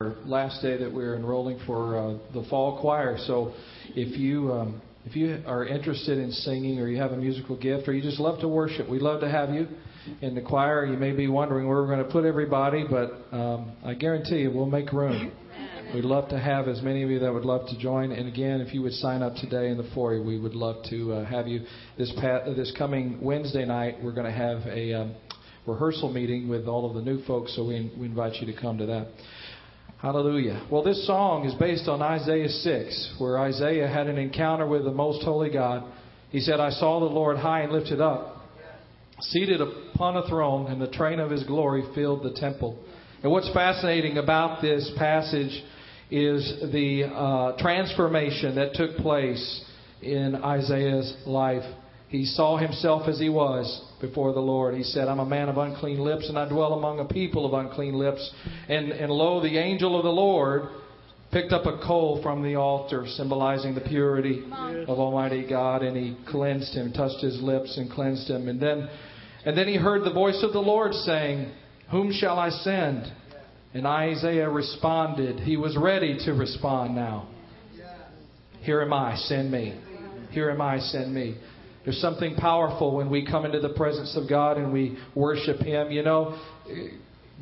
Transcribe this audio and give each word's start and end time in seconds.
last 0.00 0.60
day 0.60 0.76
that 0.76 0.92
we're 0.92 1.14
enrolling 1.14 1.56
for 1.68 1.96
uh, 1.96 2.18
the 2.32 2.44
fall 2.50 2.80
choir. 2.80 3.16
So 3.28 3.54
if 3.90 4.18
you 4.18 4.52
um, 4.52 4.82
if 5.04 5.14
you 5.14 5.40
are 5.46 5.64
interested 5.64 6.18
in 6.18 6.32
singing 6.32 6.80
or 6.80 6.88
you 6.88 7.00
have 7.00 7.12
a 7.12 7.16
musical 7.16 7.56
gift 7.56 7.86
or 7.86 7.92
you 7.92 8.02
just 8.02 8.18
love 8.18 8.40
to 8.40 8.48
worship, 8.48 8.90
we'd 8.90 9.02
love 9.02 9.20
to 9.20 9.30
have 9.30 9.50
you 9.50 9.68
in 10.20 10.34
the 10.34 10.42
choir. 10.42 10.84
You 10.84 10.98
may 10.98 11.12
be 11.12 11.28
wondering 11.28 11.68
where 11.68 11.80
we're 11.80 11.86
going 11.86 12.04
to 12.04 12.10
put 12.10 12.24
everybody, 12.24 12.84
but 12.90 13.12
um, 13.30 13.76
I 13.84 13.94
guarantee 13.94 14.40
you 14.40 14.50
we'll 14.50 14.66
make 14.66 14.92
room. 14.92 15.30
We'd 15.94 16.04
love 16.04 16.28
to 16.30 16.40
have 16.40 16.66
as 16.66 16.82
many 16.82 17.04
of 17.04 17.10
you 17.10 17.20
that 17.20 17.32
would 17.32 17.44
love 17.44 17.68
to 17.68 17.78
join. 17.78 18.10
And 18.10 18.26
again, 18.26 18.60
if 18.60 18.74
you 18.74 18.82
would 18.82 18.94
sign 18.94 19.22
up 19.22 19.36
today 19.36 19.68
in 19.68 19.76
the 19.76 19.88
foyer, 19.94 20.20
we 20.20 20.40
would 20.40 20.54
love 20.54 20.84
to 20.90 21.12
uh, 21.12 21.24
have 21.24 21.46
you. 21.46 21.66
This 21.96 22.12
pat- 22.20 22.46
this 22.56 22.74
coming 22.76 23.20
Wednesday 23.22 23.64
night, 23.64 23.98
we're 24.02 24.10
going 24.10 24.26
to 24.26 24.32
have 24.32 24.66
a 24.66 24.92
um, 24.92 25.14
rehearsal 25.66 26.12
meeting 26.12 26.48
with 26.48 26.66
all 26.66 26.88
of 26.88 26.94
the 26.94 27.02
new 27.02 27.22
folks, 27.24 27.54
so 27.54 27.64
we, 27.64 27.92
we 27.96 28.06
invite 28.06 28.34
you 28.40 28.52
to 28.52 28.60
come 28.60 28.76
to 28.78 28.86
that. 28.86 29.06
Hallelujah. 30.04 30.66
Well, 30.70 30.82
this 30.82 31.06
song 31.06 31.46
is 31.46 31.54
based 31.54 31.88
on 31.88 32.02
Isaiah 32.02 32.50
6, 32.50 33.14
where 33.16 33.38
Isaiah 33.38 33.88
had 33.88 34.06
an 34.06 34.18
encounter 34.18 34.66
with 34.66 34.84
the 34.84 34.92
most 34.92 35.24
holy 35.24 35.48
God. 35.48 35.90
He 36.28 36.40
said, 36.40 36.60
I 36.60 36.68
saw 36.72 37.00
the 37.00 37.06
Lord 37.06 37.38
high 37.38 37.62
and 37.62 37.72
lifted 37.72 38.02
up, 38.02 38.36
seated 39.20 39.62
upon 39.62 40.18
a 40.18 40.28
throne, 40.28 40.70
and 40.70 40.78
the 40.78 40.90
train 40.90 41.20
of 41.20 41.30
his 41.30 41.42
glory 41.44 41.84
filled 41.94 42.22
the 42.22 42.38
temple. 42.38 42.78
And 43.22 43.32
what's 43.32 43.50
fascinating 43.54 44.18
about 44.18 44.60
this 44.60 44.92
passage 44.98 45.64
is 46.10 46.52
the 46.70 47.04
uh, 47.04 47.56
transformation 47.56 48.56
that 48.56 48.74
took 48.74 48.98
place 48.98 49.64
in 50.02 50.34
Isaiah's 50.34 51.16
life. 51.24 51.64
He 52.14 52.26
saw 52.26 52.56
himself 52.56 53.08
as 53.08 53.18
he 53.18 53.28
was 53.28 53.82
before 54.00 54.32
the 54.32 54.40
Lord. 54.40 54.76
He 54.76 54.84
said, 54.84 55.08
I'm 55.08 55.18
a 55.18 55.26
man 55.26 55.48
of 55.48 55.58
unclean 55.58 55.98
lips, 55.98 56.28
and 56.28 56.38
I 56.38 56.48
dwell 56.48 56.74
among 56.74 57.00
a 57.00 57.04
people 57.04 57.44
of 57.44 57.54
unclean 57.54 57.94
lips. 57.94 58.30
And, 58.68 58.92
and 58.92 59.10
lo, 59.10 59.42
the 59.42 59.58
angel 59.58 59.96
of 59.96 60.04
the 60.04 60.10
Lord 60.10 60.68
picked 61.32 61.50
up 61.50 61.66
a 61.66 61.84
coal 61.84 62.22
from 62.22 62.44
the 62.44 62.54
altar, 62.54 63.04
symbolizing 63.16 63.74
the 63.74 63.80
purity 63.80 64.44
of 64.86 65.00
Almighty 65.00 65.44
God, 65.44 65.82
and 65.82 65.96
he 65.96 66.16
cleansed 66.30 66.72
him, 66.72 66.92
touched 66.92 67.20
his 67.20 67.42
lips 67.42 67.76
and 67.78 67.90
cleansed 67.90 68.30
him. 68.30 68.46
And 68.46 68.60
then, 68.62 68.88
and 69.44 69.58
then 69.58 69.66
he 69.66 69.74
heard 69.76 70.04
the 70.04 70.12
voice 70.12 70.40
of 70.44 70.52
the 70.52 70.60
Lord 70.60 70.94
saying, 70.94 71.50
Whom 71.90 72.12
shall 72.12 72.38
I 72.38 72.50
send? 72.50 73.12
And 73.74 73.88
Isaiah 73.88 74.48
responded. 74.48 75.40
He 75.40 75.56
was 75.56 75.76
ready 75.76 76.16
to 76.26 76.32
respond 76.34 76.94
now. 76.94 77.26
Here 78.60 78.82
am 78.82 78.92
I, 78.92 79.16
send 79.16 79.50
me. 79.50 79.80
Here 80.30 80.50
am 80.50 80.60
I, 80.60 80.78
send 80.78 81.12
me. 81.12 81.38
There's 81.84 82.00
something 82.00 82.34
powerful 82.36 82.96
when 82.96 83.10
we 83.10 83.26
come 83.26 83.44
into 83.44 83.60
the 83.60 83.68
presence 83.70 84.16
of 84.16 84.28
God 84.28 84.56
and 84.56 84.72
we 84.72 84.96
worship 85.14 85.58
Him. 85.58 85.90
You 85.90 86.02
know, 86.02 86.38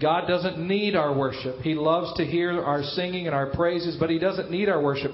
God 0.00 0.26
doesn't 0.26 0.58
need 0.58 0.96
our 0.96 1.16
worship. 1.16 1.60
He 1.60 1.74
loves 1.74 2.16
to 2.16 2.24
hear 2.24 2.60
our 2.60 2.82
singing 2.82 3.26
and 3.26 3.34
our 3.34 3.50
praises, 3.54 3.96
but 4.00 4.10
He 4.10 4.18
doesn't 4.18 4.50
need 4.50 4.68
our 4.68 4.82
worship. 4.82 5.12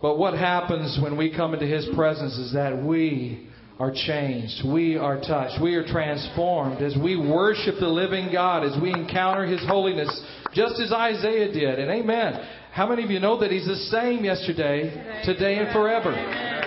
But 0.00 0.18
what 0.18 0.34
happens 0.34 0.98
when 1.02 1.16
we 1.16 1.34
come 1.34 1.54
into 1.54 1.66
His 1.66 1.88
presence 1.94 2.36
is 2.38 2.52
that 2.52 2.80
we 2.80 3.48
are 3.80 3.92
changed. 3.92 4.62
We 4.64 4.96
are 4.96 5.20
touched. 5.20 5.60
We 5.60 5.74
are 5.74 5.86
transformed 5.86 6.82
as 6.82 6.96
we 6.96 7.16
worship 7.16 7.76
the 7.80 7.88
living 7.88 8.30
God, 8.30 8.64
as 8.64 8.80
we 8.80 8.92
encounter 8.92 9.44
His 9.46 9.64
holiness, 9.66 10.08
just 10.52 10.80
as 10.80 10.92
Isaiah 10.92 11.52
did. 11.52 11.80
And 11.80 11.90
amen. 11.90 12.34
How 12.72 12.88
many 12.88 13.02
of 13.02 13.10
you 13.10 13.18
know 13.18 13.40
that 13.40 13.50
He's 13.50 13.66
the 13.66 13.76
same 13.76 14.24
yesterday, 14.24 15.22
today, 15.24 15.58
and 15.58 15.72
forever? 15.72 16.61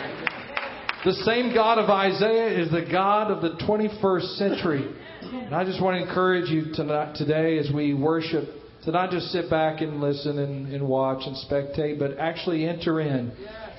The 1.06 1.14
same 1.24 1.54
God 1.54 1.78
of 1.78 1.88
Isaiah 1.88 2.60
is 2.60 2.72
the 2.72 2.82
God 2.92 3.30
of 3.30 3.44
the 3.44 3.64
21st 3.64 4.38
century. 4.38 4.92
And 5.22 5.54
I 5.54 5.64
just 5.64 5.80
want 5.80 6.02
to 6.02 6.08
encourage 6.08 6.50
you 6.50 6.74
tonight, 6.74 7.16
today 7.16 7.60
as 7.60 7.70
we 7.72 7.94
worship 7.94 8.46
to 8.86 8.92
not 8.92 9.12
just 9.12 9.28
sit 9.28 9.48
back 9.48 9.82
and 9.82 10.02
listen 10.02 10.40
and, 10.40 10.74
and 10.74 10.88
watch 10.88 11.22
and 11.28 11.36
spectate, 11.36 12.00
but 12.00 12.18
actually 12.18 12.68
enter 12.68 13.02
in 13.02 13.32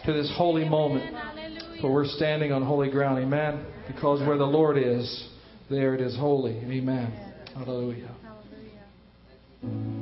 to 0.05 0.13
this 0.13 0.33
holy 0.37 0.69
moment. 0.69 1.17
For 1.81 1.93
we're 1.93 2.07
standing 2.07 2.53
on 2.53 2.63
holy 2.63 2.93
ground. 2.93 3.19
Amen. 3.19 3.67
Because 3.89 4.25
where 4.25 4.39
the 4.39 4.45
Lord 4.45 4.79
is, 4.79 5.29
there 5.69 5.97
it 5.97 6.01
is 6.01 6.17
holy. 6.17 6.59
Amen. 6.59 7.13
Hallelujah. 7.55 8.15
physically 9.63 9.96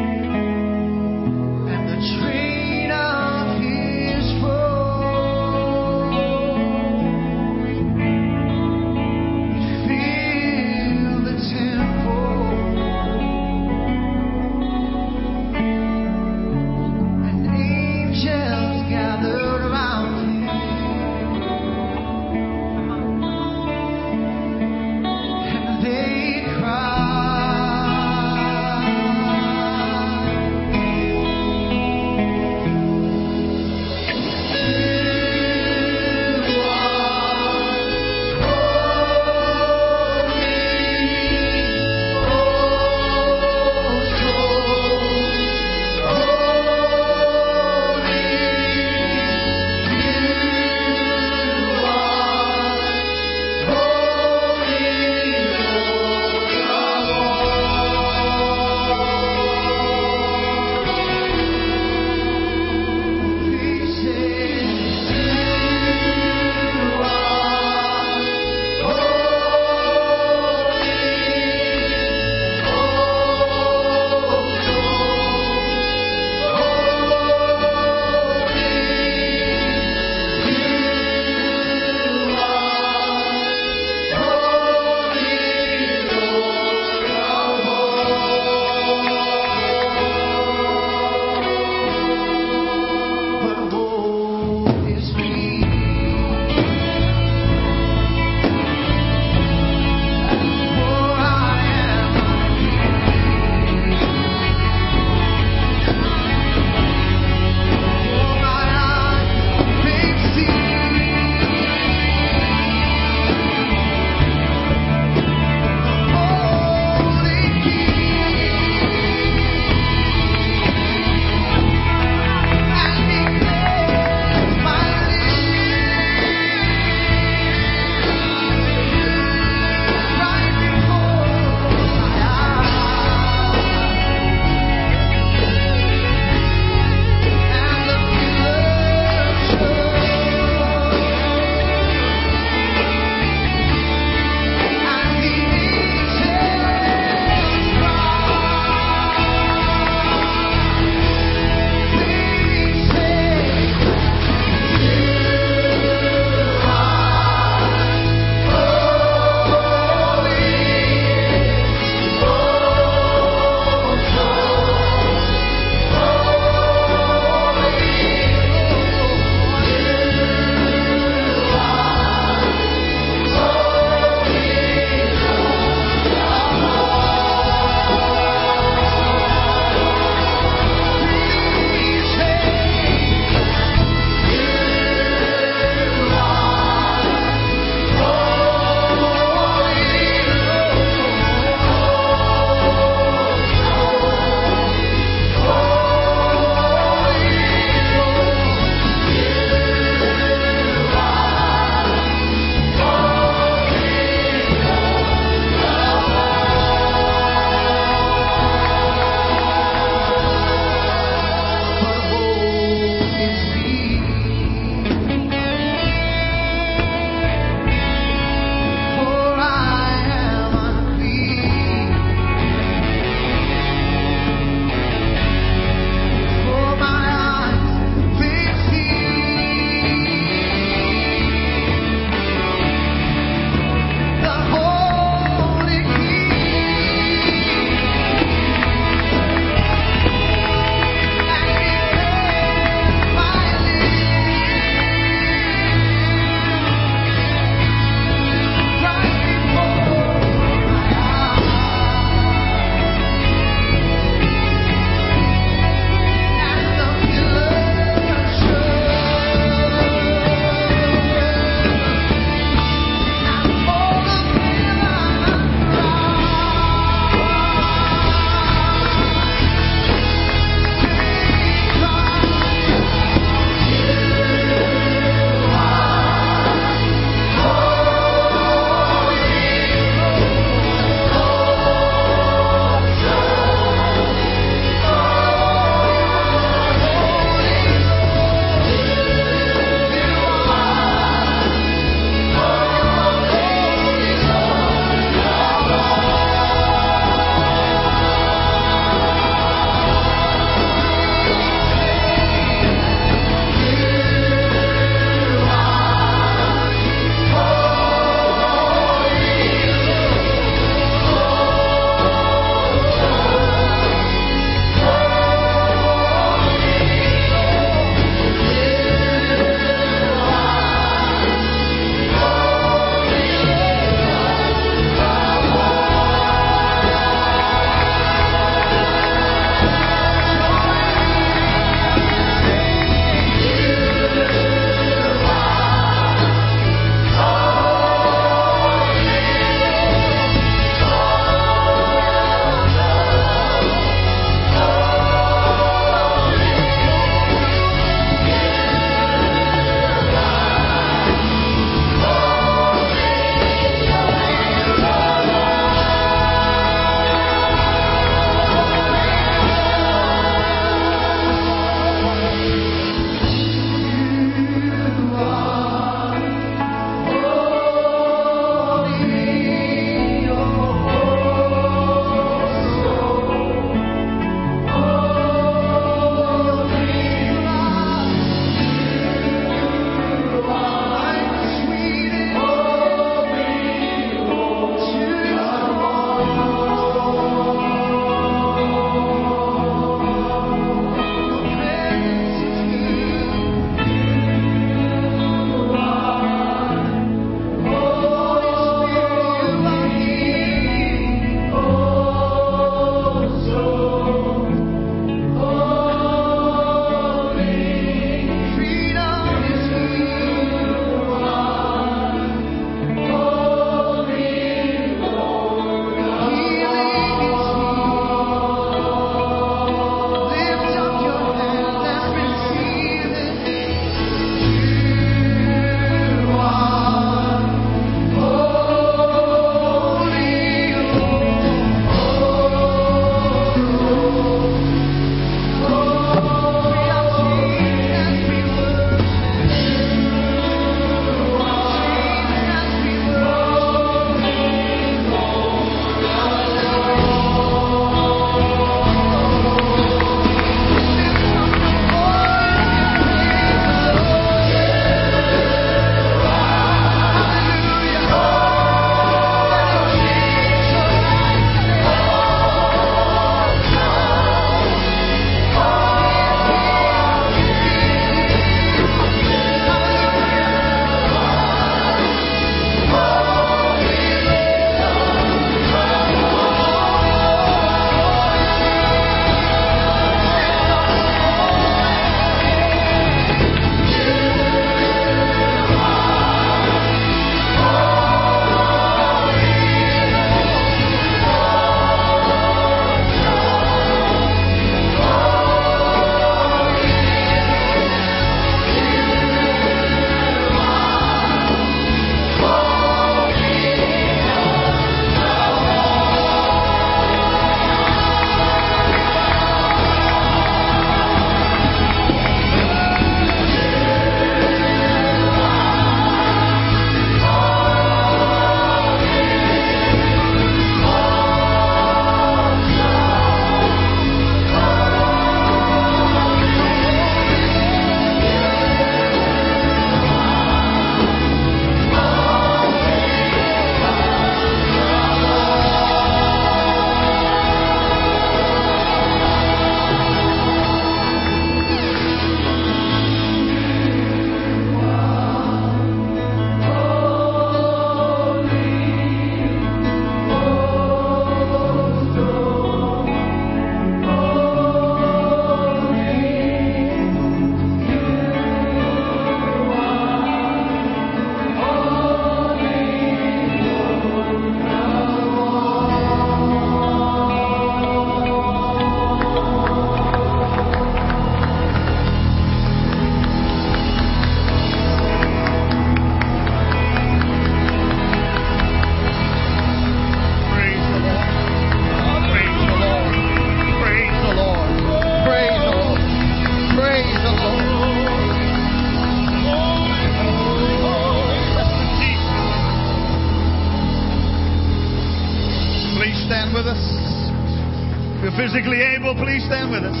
please 599.20 599.44
stand 599.44 599.68
with 599.70 599.84
us. 599.84 599.92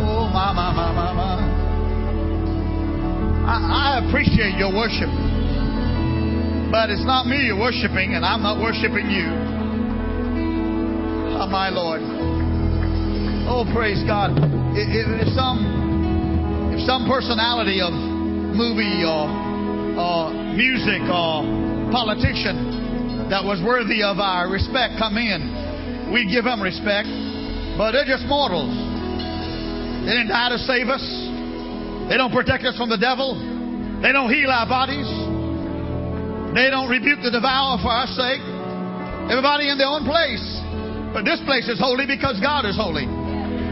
oh, 0.00 0.24
my, 0.32 0.56
my, 0.56 0.72
my, 0.72 0.88
my, 0.96 1.12
my. 1.12 1.36
I, 3.44 4.00
I 4.00 4.08
appreciate 4.08 4.56
your 4.56 4.72
worship. 4.72 5.12
But 6.72 6.88
it's 6.88 7.04
not 7.04 7.28
me 7.28 7.44
you're 7.44 7.60
worshiping, 7.60 8.16
and 8.16 8.24
I'm 8.24 8.40
not 8.40 8.56
worshiping 8.56 9.12
you. 9.12 9.28
Oh, 11.36 11.46
my 11.46 11.68
Lord. 11.68 12.00
Oh, 13.44 13.68
praise 13.76 14.02
God. 14.08 14.32
If, 14.72 14.88
if 14.88 15.28
some, 15.36 16.72
if 16.72 16.80
some 16.88 17.04
personality 17.04 17.84
of 17.84 17.92
movie 17.92 19.04
or, 19.04 19.28
or 20.00 20.32
music 20.56 21.04
or 21.12 21.44
politician 21.92 23.28
that 23.28 23.44
was 23.44 23.60
worthy 23.60 24.02
of 24.02 24.18
our 24.18 24.48
respect 24.48 24.96
come 24.96 25.18
in, 25.18 25.61
we'd 26.12 26.28
give 26.28 26.44
them 26.44 26.60
respect. 26.60 27.08
But 27.80 27.96
they're 27.96 28.06
just 28.06 28.28
mortals. 28.28 28.70
They 30.04 30.12
didn't 30.12 30.28
die 30.28 30.52
to 30.52 30.60
save 30.60 30.92
us. 30.92 31.02
They 32.12 32.20
don't 32.20 32.32
protect 32.32 32.68
us 32.68 32.76
from 32.76 32.92
the 32.92 33.00
devil. 33.00 33.34
They 34.04 34.12
don't 34.12 34.28
heal 34.28 34.52
our 34.52 34.68
bodies. 34.68 35.08
They 36.52 36.68
don't 36.68 36.92
rebuke 36.92 37.24
the 37.24 37.32
devourer 37.32 37.80
for 37.80 37.88
our 37.88 38.10
sake. 38.12 38.44
Everybody 39.32 39.72
in 39.72 39.80
their 39.80 39.88
own 39.88 40.04
place. 40.04 40.44
But 41.16 41.24
this 41.24 41.40
place 41.48 41.64
is 41.68 41.80
holy 41.80 42.04
because 42.04 42.36
God 42.44 42.68
is 42.68 42.76
holy. 42.76 43.08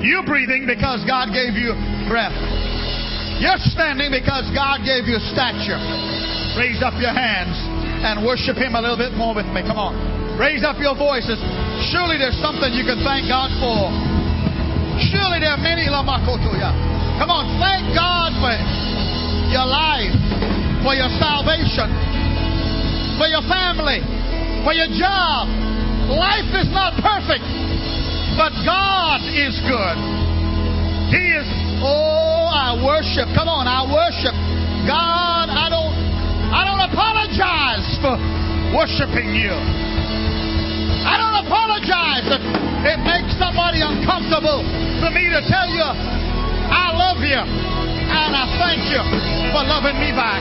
You're 0.00 0.24
breathing 0.24 0.64
because 0.64 1.04
God 1.04 1.28
gave 1.36 1.60
you 1.60 1.76
breath. 2.08 2.32
You're 3.36 3.60
standing 3.76 4.12
because 4.12 4.48
God 4.56 4.80
gave 4.80 5.04
you 5.04 5.20
stature. 5.32 5.80
Raise 6.56 6.80
up 6.80 6.96
your 6.96 7.12
hands 7.12 7.52
and 8.04 8.24
worship 8.24 8.56
Him 8.56 8.76
a 8.76 8.80
little 8.80 8.96
bit 8.96 9.12
more 9.12 9.36
with 9.36 9.48
me. 9.52 9.60
Come 9.60 9.76
on. 9.76 9.92
Raise 10.40 10.64
up 10.64 10.80
your 10.80 10.96
voices. 10.96 11.36
Surely 11.90 12.22
there's 12.22 12.38
something 12.38 12.70
you 12.70 12.86
can 12.86 13.02
thank 13.02 13.26
God 13.26 13.50
for. 13.58 13.90
Surely 15.10 15.42
there 15.42 15.50
are 15.50 15.58
many 15.58 15.90
lamakotoya. 15.90 16.70
Come 17.18 17.34
on, 17.34 17.50
thank 17.58 17.90
God 17.98 18.30
for 18.38 18.54
your 19.50 19.66
life, 19.66 20.14
for 20.86 20.94
your 20.94 21.10
salvation, 21.18 21.90
for 23.18 23.26
your 23.26 23.42
family, 23.50 23.98
for 24.62 24.70
your 24.70 24.86
job. 24.94 25.50
Life 26.06 26.54
is 26.54 26.70
not 26.70 26.94
perfect, 27.02 27.42
but 28.38 28.54
God 28.62 29.26
is 29.26 29.58
good. 29.66 29.98
He 31.10 31.22
is, 31.34 31.48
oh, 31.82 32.46
I 32.46 32.78
worship. 32.78 33.26
Come 33.34 33.50
on, 33.50 33.66
I 33.66 33.82
worship. 33.82 34.34
God, 34.86 35.50
I 35.50 35.66
don't 35.66 35.94
I 36.54 36.62
don't 36.66 36.82
apologize 36.86 37.86
for 37.98 38.14
worshiping 38.78 39.34
you. 39.34 39.89
I 41.10 41.18
don't 41.18 41.38
apologize 41.42 42.26
if 42.30 42.42
it 42.86 42.98
makes 43.02 43.34
somebody 43.34 43.82
uncomfortable 43.82 44.62
for 45.02 45.10
me 45.10 45.26
to 45.34 45.42
tell 45.50 45.66
you 45.66 45.82
I 45.82 46.94
love 46.94 47.18
you 47.26 47.34
and 47.34 48.30
I 48.30 48.46
thank 48.62 48.86
you 48.86 49.02
for 49.50 49.66
loving 49.66 49.98
me 49.98 50.14
back. 50.14 50.38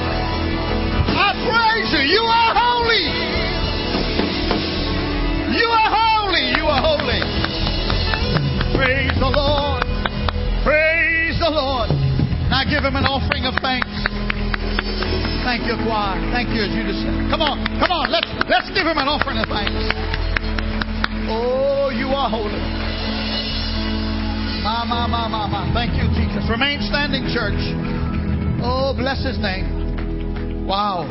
I 1.10 1.34
praise 1.42 1.90
you. 1.90 2.06
You 2.06 2.22
are 2.22 2.52
holy. 2.54 3.06
You 5.58 5.68
are 5.74 5.90
holy. 5.90 6.46
You 6.54 6.66
are 6.70 6.82
holy. 6.86 7.22
Praise 8.78 9.14
the 9.18 9.32
Lord. 9.34 9.82
Praise 10.62 11.38
the 11.42 11.50
Lord. 11.50 11.90
Now 12.50 12.62
give 12.66 12.86
him 12.86 12.96
an 12.96 13.06
offering 13.06 13.46
of 13.46 13.58
thanks. 13.62 13.90
Thank 15.46 15.66
you, 15.66 15.78
choir. 15.82 16.22
Thank 16.30 16.54
you, 16.54 16.62
as 16.62 16.72
you 16.78 16.86
just 16.86 17.02
said. 17.02 17.14
Come 17.34 17.42
on, 17.42 17.58
come 17.82 17.90
on. 17.90 18.12
Let's 18.12 18.30
let's 18.46 18.70
give 18.70 18.86
him 18.86 18.98
an 19.02 19.10
offering 19.10 19.42
of 19.42 19.50
thanks. 19.50 19.74
Are 22.20 22.30
holy. 22.30 22.52
Ma, 24.60 24.84
ma, 24.84 25.08
ma, 25.08 25.32
ma, 25.32 25.48
ma. 25.48 25.72
Thank 25.72 25.96
you, 25.96 26.04
Jesus. 26.20 26.44
Remain 26.52 26.84
standing, 26.84 27.32
church. 27.32 27.56
Oh, 28.60 28.92
bless 28.92 29.24
his 29.24 29.40
name. 29.40 30.68
Wow. 30.68 31.08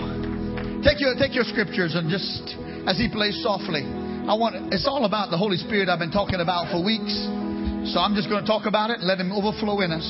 Take 0.84 1.00
your 1.00 1.16
take 1.16 1.32
your 1.32 1.48
scriptures 1.48 1.96
and 1.96 2.12
just 2.12 2.52
as 2.84 3.00
he 3.00 3.08
plays 3.08 3.40
softly. 3.42 3.88
I 4.28 4.36
want 4.36 4.68
it's 4.68 4.84
all 4.86 5.06
about 5.06 5.30
the 5.30 5.38
Holy 5.38 5.56
Spirit 5.56 5.88
I've 5.88 5.98
been 5.98 6.12
talking 6.12 6.44
about 6.44 6.68
for 6.68 6.84
weeks. 6.84 7.16
So 7.88 8.04
I'm 8.04 8.12
just 8.12 8.28
going 8.28 8.44
to 8.44 8.46
talk 8.46 8.68
about 8.68 8.90
it 8.90 9.00
and 9.00 9.08
let 9.08 9.16
him 9.16 9.32
overflow 9.32 9.80
in 9.80 9.96
us. 9.96 10.04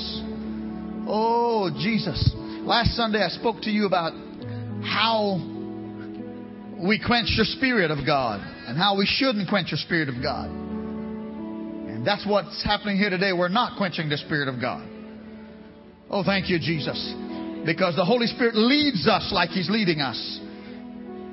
Oh, 1.06 1.70
Jesus. 1.78 2.18
Last 2.66 2.98
Sunday 2.98 3.22
I 3.22 3.28
spoke 3.28 3.62
to 3.62 3.70
you 3.70 3.86
about 3.86 4.18
how 4.82 5.38
we 6.74 6.98
quench 6.98 7.38
the 7.38 7.46
Spirit 7.54 7.92
of 7.92 8.02
God 8.04 8.42
and 8.66 8.76
how 8.76 8.98
we 8.98 9.06
shouldn't 9.06 9.48
quench 9.48 9.70
the 9.70 9.78
Spirit 9.78 10.08
of 10.08 10.18
God. 10.20 10.66
And 11.98 12.06
that's 12.06 12.24
what's 12.24 12.62
happening 12.62 12.96
here 12.96 13.10
today. 13.10 13.32
We're 13.32 13.48
not 13.48 13.76
quenching 13.76 14.08
the 14.08 14.18
Spirit 14.18 14.46
of 14.46 14.60
God. 14.60 14.88
Oh, 16.08 16.22
thank 16.22 16.48
you, 16.48 16.60
Jesus. 16.60 16.94
Because 17.66 17.96
the 17.96 18.04
Holy 18.04 18.28
Spirit 18.28 18.54
leads 18.54 19.08
us 19.08 19.32
like 19.34 19.50
He's 19.50 19.68
leading 19.68 20.00
us 20.00 20.14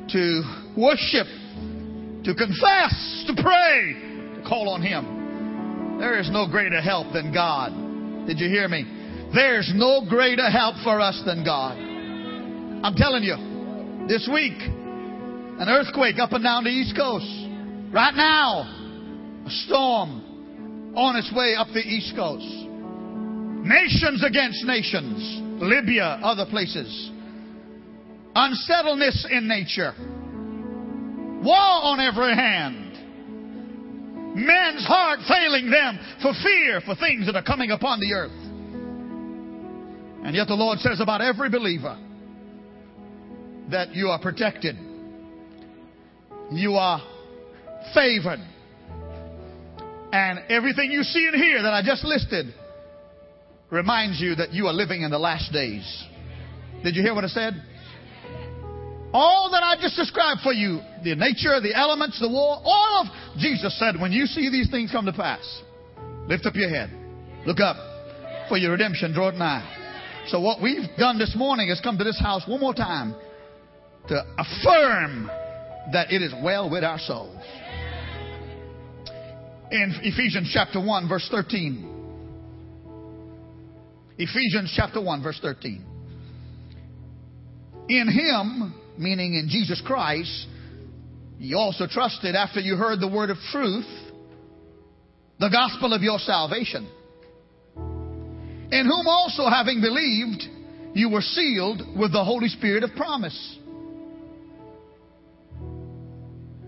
to 0.09 0.41
worship, 0.75 1.27
to 2.25 2.33
confess, 2.33 3.25
to 3.27 3.33
pray, 3.37 4.41
to 4.41 4.43
call 4.49 4.69
on 4.69 4.81
Him. 4.81 5.99
There 5.99 6.17
is 6.17 6.31
no 6.31 6.47
greater 6.49 6.81
help 6.81 7.13
than 7.13 7.31
God. 7.31 8.25
Did 8.25 8.39
you 8.39 8.49
hear 8.49 8.67
me? 8.67 9.29
There's 9.35 9.71
no 9.75 10.03
greater 10.09 10.49
help 10.49 10.77
for 10.83 10.99
us 10.99 11.21
than 11.27 11.45
God. 11.45 11.77
I'm 11.77 12.95
telling 12.95 13.21
you, 13.21 14.07
this 14.07 14.27
week, 14.33 14.57
an 14.57 15.69
earthquake 15.69 16.17
up 16.17 16.31
and 16.31 16.43
down 16.43 16.63
the 16.63 16.71
East 16.71 16.97
Coast. 16.97 17.29
Right 17.93 18.15
now, 18.15 19.45
a 19.45 19.51
storm 19.67 20.24
on 20.95 21.15
its 21.17 21.31
way 21.33 21.55
up 21.55 21.67
the 21.73 21.79
East 21.79 22.15
Coast. 22.15 22.45
Nations 22.45 24.23
against 24.23 24.63
nations. 24.65 25.41
Libya, 25.61 26.19
other 26.23 26.45
places. 26.45 27.11
Unsettledness 28.35 29.27
in 29.31 29.47
nature. 29.47 29.93
War 31.43 31.55
on 31.55 31.99
every 31.99 32.33
hand. 32.33 32.85
Men's 34.35 34.85
heart 34.85 35.19
failing 35.27 35.69
them 35.69 35.99
for 36.21 36.33
fear 36.43 36.81
for 36.81 36.95
things 36.95 37.25
that 37.25 37.35
are 37.35 37.43
coming 37.43 37.71
upon 37.71 37.99
the 37.99 38.13
earth. 38.13 38.31
And 40.25 40.35
yet 40.35 40.47
the 40.47 40.55
Lord 40.55 40.79
says 40.79 40.99
about 40.99 41.21
every 41.21 41.49
believer 41.49 41.97
that 43.71 43.95
you 43.95 44.09
are 44.09 44.19
protected. 44.19 44.75
You 46.51 46.73
are 46.73 47.01
favored. 47.93 48.39
And 50.15 50.39
everything 50.47 50.93
you 50.93 51.03
see 51.03 51.27
and 51.27 51.35
hear 51.35 51.61
that 51.61 51.73
I 51.73 51.81
just 51.83 52.05
listed 52.05 52.45
reminds 53.69 54.21
you 54.21 54.35
that 54.35 54.53
you 54.53 54.67
are 54.67 54.73
living 54.73 55.01
in 55.01 55.11
the 55.11 55.19
last 55.19 55.51
days. 55.51 55.83
Did 56.85 56.95
you 56.95 57.01
hear 57.01 57.13
what 57.13 57.25
I 57.25 57.27
said? 57.27 57.61
All 59.11 59.49
that 59.51 59.61
I 59.61 59.75
just 59.75 59.97
described 59.97 60.39
for 60.39 60.53
you, 60.53 60.79
the 61.03 61.15
nature, 61.15 61.59
the 61.59 61.73
elements, 61.75 62.17
the 62.21 62.29
war, 62.29 62.61
all 62.63 63.01
of 63.03 63.39
Jesus 63.39 63.77
said, 63.77 63.99
when 63.99 64.13
you 64.13 64.25
see 64.25 64.49
these 64.49 64.71
things 64.71 64.89
come 64.89 65.05
to 65.05 65.11
pass, 65.11 65.43
lift 66.29 66.45
up 66.45 66.55
your 66.55 66.69
head. 66.69 66.91
Look 67.45 67.59
up 67.59 67.75
for 68.47 68.55
your 68.55 68.71
redemption, 68.71 69.13
draw 69.13 69.27
it 69.27 69.35
nigh. 69.35 69.67
So 70.27 70.39
what 70.39 70.61
we've 70.61 70.87
done 70.97 71.19
this 71.19 71.35
morning 71.35 71.67
is 71.67 71.81
come 71.81 71.97
to 71.97 72.05
this 72.05 72.21
house 72.21 72.47
one 72.47 72.61
more 72.61 72.73
time 72.73 73.15
to 74.07 74.23
affirm 74.37 75.29
that 75.91 76.13
it 76.13 76.21
is 76.21 76.33
well 76.41 76.69
with 76.69 76.85
our 76.85 76.99
souls. 76.99 77.35
In 79.71 79.93
Ephesians 80.03 80.51
chapter 80.53 80.83
1 80.83 81.09
verse 81.09 81.27
13. 81.31 81.91
Ephesians 84.17 84.73
chapter 84.75 85.01
1 85.01 85.23
verse 85.23 85.39
13. 85.41 85.85
In 87.89 88.07
him, 88.07 88.73
meaning 88.97 89.35
in 89.35 89.47
Jesus 89.49 89.81
Christ, 89.85 90.47
you 91.37 91.57
also 91.57 91.85
trusted 91.87 92.35
after 92.35 92.59
you 92.59 92.75
heard 92.75 92.99
the 92.99 93.07
word 93.07 93.29
of 93.29 93.37
truth, 93.51 93.85
the 95.39 95.49
gospel 95.49 95.93
of 95.93 96.01
your 96.01 96.19
salvation 96.19 96.87
in 98.71 98.85
whom 98.85 99.07
also 99.07 99.47
having 99.47 99.79
believed, 99.79 100.43
you 100.93 101.09
were 101.09 101.21
sealed 101.21 101.81
with 101.97 102.11
the 102.11 102.23
Holy 102.23 102.47
Spirit 102.47 102.83
of 102.83 102.91
promise. 102.95 103.57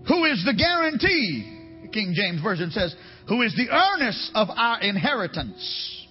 Who 0.08 0.26
is 0.26 0.44
the 0.46 0.54
guarantee? 0.54 1.57
King 1.88 2.14
James 2.16 2.42
Version 2.42 2.72
says, 2.72 2.96
who 3.28 3.42
is 3.42 3.56
the 3.56 3.70
earnest 3.70 4.32
of 4.34 4.50
our 4.50 4.82
inheritance 4.82 6.06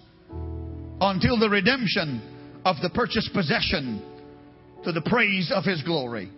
until 1.00 1.38
the 1.38 1.48
redemption 1.48 2.22
of 2.64 2.76
the 2.82 2.90
purchased 2.90 3.32
possession 3.32 4.02
to 4.84 4.92
the 4.92 5.02
praise 5.02 5.52
of 5.54 5.64
his 5.64 5.82
glory. 5.82 6.30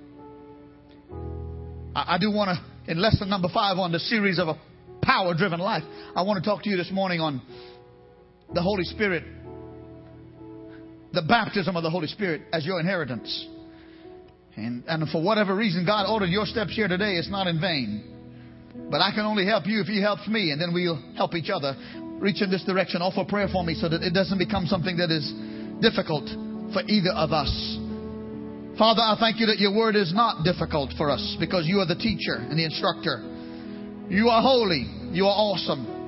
I, 1.95 2.15
I 2.15 2.19
do 2.19 2.31
want 2.31 2.59
to, 2.59 2.91
in 2.91 3.01
lesson 3.01 3.29
number 3.29 3.49
five 3.53 3.79
on 3.79 3.93
the 3.93 3.99
series 3.99 4.39
of 4.39 4.49
a 4.49 4.59
power 5.03 5.35
driven 5.35 5.61
life, 5.61 5.85
I 6.15 6.23
want 6.23 6.43
to 6.43 6.49
talk 6.49 6.63
to 6.65 6.71
you 6.71 6.77
this 6.77 6.91
morning 6.91 7.21
on 7.21 7.41
the 8.53 8.63
Holy 8.63 8.85
Spirit 8.85 9.25
the 11.13 11.23
baptism 11.23 11.77
of 11.77 11.83
the 11.83 11.91
Holy 11.91 12.07
Spirit 12.07 12.43
as 12.53 12.67
your 12.67 12.81
inheritance. 12.81 13.47
And, 14.57 14.85
and 14.87 15.09
for 15.09 15.23
whatever 15.23 15.55
reason 15.55 15.87
God 15.87 16.07
ordered 16.11 16.29
your 16.29 16.45
steps 16.45 16.75
here 16.75 16.89
today, 16.89 17.15
it's 17.15 17.31
not 17.31 17.47
in 17.47 17.61
vain. 17.61 18.18
But 18.91 19.01
I 19.01 19.11
can 19.11 19.27
only 19.27 19.45
help 19.45 19.67
you 19.67 19.81
if 19.81 19.87
He 19.87 20.01
helps 20.01 20.27
me, 20.29 20.51
and 20.53 20.61
then 20.61 20.73
we'll 20.73 21.03
help 21.17 21.35
each 21.35 21.51
other. 21.51 21.75
Reach 22.23 22.43
in 22.43 22.51
this 22.51 22.65
direction. 22.65 23.03
Offer 23.03 23.25
prayer 23.29 23.49
for 23.51 23.65
me 23.65 23.75
so 23.75 23.89
that 23.89 24.03
it 24.03 24.15
doesn't 24.15 24.39
become 24.39 24.67
something 24.67 24.97
that 24.97 25.11
is 25.11 25.27
difficult 25.81 26.27
for 26.73 26.83
either 26.87 27.13
of 27.13 27.33
us. 27.33 27.51
Father, 28.79 29.03
I 29.03 29.17
thank 29.19 29.41
you 29.41 29.47
that 29.47 29.59
your 29.59 29.75
word 29.75 29.97
is 29.97 30.15
not 30.15 30.45
difficult 30.45 30.95
for 30.97 31.11
us 31.11 31.37
because 31.41 31.67
you 31.67 31.81
are 31.81 31.87
the 31.87 31.99
teacher 31.99 32.39
and 32.39 32.59
the 32.59 32.65
instructor. 32.65 33.19
You 34.09 34.29
are 34.29 34.41
holy. 34.41 34.87
You 35.11 35.27
are 35.27 35.35
awesome. 35.35 35.99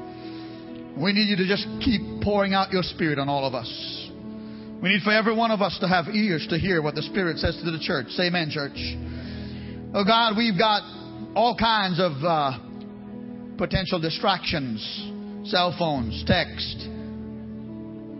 We 1.01 1.13
need 1.13 1.29
you 1.29 1.37
to 1.37 1.47
just 1.47 1.67
keep 1.83 2.23
pouring 2.23 2.55
out 2.55 2.73
your 2.73 2.83
spirit 2.83 3.19
on 3.19 3.29
all 3.29 3.45
of 3.45 3.55
us. 3.55 3.69
We 4.83 4.89
need 4.91 5.03
for 5.03 5.13
every 5.13 5.35
one 5.35 5.51
of 5.51 5.61
us 5.61 5.77
to 5.81 5.89
have 5.89 6.09
ears 6.09 6.47
to 6.49 6.59
hear 6.59 6.81
what 6.81 6.95
the 6.95 7.03
Spirit 7.03 7.39
says 7.39 7.61
to 7.63 7.71
the 7.71 7.79
church. 7.79 8.09
Say 8.11 8.29
amen, 8.29 8.49
church. 8.51 8.79
Oh 9.93 10.05
God, 10.05 10.37
we've 10.37 10.57
got 10.57 10.81
all 11.35 11.57
kinds 11.57 12.01
of 12.01 12.13
uh, 12.23 12.59
potential 13.59 14.01
distractions 14.01 14.81
cell 15.45 15.75
phones, 15.79 16.23
text, 16.27 16.77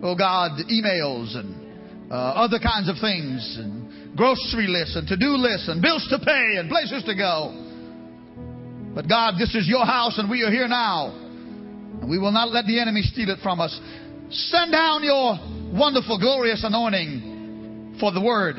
oh 0.03 0.15
God, 0.17 0.57
emails, 0.69 1.35
and 1.37 2.11
uh, 2.11 2.15
other 2.15 2.59
kinds 2.59 2.89
of 2.89 2.95
things, 2.99 3.57
and 3.59 4.17
grocery 4.17 4.67
lists, 4.67 4.95
and 4.95 5.07
to 5.07 5.17
do 5.17 5.37
lists, 5.37 5.67
and 5.67 5.81
bills 5.81 6.05
to 6.09 6.19
pay, 6.19 6.57
and 6.57 6.69
places 6.69 7.03
to 7.05 7.15
go. 7.15 7.53
But 8.93 9.07
God, 9.07 9.35
this 9.39 9.55
is 9.55 9.67
your 9.67 9.85
house, 9.85 10.17
and 10.17 10.29
we 10.29 10.43
are 10.43 10.51
here 10.51 10.67
now. 10.67 11.15
And 12.01 12.09
we 12.09 12.17
will 12.17 12.31
not 12.31 12.51
let 12.51 12.65
the 12.65 12.79
enemy 12.79 13.03
steal 13.03 13.29
it 13.29 13.39
from 13.43 13.61
us. 13.61 13.79
Send 14.29 14.71
down 14.71 15.03
your 15.03 15.37
wonderful, 15.71 16.19
glorious 16.19 16.63
anointing 16.65 17.97
for 17.99 18.11
the 18.11 18.21
word. 18.21 18.57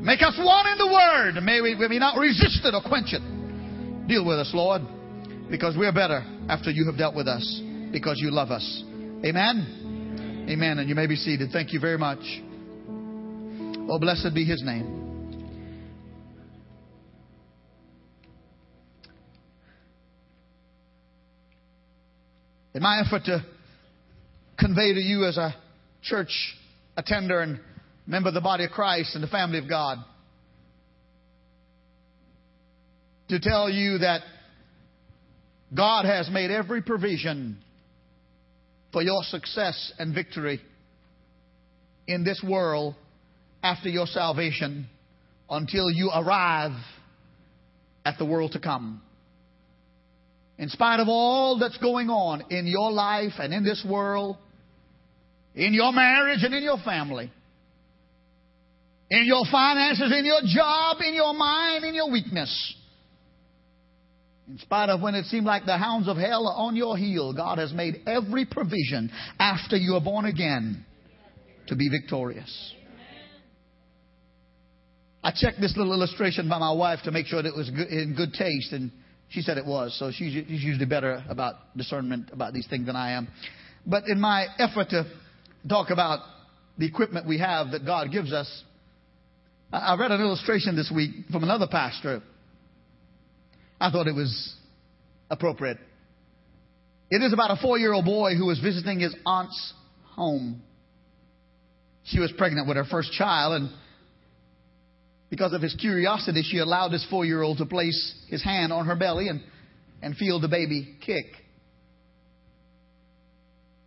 Make 0.00 0.22
us 0.22 0.38
one 0.38 0.66
in 0.68 0.78
the 0.78 0.86
word. 0.86 1.42
May 1.42 1.60
we, 1.60 1.74
may 1.74 1.88
we 1.88 1.98
not 1.98 2.16
resist 2.18 2.60
it 2.64 2.72
or 2.72 2.80
quench 2.80 3.12
it. 3.12 3.35
Deal 4.08 4.24
with 4.24 4.38
us, 4.38 4.52
Lord, 4.54 4.82
because 5.50 5.76
we're 5.76 5.92
better 5.92 6.22
after 6.48 6.70
you 6.70 6.86
have 6.86 6.96
dealt 6.96 7.16
with 7.16 7.26
us, 7.26 7.60
because 7.90 8.18
you 8.20 8.30
love 8.30 8.50
us. 8.50 8.84
Amen? 9.24 10.46
Amen. 10.48 10.78
And 10.78 10.88
you 10.88 10.94
may 10.94 11.08
be 11.08 11.16
seated. 11.16 11.50
Thank 11.52 11.72
you 11.72 11.80
very 11.80 11.98
much. 11.98 12.20
Oh, 13.88 13.98
blessed 13.98 14.32
be 14.32 14.44
his 14.44 14.62
name. 14.64 15.02
In 22.74 22.82
my 22.82 23.02
effort 23.04 23.24
to 23.24 23.44
convey 24.58 24.92
to 24.92 25.00
you 25.00 25.24
as 25.24 25.36
a 25.36 25.54
church 26.02 26.54
attender 26.96 27.40
and 27.40 27.58
member 28.06 28.28
of 28.28 28.34
the 28.34 28.40
body 28.40 28.64
of 28.64 28.70
Christ 28.70 29.14
and 29.14 29.24
the 29.24 29.28
family 29.28 29.58
of 29.58 29.68
God, 29.68 29.98
to 33.28 33.40
tell 33.40 33.68
you 33.68 33.98
that 33.98 34.20
God 35.74 36.04
has 36.04 36.30
made 36.30 36.50
every 36.50 36.82
provision 36.82 37.58
for 38.92 39.02
your 39.02 39.22
success 39.24 39.92
and 39.98 40.14
victory 40.14 40.60
in 42.06 42.24
this 42.24 42.42
world 42.46 42.94
after 43.62 43.88
your 43.88 44.06
salvation 44.06 44.86
until 45.50 45.90
you 45.90 46.10
arrive 46.14 46.72
at 48.04 48.16
the 48.18 48.24
world 48.24 48.52
to 48.52 48.60
come. 48.60 49.02
In 50.58 50.68
spite 50.68 51.00
of 51.00 51.08
all 51.08 51.58
that's 51.58 51.76
going 51.78 52.08
on 52.08 52.44
in 52.50 52.66
your 52.66 52.90
life 52.90 53.32
and 53.38 53.52
in 53.52 53.64
this 53.64 53.84
world, 53.88 54.36
in 55.54 55.74
your 55.74 55.92
marriage 55.92 56.42
and 56.42 56.54
in 56.54 56.62
your 56.62 56.78
family, 56.78 57.30
in 59.10 59.24
your 59.26 59.42
finances, 59.50 60.12
in 60.16 60.24
your 60.24 60.40
job, 60.46 60.98
in 61.06 61.14
your 61.14 61.34
mind, 61.34 61.84
in 61.84 61.94
your 61.94 62.10
weakness, 62.10 62.74
in 64.48 64.58
spite 64.58 64.88
of 64.90 65.00
when 65.00 65.14
it 65.14 65.24
seemed 65.26 65.46
like 65.46 65.66
the 65.66 65.76
hounds 65.76 66.08
of 66.08 66.16
hell 66.16 66.46
are 66.46 66.66
on 66.66 66.76
your 66.76 66.96
heel, 66.96 67.32
God 67.32 67.58
has 67.58 67.72
made 67.72 68.02
every 68.06 68.44
provision 68.44 69.10
after 69.38 69.76
you 69.76 69.94
are 69.94 70.00
born 70.00 70.24
again 70.24 70.84
to 71.66 71.74
be 71.74 71.88
victorious. 71.88 72.74
I 75.22 75.32
checked 75.34 75.60
this 75.60 75.76
little 75.76 75.92
illustration 75.92 76.48
by 76.48 76.58
my 76.58 76.72
wife 76.72 77.00
to 77.04 77.10
make 77.10 77.26
sure 77.26 77.42
that 77.42 77.48
it 77.48 77.56
was 77.56 77.68
in 77.68 78.14
good 78.16 78.32
taste, 78.34 78.72
and 78.72 78.92
she 79.30 79.40
said 79.40 79.58
it 79.58 79.66
was. 79.66 79.98
So 79.98 80.12
she's, 80.12 80.32
usually 80.32 80.86
better 80.86 81.24
about 81.28 81.76
discernment 81.76 82.30
about 82.32 82.52
these 82.52 82.68
things 82.68 82.86
than 82.86 82.94
I 82.94 83.12
am. 83.12 83.26
But 83.84 84.04
in 84.06 84.20
my 84.20 84.46
effort 84.60 84.90
to 84.90 85.10
talk 85.68 85.90
about 85.90 86.20
the 86.78 86.86
equipment 86.86 87.26
we 87.26 87.38
have 87.38 87.72
that 87.72 87.84
God 87.84 88.12
gives 88.12 88.32
us, 88.32 88.62
I 89.72 89.96
read 89.96 90.12
an 90.12 90.20
illustration 90.20 90.76
this 90.76 90.92
week 90.94 91.10
from 91.32 91.42
another 91.42 91.66
pastor 91.68 92.22
I 93.80 93.90
thought 93.90 94.06
it 94.06 94.14
was 94.14 94.54
appropriate. 95.30 95.78
It 97.10 97.22
is 97.22 97.32
about 97.32 97.50
a 97.50 97.60
four 97.60 97.78
year 97.78 97.92
old 97.92 98.04
boy 98.04 98.34
who 98.34 98.46
was 98.46 98.58
visiting 98.58 99.00
his 99.00 99.14
aunt's 99.24 99.74
home. 100.14 100.62
She 102.04 102.18
was 102.18 102.32
pregnant 102.32 102.68
with 102.68 102.76
her 102.76 102.84
first 102.84 103.12
child, 103.12 103.60
and 103.60 103.70
because 105.28 105.52
of 105.52 105.60
his 105.60 105.74
curiosity, 105.74 106.42
she 106.42 106.58
allowed 106.58 106.88
this 106.88 107.06
four 107.10 107.24
year 107.24 107.42
old 107.42 107.58
to 107.58 107.66
place 107.66 108.14
his 108.28 108.42
hand 108.42 108.72
on 108.72 108.86
her 108.86 108.96
belly 108.96 109.28
and, 109.28 109.42
and 110.02 110.16
feel 110.16 110.40
the 110.40 110.48
baby 110.48 110.96
kick. 111.04 111.26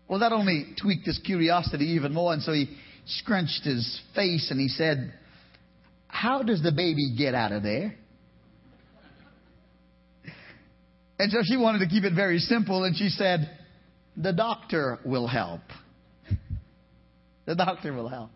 Well, 0.07 0.19
that 0.19 0.31
only 0.31 0.73
tweaked 0.81 1.05
his 1.05 1.19
curiosity 1.19 1.85
even 1.91 2.13
more, 2.13 2.33
and 2.33 2.41
so 2.41 2.51
he 2.51 2.75
scrunched 3.05 3.63
his 3.63 4.01
face 4.15 4.49
and 4.51 4.59
he 4.59 4.67
said, 4.67 5.13
How 6.07 6.43
does 6.43 6.61
the 6.61 6.71
baby 6.71 7.15
get 7.17 7.35
out 7.35 7.51
of 7.51 7.63
there? 7.63 7.95
And 11.19 11.31
so 11.31 11.39
she 11.43 11.57
wanted 11.57 11.79
to 11.79 11.87
keep 11.87 12.05
it 12.05 12.13
very 12.15 12.39
simple, 12.39 12.85
and 12.85 12.95
she 12.95 13.09
said, 13.09 13.49
The 14.15 14.31
doctor 14.31 14.99
will 15.05 15.27
help. 15.27 15.59
the 17.45 17.55
doctor 17.55 17.91
will 17.93 18.07
help. 18.07 18.31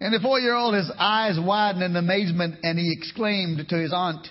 And 0.00 0.14
the 0.14 0.20
four 0.20 0.38
year 0.38 0.54
old, 0.54 0.74
his 0.74 0.88
eyes 0.96 1.36
widened 1.42 1.82
in 1.82 1.96
amazement, 1.96 2.60
and 2.62 2.78
he 2.78 2.94
exclaimed 2.96 3.68
to 3.68 3.76
his 3.76 3.92
aunt, 3.92 4.28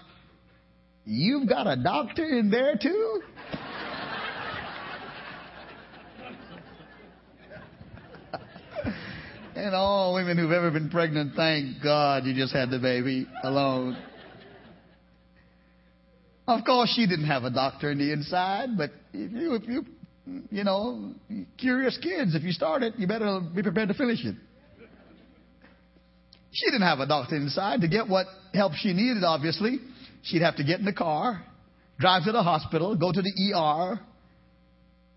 You've 1.03 1.49
got 1.49 1.67
a 1.67 1.75
doctor 1.75 2.23
in 2.23 2.49
there 2.49 2.77
too? 2.81 3.21
and 9.55 9.75
all 9.75 10.13
women 10.13 10.37
who've 10.37 10.51
ever 10.51 10.71
been 10.71 10.89
pregnant, 10.89 11.33
thank 11.35 11.83
God 11.83 12.23
you 12.25 12.33
just 12.33 12.53
had 12.53 12.69
the 12.69 12.79
baby 12.79 13.27
alone. 13.43 13.97
Of 16.47 16.63
course, 16.63 16.93
she 16.95 17.07
didn't 17.07 17.25
have 17.25 17.43
a 17.43 17.49
doctor 17.49 17.89
in 17.91 17.97
the 17.97 18.11
inside, 18.11 18.77
but 18.77 18.91
if 19.13 19.31
you, 19.31 19.55
if 19.55 19.67
you, 19.67 19.85
you 20.51 20.63
know, 20.63 21.13
curious 21.57 21.97
kids, 21.97 22.35
if 22.35 22.43
you 22.43 22.51
start 22.51 22.83
it, 22.83 22.93
you 22.97 23.07
better 23.07 23.41
be 23.53 23.63
prepared 23.63 23.87
to 23.87 23.95
finish 23.95 24.23
it. 24.23 24.35
She 26.51 26.67
didn't 26.67 26.83
have 26.83 26.99
a 26.99 27.07
doctor 27.07 27.35
inside 27.35 27.81
to 27.81 27.87
get 27.87 28.07
what 28.07 28.27
help 28.53 28.73
she 28.75 28.93
needed, 28.93 29.23
obviously. 29.23 29.79
She'd 30.23 30.43
have 30.43 30.55
to 30.57 30.63
get 30.63 30.79
in 30.79 30.85
the 30.85 30.93
car, 30.93 31.43
drive 31.99 32.23
to 32.25 32.31
the 32.31 32.43
hospital, 32.43 32.95
go 32.95 33.11
to 33.11 33.21
the 33.21 33.53
ER. 33.53 33.99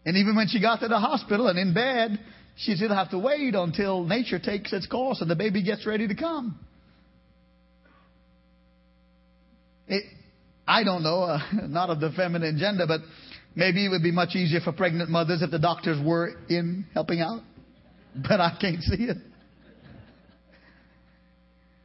And 0.05 0.17
even 0.17 0.35
when 0.35 0.49
she 0.49 0.61
got 0.61 0.81
to 0.81 0.89
the 0.89 0.99
hospital 0.99 1.49
and 1.49 1.59
in 1.59 1.75
bed, 1.75 2.19
she'd 2.57 2.77
still 2.77 2.95
have 2.95 3.11
to 3.11 3.19
wait 3.19 3.55
until 3.55 4.05
nature 4.05 4.39
takes 4.39 4.73
its 4.73 4.87
course 4.87 5.21
and 5.21 5.31
the 5.31 5.37
baby 5.37 5.63
gets 5.63 5.87
ready 5.87 6.09
to 6.09 6.15
come. 6.15 6.59
It, 9.87 10.03
I 10.69 10.85
don't 10.85 11.03
know, 11.03 11.23
uh, 11.23 11.41
not 11.67 11.89
of 11.89 11.99
the 11.99 12.11
feminine 12.11 12.59
gender, 12.59 12.85
but 12.87 13.01
maybe 13.57 13.87
it 13.87 13.89
would 13.89 14.03
be 14.03 14.13
much 14.13 14.37
easier 14.37 14.61
for 14.61 14.73
pregnant 14.73 15.09
mothers 15.09 15.41
if 15.41 15.51
the 15.51 15.59
doctors 15.59 15.99
were 16.05 16.35
in 16.49 16.87
helping 16.95 17.21
out. 17.21 17.41
But 18.15 18.41
I 18.41 18.57
can't 18.61 18.83
see 18.83 19.05
it. 19.05 19.17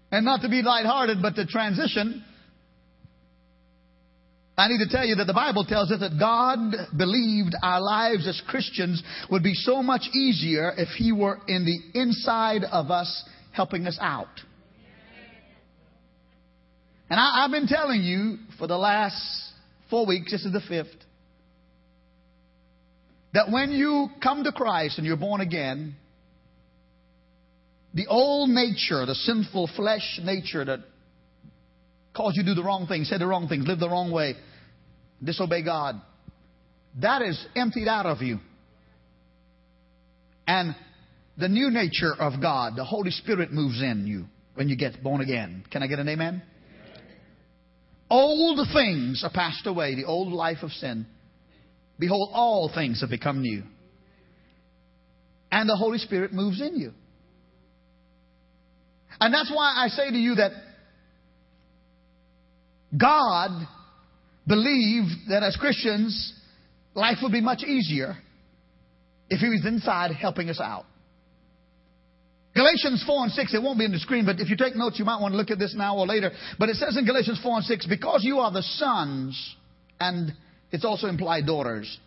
And 0.09 0.25
not 0.25 0.41
to 0.41 0.49
be 0.49 0.61
lighthearted, 0.61 1.21
but 1.21 1.35
to 1.35 1.45
transition, 1.45 2.23
I 4.57 4.67
need 4.67 4.79
to 4.79 4.89
tell 4.89 5.05
you 5.05 5.15
that 5.15 5.25
the 5.25 5.33
Bible 5.33 5.65
tells 5.65 5.91
us 5.91 5.99
that 5.99 6.17
God 6.17 6.73
believed 6.97 7.55
our 7.61 7.81
lives 7.81 8.27
as 8.27 8.41
Christians 8.47 9.03
would 9.29 9.43
be 9.43 9.53
so 9.53 9.83
much 9.83 10.03
easier 10.13 10.71
if 10.77 10.89
He 10.89 11.11
were 11.11 11.39
in 11.47 11.65
the 11.65 11.99
inside 11.99 12.63
of 12.63 12.89
us 12.89 13.23
helping 13.51 13.85
us 13.85 13.97
out. 14.01 14.27
And 17.09 17.19
I, 17.19 17.43
have 17.43 17.51
been 17.51 17.67
telling 17.67 18.01
you 18.01 18.37
for 18.57 18.67
the 18.67 18.77
last 18.77 19.15
four 19.89 20.05
weeks, 20.05 20.31
this 20.31 20.45
is 20.45 20.53
the 20.53 20.61
fifth, 20.67 20.95
that 23.33 23.51
when 23.51 23.71
you 23.71 24.07
come 24.21 24.43
to 24.43 24.51
Christ 24.51 24.97
and 24.97 25.07
you're 25.07 25.17
born 25.17 25.41
again, 25.41 25.95
the 27.93 28.07
old 28.07 28.49
nature, 28.49 29.05
the 29.05 29.15
sinful 29.15 29.69
flesh 29.75 30.19
nature 30.23 30.65
that 30.65 30.79
caused 32.15 32.37
you 32.37 32.43
to 32.43 32.49
do 32.49 32.55
the 32.55 32.63
wrong 32.63 32.87
things, 32.87 33.09
say 33.09 33.17
the 33.17 33.27
wrong 33.27 33.47
things, 33.47 33.67
live 33.67 33.79
the 33.79 33.89
wrong 33.89 34.11
way, 34.11 34.35
disobey 35.23 35.63
God, 35.63 35.99
that 37.01 37.21
is 37.21 37.43
emptied 37.55 37.87
out 37.87 38.05
of 38.05 38.21
you. 38.21 38.39
And 40.47 40.75
the 41.37 41.47
new 41.47 41.69
nature 41.71 42.13
of 42.13 42.41
God, 42.41 42.75
the 42.75 42.83
Holy 42.83 43.11
Spirit 43.11 43.51
moves 43.51 43.81
in 43.81 44.05
you 44.05 44.25
when 44.55 44.69
you 44.69 44.75
get 44.75 45.01
born 45.01 45.21
again. 45.21 45.63
Can 45.71 45.81
I 45.81 45.87
get 45.87 45.99
an 45.99 46.09
amen? 46.09 46.43
Old 48.09 48.67
things 48.73 49.23
are 49.23 49.31
passed 49.31 49.65
away, 49.65 49.95
the 49.95 50.05
old 50.05 50.31
life 50.31 50.59
of 50.61 50.71
sin. 50.71 51.05
Behold, 51.99 52.29
all 52.33 52.71
things 52.73 53.01
have 53.01 53.09
become 53.09 53.41
new. 53.41 53.63
And 55.51 55.69
the 55.69 55.75
Holy 55.75 55.97
Spirit 55.97 56.33
moves 56.33 56.61
in 56.61 56.75
you. 56.77 56.91
And 59.19 59.33
that's 59.33 59.51
why 59.53 59.73
I 59.77 59.87
say 59.89 60.09
to 60.09 60.17
you 60.17 60.35
that 60.35 60.51
God 62.97 63.51
believed 64.47 65.29
that 65.29 65.43
as 65.43 65.55
Christians, 65.55 66.33
life 66.93 67.17
would 67.21 67.31
be 67.31 67.41
much 67.41 67.63
easier 67.63 68.17
if 69.29 69.39
He 69.39 69.49
was 69.49 69.65
inside 69.65 70.11
helping 70.11 70.49
us 70.49 70.59
out. 70.59 70.85
Galatians 72.55 73.03
4 73.07 73.23
and 73.23 73.31
6, 73.31 73.53
it 73.53 73.63
won't 73.63 73.79
be 73.79 73.85
in 73.85 73.91
the 73.91 73.99
screen, 73.99 74.25
but 74.25 74.39
if 74.39 74.49
you 74.49 74.55
take 74.55 74.75
notes, 74.75 74.99
you 74.99 75.05
might 75.05 75.19
want 75.19 75.33
to 75.33 75.37
look 75.37 75.49
at 75.49 75.57
this 75.57 75.73
now 75.75 75.97
or 75.97 76.05
later. 76.05 76.31
But 76.59 76.69
it 76.69 76.75
says 76.75 76.95
in 76.97 77.05
Galatians 77.05 77.39
4 77.41 77.55
and 77.57 77.65
6, 77.65 77.87
because 77.87 78.23
you 78.23 78.39
are 78.39 78.51
the 78.51 78.61
sons, 78.61 79.55
and 79.99 80.33
it's 80.71 80.85
also 80.85 81.07
implied 81.07 81.47
daughters. 81.47 81.97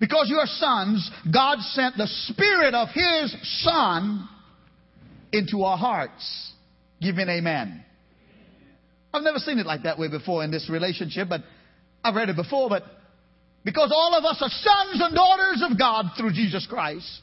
Because 0.00 0.26
you 0.28 0.36
are 0.38 0.46
sons, 0.46 1.08
God 1.32 1.60
sent 1.60 1.96
the 1.96 2.08
Spirit 2.08 2.74
of 2.74 2.88
His 2.92 3.36
Son 3.62 4.28
into 5.32 5.62
our 5.62 5.78
hearts. 5.78 6.52
Give 7.00 7.14
me 7.14 7.22
an 7.22 7.30
amen. 7.30 7.84
I've 9.12 9.22
never 9.22 9.38
seen 9.38 9.60
it 9.60 9.66
like 9.66 9.84
that 9.84 9.98
way 9.98 10.08
before 10.08 10.42
in 10.42 10.50
this 10.50 10.68
relationship, 10.68 11.28
but 11.28 11.42
I've 12.02 12.16
read 12.16 12.30
it 12.30 12.36
before. 12.36 12.68
But 12.68 12.82
because 13.64 13.92
all 13.94 14.14
of 14.16 14.24
us 14.24 14.38
are 14.42 14.48
sons 14.50 15.00
and 15.00 15.14
daughters 15.14 15.62
of 15.70 15.78
God 15.78 16.06
through 16.18 16.32
Jesus 16.32 16.66
Christ, 16.66 17.20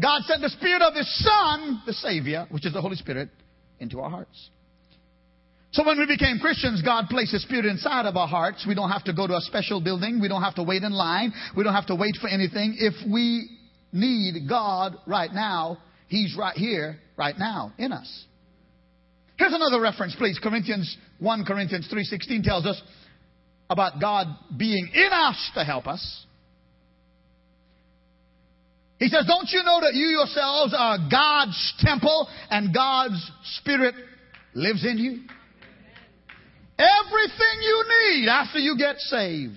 God 0.00 0.22
sent 0.22 0.40
the 0.40 0.48
Spirit 0.48 0.82
of 0.82 0.94
His 0.94 1.08
Son, 1.22 1.82
the 1.86 1.92
Savior, 1.92 2.46
which 2.50 2.64
is 2.64 2.72
the 2.72 2.80
Holy 2.80 2.96
Spirit, 2.96 3.28
into 3.78 4.00
our 4.00 4.10
hearts. 4.10 4.50
So 5.72 5.86
when 5.86 5.98
we 5.98 6.06
became 6.06 6.38
Christians, 6.38 6.82
God 6.82 7.06
placed 7.08 7.32
His 7.32 7.42
Spirit 7.42 7.64
inside 7.64 8.06
of 8.06 8.16
our 8.16 8.28
hearts. 8.28 8.64
We 8.66 8.74
don't 8.74 8.90
have 8.90 9.04
to 9.04 9.14
go 9.14 9.26
to 9.26 9.34
a 9.34 9.40
special 9.40 9.80
building. 9.80 10.20
We 10.20 10.28
don't 10.28 10.42
have 10.42 10.54
to 10.56 10.62
wait 10.62 10.82
in 10.82 10.92
line. 10.92 11.32
We 11.56 11.64
don't 11.64 11.74
have 11.74 11.86
to 11.86 11.94
wait 11.94 12.16
for 12.20 12.28
anything. 12.28 12.76
If 12.78 12.94
we 13.10 13.48
need 13.92 14.48
God 14.48 14.96
right 15.06 15.32
now, 15.32 15.78
He's 16.08 16.36
right 16.38 16.56
here, 16.56 16.98
right 17.16 17.34
now, 17.38 17.72
in 17.78 17.90
us. 17.90 18.24
Here's 19.38 19.54
another 19.54 19.80
reference, 19.80 20.14
please. 20.14 20.38
Corinthians 20.42 20.94
1 21.20 21.44
Corinthians 21.46 21.88
3.16 21.90 22.42
tells 22.42 22.66
us 22.66 22.80
about 23.70 24.00
God 24.00 24.26
being 24.56 24.90
in 24.92 25.08
us 25.10 25.50
to 25.54 25.64
help 25.64 25.86
us. 25.86 26.26
He 29.02 29.08
says, 29.08 29.24
Don't 29.26 29.48
you 29.50 29.64
know 29.64 29.80
that 29.80 29.94
you 29.94 30.06
yourselves 30.06 30.72
are 30.78 30.96
God's 31.10 31.74
temple 31.80 32.28
and 32.50 32.72
God's 32.72 33.32
Spirit 33.56 33.96
lives 34.54 34.86
in 34.86 34.96
you? 34.96 35.22
Everything 36.78 37.62
you 37.62 37.84
need 37.88 38.28
after 38.28 38.60
you 38.60 38.76
get 38.78 38.98
saved 38.98 39.56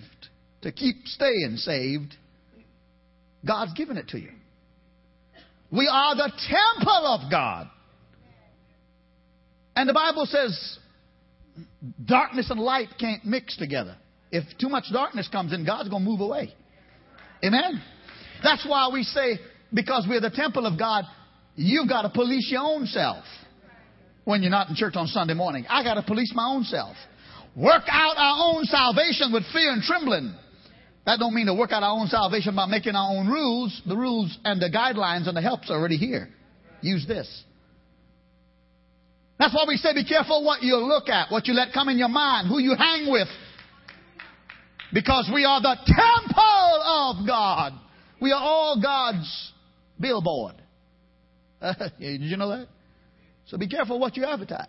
to 0.64 0.72
keep 0.72 1.06
staying 1.06 1.58
saved, 1.58 2.16
God's 3.46 3.74
given 3.74 3.98
it 3.98 4.08
to 4.10 4.20
you. 4.20 4.32
We 5.70 5.88
are 5.92 6.16
the 6.16 6.32
temple 6.32 7.06
of 7.06 7.30
God. 7.30 7.70
And 9.76 9.88
the 9.88 9.94
Bible 9.94 10.26
says 10.26 10.80
darkness 12.04 12.50
and 12.50 12.60
light 12.60 12.90
can't 13.00 13.24
mix 13.24 13.58
together. 13.58 13.96
If 14.32 14.58
too 14.58 14.70
much 14.70 14.86
darkness 14.92 15.28
comes 15.32 15.54
in, 15.54 15.68
God's 15.68 15.90
going 15.90 16.04
to 16.04 16.10
move 16.10 16.22
away. 16.22 16.52
Amen? 17.44 17.84
That's 18.44 18.66
why 18.66 18.90
we 18.92 19.04
say, 19.04 19.40
because 19.74 20.06
we're 20.08 20.22
the 20.22 20.30
temple 20.30 20.66
of 20.66 20.78
God, 20.78 21.06
you've 21.56 21.90
got 21.90 22.04
to 22.04 22.10
police 22.10 22.50
your 22.52 22.62
own 22.62 22.86
self 22.86 23.24
when 24.24 24.42
you're 24.42 24.52
not 24.52 24.70
in 24.70 24.76
church 24.76 24.96
on 24.96 25.08
Sunday 25.08 25.34
morning. 25.34 25.66
I 25.70 25.84
got 25.84 25.96
to 25.96 26.04
police 26.04 26.32
my 26.36 26.48
own 26.48 26.64
self. 26.64 26.96
Work 27.56 27.84
out 27.90 28.16
our 28.18 28.54
own 28.54 28.66
salvation 28.66 29.32
with 29.32 29.44
fear 29.54 29.72
and 29.72 29.82
trembling. 29.82 30.34
That 31.06 31.20
don't 31.20 31.34
mean 31.34 31.46
to 31.46 31.54
work 31.54 31.72
out 31.72 31.84
our 31.84 31.92
own 31.92 32.08
salvation 32.08 32.56
by 32.56 32.66
making 32.66 32.96
our 32.96 33.16
own 33.16 33.28
rules. 33.28 33.82
The 33.88 33.96
rules 33.96 34.38
and 34.44 34.62
the 34.62 34.70
guidelines 34.70 35.28
and 35.28 35.38
the 35.38 35.42
helps 35.42 35.70
are 35.70 35.78
already 35.78 35.98
here. 35.98 36.30
Use 36.82 37.06
this. 37.08 37.44
That's 39.38 39.54
why 39.54 39.66
we 39.68 39.78
say 39.78 39.94
be 39.94 40.06
careful 40.06 40.44
what 40.44 40.64
you 40.64 40.78
look 40.78 41.10
at, 41.10 41.32
what 41.32 41.48
you 41.48 41.54
let 41.54 41.74
come 41.74 41.90
in 41.90 41.98
your 41.98 42.10
mind, 42.10 42.48
who 42.48 42.60
you 42.60 42.76
hang 42.78 43.12
with. 43.12 43.28
Because 44.94 45.30
we 45.34 45.46
are 45.46 45.62
the 45.62 45.76
temple 45.86 47.20
of 47.22 47.28
God. 47.28 47.74
We 48.22 48.32
are 48.32 48.42
all 48.42 48.82
God's 48.82 49.54
billboard. 50.00 50.56
did 52.00 52.22
you 52.22 52.38
know 52.38 52.50
that? 52.50 52.68
So 53.48 53.58
be 53.58 53.68
careful 53.68 54.00
what 54.00 54.18
you 54.18 54.26
advertise. 54.26 54.68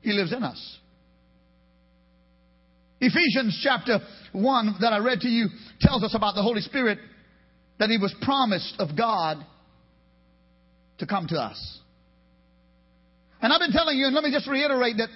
He 0.00 0.12
lives 0.12 0.32
in 0.32 0.42
us. 0.42 0.78
Ephesians 3.00 3.60
chapter 3.62 3.98
1 4.32 4.76
that 4.80 4.92
I 4.92 4.98
read 4.98 5.20
to 5.20 5.28
you 5.28 5.48
tells 5.80 6.04
us 6.04 6.14
about 6.14 6.34
the 6.34 6.42
Holy 6.42 6.60
Spirit 6.60 6.98
that 7.78 7.90
He 7.90 7.98
was 7.98 8.14
promised 8.22 8.76
of 8.78 8.96
God 8.96 9.44
to 10.98 11.06
come 11.06 11.26
to 11.28 11.36
us. 11.36 11.78
And 13.40 13.52
I've 13.52 13.60
been 13.60 13.72
telling 13.72 13.98
you, 13.98 14.06
and 14.06 14.14
let 14.14 14.22
me 14.22 14.30
just 14.30 14.48
reiterate 14.48 14.98
that 14.98 15.08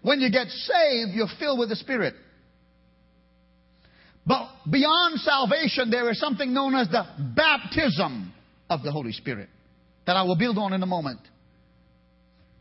when 0.00 0.20
you 0.20 0.30
get 0.30 0.48
saved, 0.48 1.12
you're 1.12 1.28
filled 1.38 1.58
with 1.58 1.68
the 1.68 1.76
Spirit. 1.76 2.14
But 4.26 4.48
beyond 4.70 5.20
salvation, 5.20 5.90
there 5.90 6.10
is 6.10 6.18
something 6.18 6.52
known 6.52 6.74
as 6.74 6.88
the 6.88 7.04
baptism 7.36 8.32
of 8.70 8.82
the 8.82 8.90
Holy 8.90 9.12
Spirit 9.12 9.48
that 10.06 10.16
I 10.16 10.22
will 10.22 10.36
build 10.36 10.58
on 10.58 10.72
in 10.72 10.82
a 10.82 10.86
moment. 10.86 11.20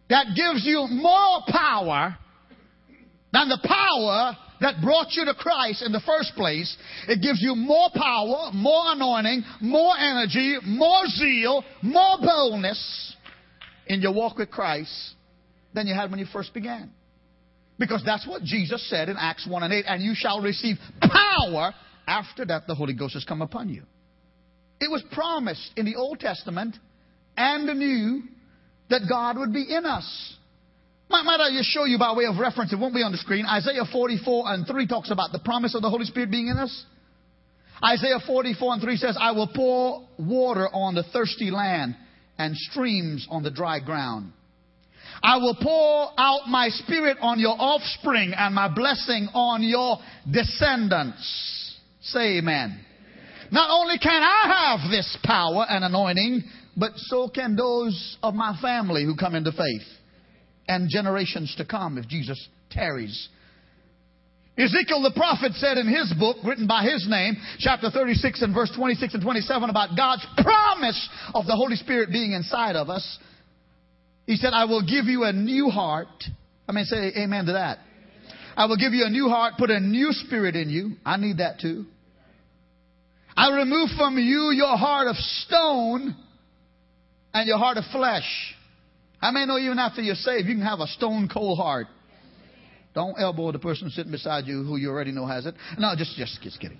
That 0.10 0.28
gives 0.36 0.66
you 0.66 0.88
more 0.90 1.42
power 1.48 2.18
than 3.32 3.50
the 3.50 3.60
power 3.64 4.38
that 4.62 4.82
brought 4.82 5.12
you 5.12 5.26
to 5.26 5.34
Christ 5.34 5.82
in 5.82 5.92
the 5.92 6.02
first 6.06 6.34
place. 6.36 6.76
It 7.08 7.22
gives 7.22 7.42
you 7.42 7.56
more 7.56 7.90
power, 7.94 8.52
more 8.54 8.94
anointing, 8.94 9.44
more 9.62 9.98
energy, 9.98 10.58
more 10.66 11.06
zeal, 11.08 11.64
more 11.82 12.18
boldness 12.22 13.16
in 13.88 14.02
your 14.02 14.14
walk 14.14 14.38
with 14.38 14.52
Christ 14.52 15.16
than 15.74 15.88
you 15.88 15.94
had 15.94 16.12
when 16.12 16.20
you 16.20 16.28
first 16.32 16.54
began. 16.54 16.92
Because 17.80 18.04
that's 18.06 18.28
what 18.28 18.44
Jesus 18.44 18.88
said 18.90 19.10
in 19.10 19.18
Acts 19.18 19.48
1 19.48 19.64
and 19.64 19.74
8. 19.74 19.86
And 19.88 20.04
you 20.04 20.14
shall 20.16 20.42
receive 20.42 20.78
power 21.02 21.74
after 22.08 22.46
that 22.46 22.68
the 22.68 22.76
Holy 22.76 22.94
Ghost 22.94 23.16
has 23.16 23.26
come 23.26 23.42
upon 23.42 23.70
you. 23.70 23.84
It 24.80 24.92
was 24.92 25.04
promised 25.12 25.72
in 25.76 25.86
the 25.86 25.96
Old 25.96 26.20
Testament 26.20 26.76
and 27.38 27.68
the 27.68 27.74
New 27.74 28.24
that 28.90 29.02
God 29.10 29.38
would 29.38 29.54
be 29.54 29.66
in 29.70 29.86
us. 29.86 30.36
Might, 31.10 31.40
I 31.40 31.52
just 31.56 31.70
show 31.70 31.86
you 31.86 32.00
by 32.00 32.14
way 32.14 32.26
of 32.26 32.38
reference? 32.38 32.74
It 32.74 32.80
won't 32.80 32.96
be 32.96 33.04
on 33.04 33.12
the 33.12 33.18
screen. 33.18 33.46
Isaiah 33.46 33.86
44 33.92 34.44
and 34.48 34.68
3 34.68 34.88
talks 34.88 35.12
about 35.12 35.32
the 35.32 35.40
promise 35.40 35.76
of 35.76 35.82
the 35.82 35.90
Holy 35.90 36.06
Spirit 36.06 36.32
being 36.32 36.48
in 36.48 36.58
us. 36.58 36.86
Isaiah 37.84 38.20
44 38.26 38.74
and 38.74 38.82
3 38.82 38.98
says, 38.98 39.18
I 39.20 39.32
will 39.32 39.50
pour 39.54 40.08
water 40.18 40.68
on 40.74 40.96
the 40.96 41.04
thirsty 41.04 41.52
land 41.52 41.96
and 42.38 42.56
streams 42.56 43.28
on 43.30 43.44
the 43.44 43.52
dry 43.52 43.80
ground. 43.80 44.32
I 45.24 45.38
will 45.38 45.56
pour 45.56 46.12
out 46.18 46.50
my 46.50 46.68
spirit 46.68 47.18
on 47.22 47.40
your 47.40 47.56
offspring 47.58 48.34
and 48.36 48.54
my 48.54 48.68
blessing 48.68 49.30
on 49.34 49.64
your 49.64 49.98
descendants. 50.30 51.80
Say 52.02 52.40
amen. 52.40 52.84
Not 53.50 53.70
only 53.72 53.98
can 54.00 54.22
I 54.22 54.80
have 54.80 54.92
this 54.92 55.18
power 55.24 55.66
and 55.70 55.86
anointing, 55.86 56.44
but 56.76 56.92
so 56.96 57.30
can 57.30 57.56
those 57.56 58.18
of 58.22 58.34
my 58.34 58.58
family 58.62 59.06
who 59.06 59.16
come 59.16 59.36
into 59.36 59.52
faith 59.52 59.88
and 60.68 60.90
generations 60.90 61.54
to 61.58 61.66
come 61.66 61.98
if 61.98 62.08
Jesus 62.08 62.50
tarries. 62.70 63.30
Ezekiel 64.58 65.02
the 65.02 65.14
prophet 65.16 65.54
said 65.54 65.78
in 65.78 65.88
his 65.88 66.14
book, 66.20 66.38
written 66.44 66.68
by 66.68 66.84
his 66.84 67.08
name, 67.10 67.36
chapter 67.60 67.90
36 67.90 68.42
and 68.42 68.54
verse 68.54 68.72
26 68.76 69.16
and 69.16 69.24
27, 69.24 69.70
about 69.70 69.96
God's 69.96 70.26
promise 70.38 71.10
of 71.34 71.46
the 71.46 71.56
Holy 71.56 71.76
Spirit 71.76 72.12
being 72.12 72.34
inside 72.34 72.76
of 72.76 72.90
us. 72.90 73.20
He 74.26 74.38
said, 74.38 74.54
I 74.54 74.66
will 74.66 74.82
give 74.82 75.06
you 75.06 75.24
a 75.24 75.34
new 75.34 75.70
heart. 75.70 76.08
I 76.68 76.72
mean, 76.72 76.86
say 76.86 77.12
amen 77.18 77.46
to 77.46 77.54
that. 77.54 77.80
I 78.56 78.66
will 78.66 78.78
give 78.78 78.94
you 78.94 79.06
a 79.06 79.10
new 79.10 79.30
heart, 79.30 79.56
put 79.58 79.70
a 79.70 79.80
new 79.80 80.12
spirit 80.12 80.56
in 80.56 80.70
you. 80.70 80.92
I 81.06 81.18
need 81.18 81.38
that 81.38 81.60
too. 81.60 81.86
I 83.36 83.58
remove 83.58 83.90
from 83.98 84.18
you 84.18 84.52
your 84.52 84.78
heart 84.78 85.08
of 85.08 85.16
stone 85.16 86.16
and 87.34 87.48
your 87.48 87.58
heart 87.58 87.78
of 87.78 87.84
flesh. 87.92 88.56
I 89.22 89.32
may 89.32 89.46
know 89.46 89.58
even 89.58 89.80
after 89.80 90.02
you're 90.02 90.16
saved, 90.16 90.48
you 90.48 90.56
can 90.56 90.64
have 90.64 90.80
a 90.80 90.88
stone 90.88 91.30
cold 91.32 91.58
heart. 91.58 91.88
Don't 92.94 93.20
elbow 93.20 93.52
the 93.52 93.60
person 93.60 93.90
sitting 93.90 94.12
beside 94.12 94.46
you 94.46 94.64
who 94.64 94.78
you 94.78 94.90
already 94.90 95.12
know 95.12 95.26
has 95.26 95.48
it. 95.48 95.56
No, 95.80 95.94
just, 95.98 96.16
just, 96.16 96.42
just 96.42 96.60
kidding. 96.60 96.78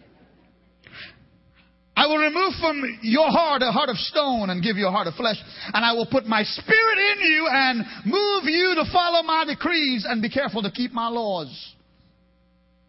I 1.96 2.08
will 2.08 2.18
remove 2.18 2.54
from 2.60 3.00
your 3.02 3.30
heart 3.30 3.62
a 3.62 3.72
heart 3.72 3.90
of 3.90 3.98
stone 3.98 4.50
and 4.50 4.64
give 4.64 4.78
you 4.78 4.88
a 4.88 4.92
heart 4.92 5.08
of 5.08 5.14
flesh, 5.14 5.38
and 5.74 5.86
I 5.86 5.94
will 5.94 6.08
put 6.08 6.26
my 6.26 6.44
spirit 6.44 6.98
in 6.98 7.22
you 7.22 7.48
and 7.52 7.84
move 8.06 8.46
you 8.46 8.76
to 8.76 8.92
follow 8.92 9.22
my 9.24 9.46
decrees 9.46 10.06
and 10.08 10.22
be 10.22 10.30
careful 10.30 10.64
to 10.64 10.72
keep 10.72 10.92
my 10.92 11.08
laws. 11.08 11.74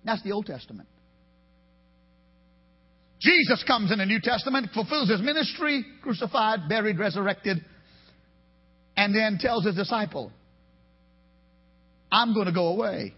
That's 0.05 0.23
the 0.23 0.33
Old 0.33 0.47
Testament. 0.47 0.89
Jesus 3.21 3.63
comes 3.67 3.91
in 3.91 3.99
the 3.99 4.07
New 4.07 4.21
Testament, 4.23 4.71
fulfills 4.75 5.11
his 5.11 5.21
ministry, 5.21 5.85
crucified, 6.03 6.69
buried, 6.69 6.99
resurrected, 6.99 7.65
and 8.97 9.15
then 9.15 9.39
tells 9.39 9.65
his 9.65 9.75
disciple, 9.75 10.31
I'm 12.13 12.35
going 12.35 12.47
to 12.47 12.53
go 12.53 12.69
away. 12.69 13.15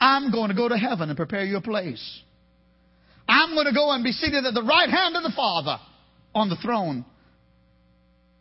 I'm 0.00 0.30
going 0.30 0.48
to 0.48 0.54
go 0.54 0.68
to 0.68 0.76
heaven 0.76 1.08
and 1.08 1.16
prepare 1.16 1.44
you 1.44 1.56
a 1.56 1.60
place. 1.60 2.22
I'm 3.28 3.54
going 3.54 3.66
to 3.66 3.72
go 3.72 3.92
and 3.92 4.02
be 4.02 4.12
seated 4.12 4.44
at 4.44 4.54
the 4.54 4.62
right 4.62 4.88
hand 4.88 5.16
of 5.16 5.22
the 5.22 5.32
Father 5.34 5.78
on 6.34 6.48
the 6.48 6.56
throne, 6.56 7.04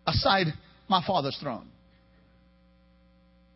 aside 0.05 0.47
my 0.87 1.03
Father's 1.05 1.37
throne. 1.41 1.67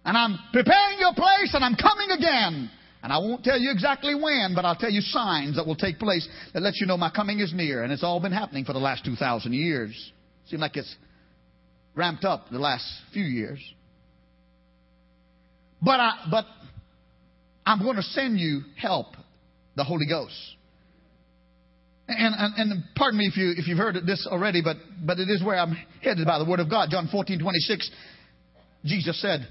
And 0.06 0.18
I'm 0.18 0.38
preparing 0.52 1.00
your 1.00 1.14
place 1.14 1.54
and 1.54 1.64
I'm 1.64 1.76
coming 1.76 2.12
again. 2.12 2.70
And 3.02 3.12
I 3.12 3.18
won't 3.18 3.44
tell 3.44 3.60
you 3.60 3.72
exactly 3.72 4.16
when, 4.16 4.54
but 4.56 4.64
I'll 4.64 4.78
tell 4.78 4.90
you 4.90 5.02
signs 5.02 5.58
that 5.58 5.68
will 5.68 5.76
take 5.76 6.00
place 6.00 6.28
that 6.54 6.62
let 6.62 6.76
you 6.78 6.88
know 6.88 6.96
my 6.96 7.10
coming 7.10 7.40
is 7.40 7.54
near. 7.54 7.84
And 7.84 7.92
it's 7.92 8.04
all 8.04 8.22
been 8.22 8.32
happening 8.32 8.64
for 8.64 8.74
the 8.74 8.80
last 8.80 9.04
2,000 9.04 9.52
years. 9.52 10.12
Seems 10.46 10.62
like 10.62 10.78
it's 10.78 10.96
ramped 11.96 12.24
up 12.24 12.50
the 12.50 12.60
last 12.60 12.86
few 13.14 13.24
years. 13.24 13.60
But 15.82 16.00
I, 16.00 16.28
but 16.32 16.46
I'm 17.66 17.84
going 17.84 17.98
to 17.98 18.04
send 18.04 18.40
you 18.40 18.62
help, 18.78 19.08
the 19.76 19.84
Holy 19.84 20.06
Ghost. 20.08 20.34
And, 22.08 22.36
and, 22.38 22.72
and, 22.72 22.84
pardon 22.96 23.18
me 23.18 23.28
if, 23.28 23.38
you, 23.38 23.54
if 23.56 23.68
you've 23.68 23.78
heard 23.78 23.96
this 24.06 24.28
already, 24.30 24.62
but, 24.62 24.76
but 25.06 25.20
it 25.20 25.30
is 25.30 25.42
where 25.42 25.58
I'm 25.58 25.78
headed 26.02 26.26
by 26.28 26.38
the 26.38 26.46
Word 26.46 26.60
of 26.60 26.70
God. 26.70 26.90
John 26.92 27.08
14, 27.10 27.40
26, 27.40 27.90
Jesus 28.84 29.22
said 29.22 29.48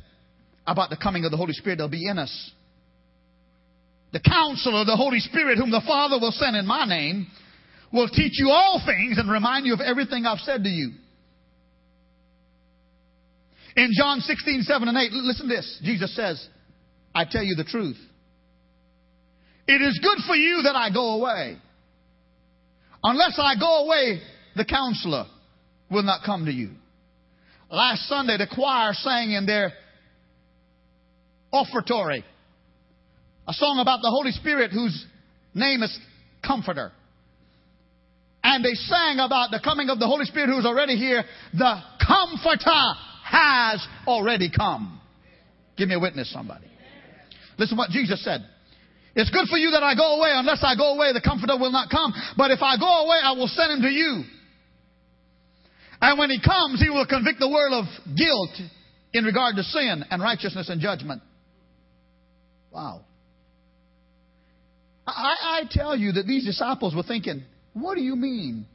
about 0.66 0.90
the 0.90 0.98
coming 0.98 1.24
of 1.24 1.30
the 1.30 1.38
Holy 1.38 1.54
Spirit, 1.54 1.76
that'll 1.76 1.88
be 1.88 2.06
in 2.06 2.18
us. 2.18 2.50
The 4.12 4.20
counselor, 4.20 4.82
of 4.82 4.86
the 4.86 4.96
Holy 4.96 5.20
Spirit, 5.20 5.56
whom 5.56 5.70
the 5.70 5.82
Father 5.86 6.18
will 6.20 6.32
send 6.32 6.54
in 6.54 6.66
my 6.66 6.84
name, 6.84 7.26
will 7.90 8.08
teach 8.08 8.38
you 8.38 8.50
all 8.50 8.82
things 8.84 9.16
and 9.16 9.30
remind 9.30 9.64
you 9.64 9.72
of 9.72 9.80
everything 9.80 10.26
I've 10.26 10.40
said 10.40 10.62
to 10.62 10.68
you. 10.68 10.92
In 13.76 13.90
John 13.96 14.20
16, 14.20 14.62
7 14.62 14.88
and 14.88 14.98
8, 14.98 15.12
listen 15.12 15.48
to 15.48 15.54
this. 15.54 15.80
Jesus 15.82 16.14
says, 16.14 16.46
I 17.14 17.24
tell 17.24 17.42
you 17.42 17.54
the 17.54 17.64
truth. 17.64 17.96
It 19.66 19.80
is 19.80 19.98
good 20.02 20.18
for 20.26 20.34
you 20.34 20.62
that 20.64 20.76
I 20.76 20.92
go 20.92 21.14
away. 21.14 21.56
Unless 23.02 23.38
I 23.38 23.54
go 23.58 23.84
away, 23.84 24.20
the 24.56 24.64
counselor 24.64 25.26
will 25.90 26.02
not 26.02 26.20
come 26.24 26.44
to 26.46 26.52
you. 26.52 26.70
Last 27.70 28.08
Sunday, 28.08 28.36
the 28.36 28.46
choir 28.46 28.92
sang 28.92 29.32
in 29.32 29.46
their 29.46 29.72
offertory 31.52 32.24
a 33.48 33.52
song 33.52 33.78
about 33.80 34.02
the 34.02 34.10
Holy 34.10 34.30
Spirit 34.30 34.70
whose 34.70 35.06
name 35.54 35.82
is 35.82 35.96
Comforter. 36.46 36.92
And 38.44 38.64
they 38.64 38.74
sang 38.74 39.18
about 39.20 39.50
the 39.50 39.60
coming 39.62 39.88
of 39.88 39.98
the 39.98 40.06
Holy 40.06 40.24
Spirit 40.24 40.48
who's 40.48 40.66
already 40.66 40.96
here. 40.96 41.24
The 41.54 41.76
Comforter 42.06 42.94
has 43.24 43.86
already 44.06 44.50
come. 44.50 45.00
Give 45.76 45.88
me 45.88 45.94
a 45.94 46.00
witness, 46.00 46.32
somebody. 46.32 46.66
Listen 47.58 47.76
to 47.76 47.78
what 47.78 47.90
Jesus 47.90 48.22
said. 48.24 48.44
It's 49.14 49.30
good 49.30 49.48
for 49.48 49.58
you 49.58 49.72
that 49.72 49.82
I 49.82 49.94
go 49.94 50.18
away. 50.18 50.30
Unless 50.32 50.60
I 50.62 50.74
go 50.74 50.94
away, 50.94 51.12
the 51.12 51.20
Comforter 51.20 51.58
will 51.58 51.72
not 51.72 51.90
come. 51.90 52.12
But 52.36 52.50
if 52.50 52.62
I 52.62 52.78
go 52.78 53.04
away, 53.04 53.18
I 53.22 53.32
will 53.32 53.48
send 53.48 53.72
him 53.72 53.82
to 53.82 53.90
you. 53.90 54.24
And 56.00 56.18
when 56.18 56.30
he 56.30 56.40
comes, 56.40 56.80
he 56.80 56.88
will 56.88 57.06
convict 57.06 57.38
the 57.38 57.48
world 57.48 57.84
of 57.84 58.16
guilt 58.16 58.50
in 59.12 59.24
regard 59.24 59.56
to 59.56 59.62
sin 59.62 60.04
and 60.10 60.22
righteousness 60.22 60.68
and 60.68 60.80
judgment. 60.80 61.22
Wow. 62.72 63.02
I, 65.06 65.34
I 65.42 65.62
tell 65.70 65.94
you 65.96 66.12
that 66.12 66.26
these 66.26 66.44
disciples 66.44 66.94
were 66.94 67.02
thinking, 67.02 67.42
what 67.74 67.96
do 67.96 68.00
you 68.00 68.16
mean? 68.16 68.66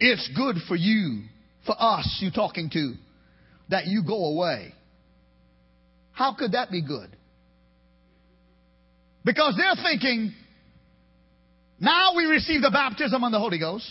It's 0.00 0.28
good 0.34 0.56
for 0.66 0.76
you, 0.76 1.24
for 1.66 1.74
us, 1.78 2.18
you're 2.20 2.30
talking 2.30 2.70
to, 2.70 2.94
that 3.68 3.86
you 3.86 4.02
go 4.06 4.26
away. 4.26 4.72
How 6.12 6.34
could 6.34 6.52
that 6.52 6.70
be 6.70 6.82
good? 6.82 7.10
Because 9.28 9.58
they're 9.58 9.84
thinking, 9.84 10.32
now 11.78 12.14
we 12.16 12.24
receive 12.24 12.62
the 12.62 12.70
baptism 12.70 13.22
of 13.22 13.30
the 13.30 13.38
Holy 13.38 13.58
Ghost. 13.58 13.86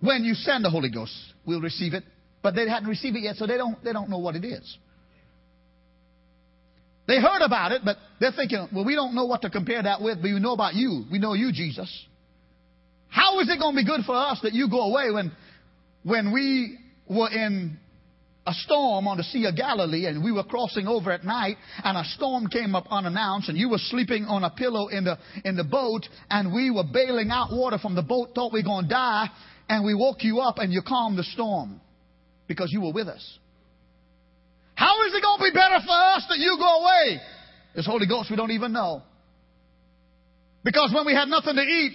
When 0.00 0.24
you 0.24 0.34
send 0.34 0.64
the 0.64 0.70
Holy 0.70 0.90
Ghost, 0.90 1.14
we'll 1.46 1.60
receive 1.60 1.94
it. 1.94 2.02
But 2.42 2.56
they 2.56 2.68
hadn't 2.68 2.88
received 2.88 3.14
it 3.14 3.20
yet, 3.20 3.36
so 3.36 3.46
they 3.46 3.56
don't, 3.56 3.82
they 3.84 3.92
don't 3.92 4.10
know 4.10 4.18
what 4.18 4.34
it 4.34 4.44
is. 4.44 4.76
They 7.06 7.20
heard 7.20 7.42
about 7.42 7.70
it, 7.70 7.82
but 7.84 7.96
they're 8.18 8.32
thinking, 8.32 8.66
well, 8.74 8.84
we 8.84 8.96
don't 8.96 9.14
know 9.14 9.26
what 9.26 9.42
to 9.42 9.50
compare 9.50 9.84
that 9.84 10.02
with, 10.02 10.16
but 10.16 10.24
we 10.24 10.40
know 10.40 10.54
about 10.54 10.74
you. 10.74 11.04
We 11.08 11.20
know 11.20 11.34
you, 11.34 11.52
Jesus. 11.52 12.06
How 13.06 13.38
is 13.38 13.48
it 13.48 13.60
going 13.60 13.76
to 13.76 13.82
be 13.82 13.86
good 13.86 14.04
for 14.04 14.16
us 14.16 14.40
that 14.42 14.52
you 14.52 14.68
go 14.68 14.80
away 14.80 15.12
when, 15.12 15.30
when 16.02 16.32
we 16.32 16.76
were 17.08 17.30
in 17.30 17.78
a 18.46 18.52
storm 18.52 19.06
on 19.06 19.18
the 19.18 19.22
Sea 19.22 19.46
of 19.46 19.56
Galilee 19.56 20.06
and 20.06 20.24
we 20.24 20.32
were 20.32 20.42
crossing 20.42 20.88
over 20.88 21.12
at 21.12 21.24
night 21.24 21.56
and 21.84 21.96
a 21.96 22.04
storm 22.04 22.48
came 22.48 22.74
up 22.74 22.86
unannounced 22.90 23.48
and 23.48 23.56
you 23.56 23.68
were 23.68 23.78
sleeping 23.78 24.24
on 24.24 24.42
a 24.42 24.50
pillow 24.50 24.88
in 24.88 25.04
the, 25.04 25.16
in 25.44 25.54
the 25.54 25.64
boat 25.64 26.08
and 26.28 26.52
we 26.52 26.70
were 26.70 26.84
bailing 26.92 27.30
out 27.30 27.52
water 27.52 27.78
from 27.78 27.94
the 27.94 28.02
boat, 28.02 28.30
thought 28.34 28.52
we 28.52 28.60
were 28.60 28.64
going 28.64 28.84
to 28.84 28.90
die 28.90 29.28
and 29.68 29.84
we 29.84 29.94
woke 29.94 30.24
you 30.24 30.40
up 30.40 30.58
and 30.58 30.72
you 30.72 30.82
calmed 30.86 31.16
the 31.16 31.24
storm 31.24 31.80
because 32.48 32.72
you 32.72 32.80
were 32.80 32.92
with 32.92 33.06
us. 33.06 33.38
How 34.74 35.06
is 35.06 35.14
it 35.14 35.22
going 35.22 35.38
to 35.38 35.44
be 35.44 35.54
better 35.54 35.78
for 35.86 35.94
us 35.94 36.26
that 36.28 36.38
you 36.38 36.56
go 36.58 36.82
away? 36.82 37.20
This 37.76 37.86
Holy 37.86 38.06
Ghost 38.06 38.28
we 38.30 38.36
don't 38.36 38.50
even 38.50 38.72
know. 38.72 39.02
Because 40.64 40.92
when 40.92 41.06
we 41.06 41.14
had 41.14 41.28
nothing 41.28 41.54
to 41.54 41.62
eat, 41.62 41.92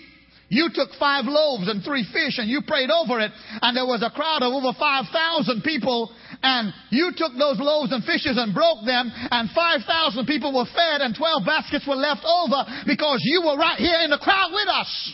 you 0.49 0.69
took 0.73 0.89
five 0.97 1.25
loaves 1.25 1.67
and 1.67 1.83
three 1.83 2.05
fish 2.11 2.39
and 2.39 2.49
you 2.49 2.61
prayed 2.65 2.89
over 2.89 3.19
it 3.19 3.31
and 3.61 3.75
there 3.75 3.85
was 3.85 4.01
a 4.01 4.09
crowd 4.09 4.43
of 4.43 4.53
over 4.53 4.71
5,000 4.77 5.61
people 5.61 6.11
and 6.43 6.73
you 6.89 7.11
took 7.15 7.33
those 7.37 7.59
loaves 7.59 7.91
and 7.91 8.03
fishes 8.03 8.37
and 8.37 8.53
broke 8.53 8.85
them 8.85 9.11
and 9.13 9.49
5,000 9.49 10.25
people 10.25 10.53
were 10.53 10.65
fed 10.65 11.01
and 11.01 11.15
12 11.15 11.45
baskets 11.45 11.85
were 11.87 11.95
left 11.95 12.25
over 12.25 12.63
because 12.85 13.19
you 13.23 13.41
were 13.41 13.57
right 13.57 13.77
here 13.77 13.99
in 14.03 14.09
the 14.09 14.17
crowd 14.17 14.51
with 14.53 14.67
us. 14.67 15.13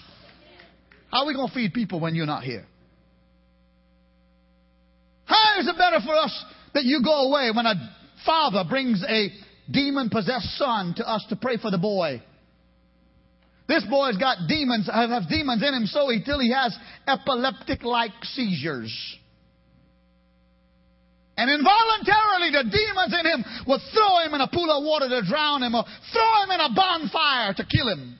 How 1.11 1.21
are 1.21 1.27
we 1.27 1.33
going 1.33 1.47
to 1.47 1.53
feed 1.53 1.73
people 1.73 1.99
when 1.99 2.15
you're 2.15 2.25
not 2.25 2.43
here? 2.43 2.65
How 5.25 5.59
is 5.59 5.67
it 5.67 5.77
better 5.77 5.99
for 6.05 6.15
us 6.15 6.45
that 6.73 6.83
you 6.83 7.01
go 7.03 7.29
away 7.29 7.51
when 7.55 7.65
a 7.65 7.75
father 8.25 8.63
brings 8.67 9.03
a 9.07 9.29
demon 9.71 10.09
possessed 10.09 10.57
son 10.57 10.93
to 10.97 11.07
us 11.07 11.25
to 11.29 11.35
pray 11.35 11.57
for 11.57 11.71
the 11.71 11.77
boy? 11.77 12.21
This 13.67 13.85
boy's 13.89 14.17
got 14.17 14.47
demons, 14.47 14.89
have 14.91 15.29
demons 15.29 15.63
in 15.63 15.73
him 15.73 15.85
so 15.85 16.09
until 16.09 16.39
he 16.39 16.51
has 16.51 16.77
epileptic 17.07 17.83
like 17.83 18.11
seizures. 18.23 19.17
And 21.35 21.49
involuntarily, 21.49 22.51
the 22.51 22.63
demons 22.69 23.13
in 23.19 23.25
him 23.25 23.45
would 23.65 23.81
throw 23.93 24.19
him 24.19 24.33
in 24.35 24.41
a 24.41 24.47
pool 24.47 24.69
of 24.69 24.83
water 24.83 25.09
to 25.09 25.21
drown 25.27 25.63
him 25.63 25.73
or 25.73 25.83
throw 26.11 26.43
him 26.43 26.51
in 26.51 26.59
a 26.59 26.69
bonfire 26.75 27.53
to 27.53 27.65
kill 27.65 27.89
him. 27.89 28.19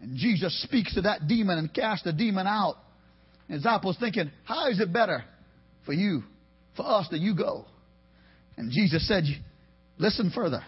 And 0.00 0.16
Jesus 0.16 0.62
speaks 0.62 0.94
to 0.94 1.02
that 1.02 1.28
demon 1.28 1.58
and 1.58 1.72
casts 1.72 2.04
the 2.04 2.12
demon 2.12 2.46
out. 2.48 2.74
And 3.46 3.54
his 3.54 3.62
disciples 3.62 3.96
thinking, 4.00 4.32
how 4.44 4.68
is 4.68 4.80
it 4.80 4.92
better 4.92 5.22
for 5.86 5.92
you, 5.92 6.24
for 6.76 6.84
us, 6.84 7.06
that 7.12 7.20
you 7.20 7.36
go? 7.36 7.66
And 8.56 8.72
Jesus 8.72 9.06
said, 9.06 9.22
listen 9.96 10.32
further. 10.34 10.64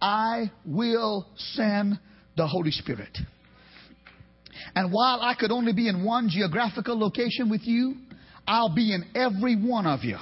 I 0.00 0.50
will 0.64 1.26
send 1.36 1.98
the 2.36 2.46
Holy 2.46 2.70
Spirit. 2.70 3.16
And 4.74 4.92
while 4.92 5.20
I 5.20 5.34
could 5.34 5.52
only 5.52 5.74
be 5.74 5.88
in 5.88 6.04
one 6.04 6.28
geographical 6.30 6.98
location 6.98 7.50
with 7.50 7.62
you, 7.64 7.96
I'll 8.46 8.74
be 8.74 8.94
in 8.94 9.04
every 9.14 9.56
one 9.56 9.86
of 9.86 10.04
you. 10.04 10.16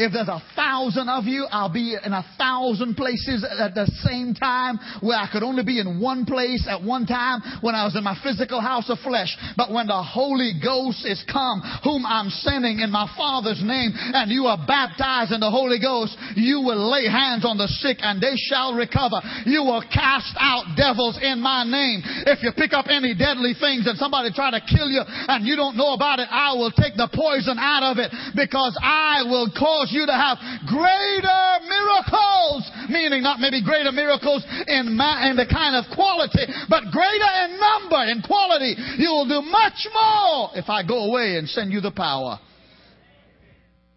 If 0.00 0.16
there's 0.16 0.32
a 0.32 0.40
thousand 0.56 1.12
of 1.12 1.28
you, 1.28 1.44
I'll 1.52 1.68
be 1.68 1.92
in 1.92 2.16
a 2.16 2.24
thousand 2.40 2.96
places 2.96 3.44
at 3.44 3.76
the 3.76 3.84
same 4.00 4.32
time 4.32 4.80
where 5.04 5.20
I 5.20 5.28
could 5.28 5.44
only 5.44 5.60
be 5.60 5.76
in 5.76 6.00
one 6.00 6.24
place 6.24 6.64
at 6.64 6.80
one 6.80 7.04
time 7.04 7.44
when 7.60 7.76
I 7.76 7.84
was 7.84 7.92
in 7.92 8.00
my 8.00 8.16
physical 8.24 8.64
house 8.64 8.88
of 8.88 8.96
flesh. 9.04 9.36
But 9.60 9.68
when 9.68 9.92
the 9.92 10.00
Holy 10.00 10.56
Ghost 10.56 11.04
is 11.04 11.20
come, 11.28 11.60
whom 11.84 12.08
I'm 12.08 12.32
sending 12.32 12.80
in 12.80 12.88
my 12.88 13.12
Father's 13.12 13.60
name, 13.60 13.92
and 13.92 14.32
you 14.32 14.48
are 14.48 14.56
baptized 14.56 15.36
in 15.36 15.40
the 15.44 15.52
Holy 15.52 15.76
Ghost, 15.76 16.16
you 16.32 16.64
will 16.64 16.80
lay 16.88 17.04
hands 17.04 17.44
on 17.44 17.60
the 17.60 17.68
sick 17.68 18.00
and 18.00 18.24
they 18.24 18.40
shall 18.48 18.72
recover. 18.72 19.20
You 19.44 19.68
will 19.68 19.84
cast 19.84 20.32
out 20.40 20.80
devils 20.80 21.20
in 21.20 21.44
my 21.44 21.68
name. 21.68 22.00
If 22.24 22.40
you 22.40 22.56
pick 22.56 22.72
up 22.72 22.88
any 22.88 23.12
deadly 23.12 23.52
things 23.52 23.84
and 23.84 24.00
somebody 24.00 24.32
try 24.32 24.48
to 24.48 24.64
kill 24.64 24.88
you 24.88 25.04
and 25.04 25.44
you 25.44 25.60
don't 25.60 25.76
know 25.76 25.92
about 25.92 26.24
it, 26.24 26.28
I 26.32 26.56
will 26.56 26.72
take 26.72 26.96
the 26.96 27.12
poison 27.12 27.60
out 27.60 27.84
of 27.84 28.00
it 28.00 28.08
because 28.32 28.72
I 28.80 29.28
will 29.28 29.52
cause 29.52 29.89
cause 29.90 29.94
you 29.94 30.06
to 30.06 30.12
have 30.12 30.38
greater 30.66 31.42
miracles, 31.66 32.70
meaning 32.88 33.22
not 33.22 33.40
maybe 33.40 33.62
greater 33.62 33.92
miracles 33.92 34.44
in, 34.66 34.86
in 34.86 35.36
the 35.36 35.46
kind 35.50 35.76
of 35.76 35.84
quality, 35.94 36.46
but 36.68 36.84
greater 36.92 37.30
in 37.44 37.58
number 37.58 37.96
and 37.96 38.22
quality. 38.22 38.74
You 38.98 39.10
will 39.10 39.28
do 39.28 39.42
much 39.42 39.86
more 39.92 40.50
if 40.54 40.68
I 40.68 40.86
go 40.86 41.10
away 41.10 41.36
and 41.36 41.48
send 41.48 41.72
you 41.72 41.80
the 41.80 41.92
power. 41.92 42.38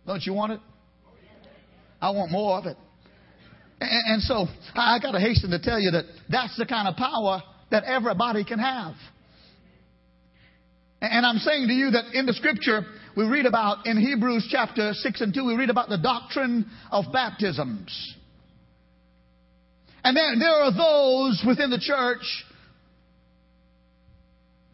Don't 0.06 0.24
you 0.26 0.34
want 0.34 0.54
it? 0.54 0.60
I 2.02 2.10
want 2.12 2.32
more 2.32 2.58
of 2.58 2.66
it. 2.66 2.78
And, 3.80 4.14
and 4.14 4.22
so 4.22 4.48
I 4.76 5.00
got 5.00 5.12
to 5.12 5.20
hasten 5.20 5.52
to 5.52 5.60
tell 5.60 5.80
you 5.80 5.92
that 5.92 6.06
that's 6.30 6.58
the 6.58 6.66
kind 6.66 6.88
of 6.88 6.96
power 6.96 7.42
that 7.72 7.84
everybody 7.86 8.44
can 8.44 8.60
have. 8.60 8.96
And 11.02 11.26
I'm 11.26 11.38
saying 11.38 11.68
to 11.68 11.74
you 11.74 11.92
that 11.92 12.14
in 12.14 12.26
the 12.26 12.34
scripture, 12.34 12.86
we 13.16 13.26
read 13.26 13.46
about 13.46 13.86
in 13.86 13.98
Hebrews 13.98 14.48
chapter 14.50 14.94
6 14.94 15.22
and 15.22 15.34
2, 15.34 15.46
we 15.46 15.56
read 15.56 15.70
about 15.70 15.90
the 15.90 15.98
doctrine 15.98 16.66
of 16.92 17.06
baptisms. 17.12 18.16
And 20.04 20.18
then 20.18 20.40
there 20.40 20.52
are 20.52 20.72
those 20.72 21.44
within 21.48 21.70
the 21.70 21.80
church, 21.80 22.24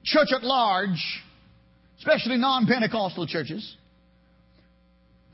church 0.03 0.29
at 0.35 0.43
large, 0.43 1.23
especially 1.99 2.37
non 2.37 2.65
Pentecostal 2.65 3.27
churches, 3.27 3.75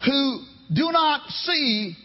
who 0.04 0.40
do 0.74 0.92
not 0.92 1.30
see 1.30 1.96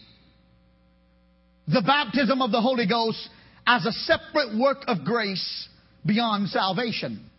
the 1.67 1.83
baptism 1.83 2.43
of 2.43 2.51
the 2.51 2.61
Holy 2.61 2.87
Ghost 2.87 3.29
as 3.67 3.87
a 3.87 3.93
separate 3.93 4.59
work 4.59 4.83
of 4.87 5.05
grace 5.05 5.69
beyond 6.05 6.49
salvation. 6.49 7.30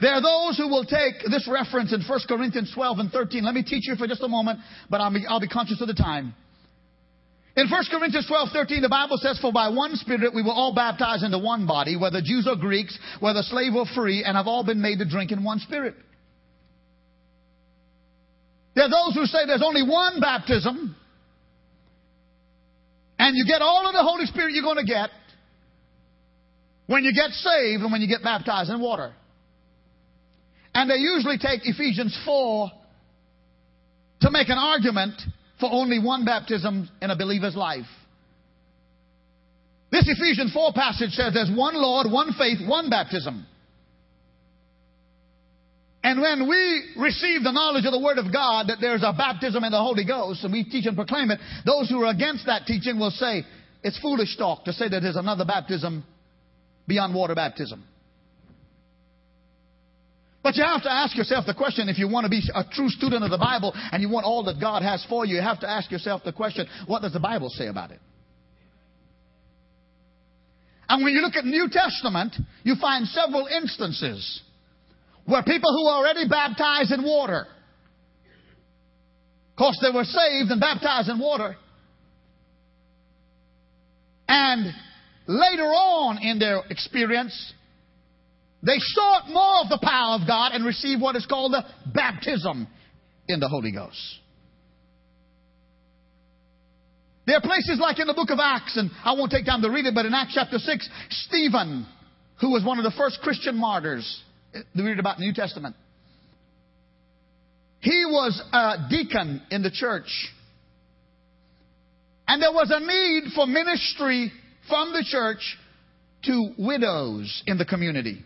There 0.00 0.12
are 0.12 0.20
those 0.20 0.58
who 0.58 0.68
will 0.68 0.84
take 0.84 1.24
this 1.30 1.48
reference 1.50 1.92
in 1.92 2.02
1 2.02 2.20
Corinthians 2.28 2.70
12 2.74 2.98
and 2.98 3.10
13. 3.10 3.44
Let 3.44 3.54
me 3.54 3.62
teach 3.62 3.88
you 3.88 3.96
for 3.96 4.06
just 4.06 4.22
a 4.22 4.28
moment, 4.28 4.60
but 4.90 5.00
I'll 5.00 5.12
be, 5.12 5.24
I'll 5.26 5.40
be 5.40 5.48
conscious 5.48 5.80
of 5.80 5.88
the 5.88 5.94
time. 5.94 6.34
In 7.56 7.70
1 7.70 7.84
Corinthians 7.90 8.26
12, 8.28 8.50
13, 8.52 8.82
the 8.82 8.88
Bible 8.90 9.16
says, 9.16 9.38
For 9.40 9.50
by 9.50 9.70
one 9.70 9.96
Spirit 9.96 10.34
we 10.34 10.42
were 10.42 10.52
all 10.52 10.74
baptized 10.74 11.24
into 11.24 11.38
one 11.38 11.66
body, 11.66 11.96
whether 11.96 12.20
Jews 12.20 12.46
or 12.46 12.56
Greeks, 12.56 12.98
whether 13.20 13.40
slave 13.40 13.72
or 13.74 13.86
free, 13.94 14.22
and 14.22 14.36
have 14.36 14.46
all 14.46 14.62
been 14.62 14.82
made 14.82 14.98
to 14.98 15.08
drink 15.08 15.32
in 15.32 15.42
one 15.42 15.58
Spirit. 15.60 15.94
There 18.74 18.84
are 18.84 18.90
those 18.90 19.14
who 19.14 19.24
say 19.24 19.46
there's 19.46 19.64
only 19.64 19.82
one 19.82 20.20
baptism, 20.20 20.94
and 23.18 23.34
you 23.34 23.46
get 23.46 23.62
all 23.62 23.86
of 23.86 23.94
the 23.94 24.02
Holy 24.02 24.26
Spirit 24.26 24.52
you're 24.52 24.62
going 24.62 24.76
to 24.76 24.84
get 24.84 25.08
when 26.86 27.04
you 27.04 27.14
get 27.14 27.30
saved 27.30 27.82
and 27.82 27.90
when 27.90 28.02
you 28.02 28.08
get 28.08 28.22
baptized 28.22 28.68
in 28.68 28.80
water. 28.80 29.14
And 30.76 30.90
they 30.90 30.96
usually 30.96 31.38
take 31.38 31.62
Ephesians 31.64 32.14
4 32.26 32.70
to 34.20 34.30
make 34.30 34.50
an 34.50 34.58
argument 34.58 35.18
for 35.58 35.70
only 35.72 35.98
one 35.98 36.26
baptism 36.26 36.90
in 37.00 37.10
a 37.10 37.16
believer's 37.16 37.56
life. 37.56 37.86
This 39.90 40.04
Ephesians 40.06 40.52
4 40.52 40.74
passage 40.74 41.12
says 41.12 41.32
there's 41.32 41.50
one 41.50 41.74
Lord, 41.76 42.12
one 42.12 42.34
faith, 42.38 42.58
one 42.68 42.90
baptism. 42.90 43.46
And 46.04 46.20
when 46.20 46.46
we 46.46 46.82
receive 46.98 47.42
the 47.42 47.52
knowledge 47.52 47.86
of 47.86 47.92
the 47.92 47.98
Word 47.98 48.18
of 48.18 48.30
God 48.30 48.66
that 48.68 48.76
there's 48.78 49.02
a 49.02 49.14
baptism 49.16 49.64
in 49.64 49.72
the 49.72 49.80
Holy 49.80 50.04
Ghost, 50.04 50.44
and 50.44 50.52
we 50.52 50.62
teach 50.62 50.84
and 50.84 50.94
proclaim 50.94 51.30
it, 51.30 51.40
those 51.64 51.88
who 51.88 52.02
are 52.02 52.12
against 52.12 52.44
that 52.44 52.66
teaching 52.66 52.98
will 52.98 53.10
say 53.12 53.46
it's 53.82 53.98
foolish 54.00 54.36
talk 54.36 54.66
to 54.66 54.74
say 54.74 54.90
that 54.90 55.00
there's 55.00 55.16
another 55.16 55.46
baptism 55.46 56.04
beyond 56.86 57.14
water 57.14 57.34
baptism. 57.34 57.82
But 60.46 60.54
you 60.54 60.62
have 60.62 60.84
to 60.84 60.92
ask 60.92 61.16
yourself 61.16 61.44
the 61.44 61.54
question 61.54 61.88
if 61.88 61.98
you 61.98 62.06
want 62.06 62.22
to 62.22 62.30
be 62.30 62.40
a 62.54 62.62
true 62.62 62.88
student 62.88 63.24
of 63.24 63.32
the 63.32 63.36
Bible 63.36 63.72
and 63.90 64.00
you 64.00 64.08
want 64.08 64.26
all 64.26 64.44
that 64.44 64.60
God 64.60 64.80
has 64.82 65.04
for 65.08 65.26
you, 65.26 65.34
you 65.34 65.42
have 65.42 65.58
to 65.58 65.68
ask 65.68 65.90
yourself 65.90 66.22
the 66.24 66.32
question 66.32 66.68
what 66.86 67.02
does 67.02 67.12
the 67.12 67.18
Bible 67.18 67.48
say 67.50 67.66
about 67.66 67.90
it? 67.90 67.98
And 70.88 71.02
when 71.02 71.14
you 71.14 71.20
look 71.20 71.34
at 71.34 71.42
the 71.42 71.50
New 71.50 71.68
Testament, 71.68 72.36
you 72.62 72.76
find 72.80 73.08
several 73.08 73.48
instances 73.48 74.40
where 75.24 75.42
people 75.42 75.72
who 75.72 75.88
are 75.88 75.98
already 75.98 76.28
baptized 76.28 76.92
in 76.92 77.02
water, 77.02 77.48
of 79.50 79.56
course, 79.58 79.80
they 79.82 79.90
were 79.92 80.04
saved 80.04 80.52
and 80.52 80.60
baptized 80.60 81.08
in 81.08 81.18
water, 81.18 81.56
and 84.28 84.72
later 85.26 85.64
on 85.64 86.18
in 86.22 86.38
their 86.38 86.60
experience, 86.70 87.52
they 88.66 88.78
sought 88.78 89.28
more 89.28 89.60
of 89.62 89.68
the 89.68 89.78
power 89.80 90.18
of 90.20 90.26
God 90.26 90.50
and 90.52 90.66
received 90.66 91.00
what 91.00 91.14
is 91.14 91.24
called 91.24 91.52
the 91.52 91.64
baptism 91.94 92.66
in 93.28 93.38
the 93.38 93.48
Holy 93.48 93.70
Ghost. 93.70 94.00
There 97.26 97.36
are 97.36 97.40
places 97.40 97.78
like 97.80 98.00
in 98.00 98.08
the 98.08 98.14
book 98.14 98.30
of 98.30 98.38
Acts, 98.40 98.76
and 98.76 98.90
I 99.04 99.12
won't 99.12 99.30
take 99.30 99.46
time 99.46 99.62
to 99.62 99.70
read 99.70 99.86
it, 99.86 99.94
but 99.94 100.06
in 100.06 100.14
Acts 100.14 100.34
chapter 100.34 100.58
6, 100.58 100.88
Stephen, 101.10 101.86
who 102.40 102.50
was 102.50 102.64
one 102.64 102.78
of 102.78 102.84
the 102.84 102.94
first 102.96 103.20
Christian 103.22 103.56
martyrs, 103.56 104.22
eh, 104.54 104.60
we 104.74 104.82
read 104.82 104.98
about 104.98 105.18
in 105.18 105.22
the 105.22 105.26
New 105.26 105.34
Testament. 105.34 105.76
He 107.80 108.04
was 108.06 108.40
a 108.52 108.88
deacon 108.90 109.42
in 109.50 109.62
the 109.62 109.70
church. 109.70 110.08
And 112.26 112.42
there 112.42 112.52
was 112.52 112.72
a 112.72 112.80
need 112.80 113.32
for 113.32 113.46
ministry 113.46 114.32
from 114.68 114.92
the 114.92 115.04
church 115.08 115.56
to 116.24 116.52
widows 116.58 117.44
in 117.46 117.58
the 117.58 117.64
community. 117.64 118.24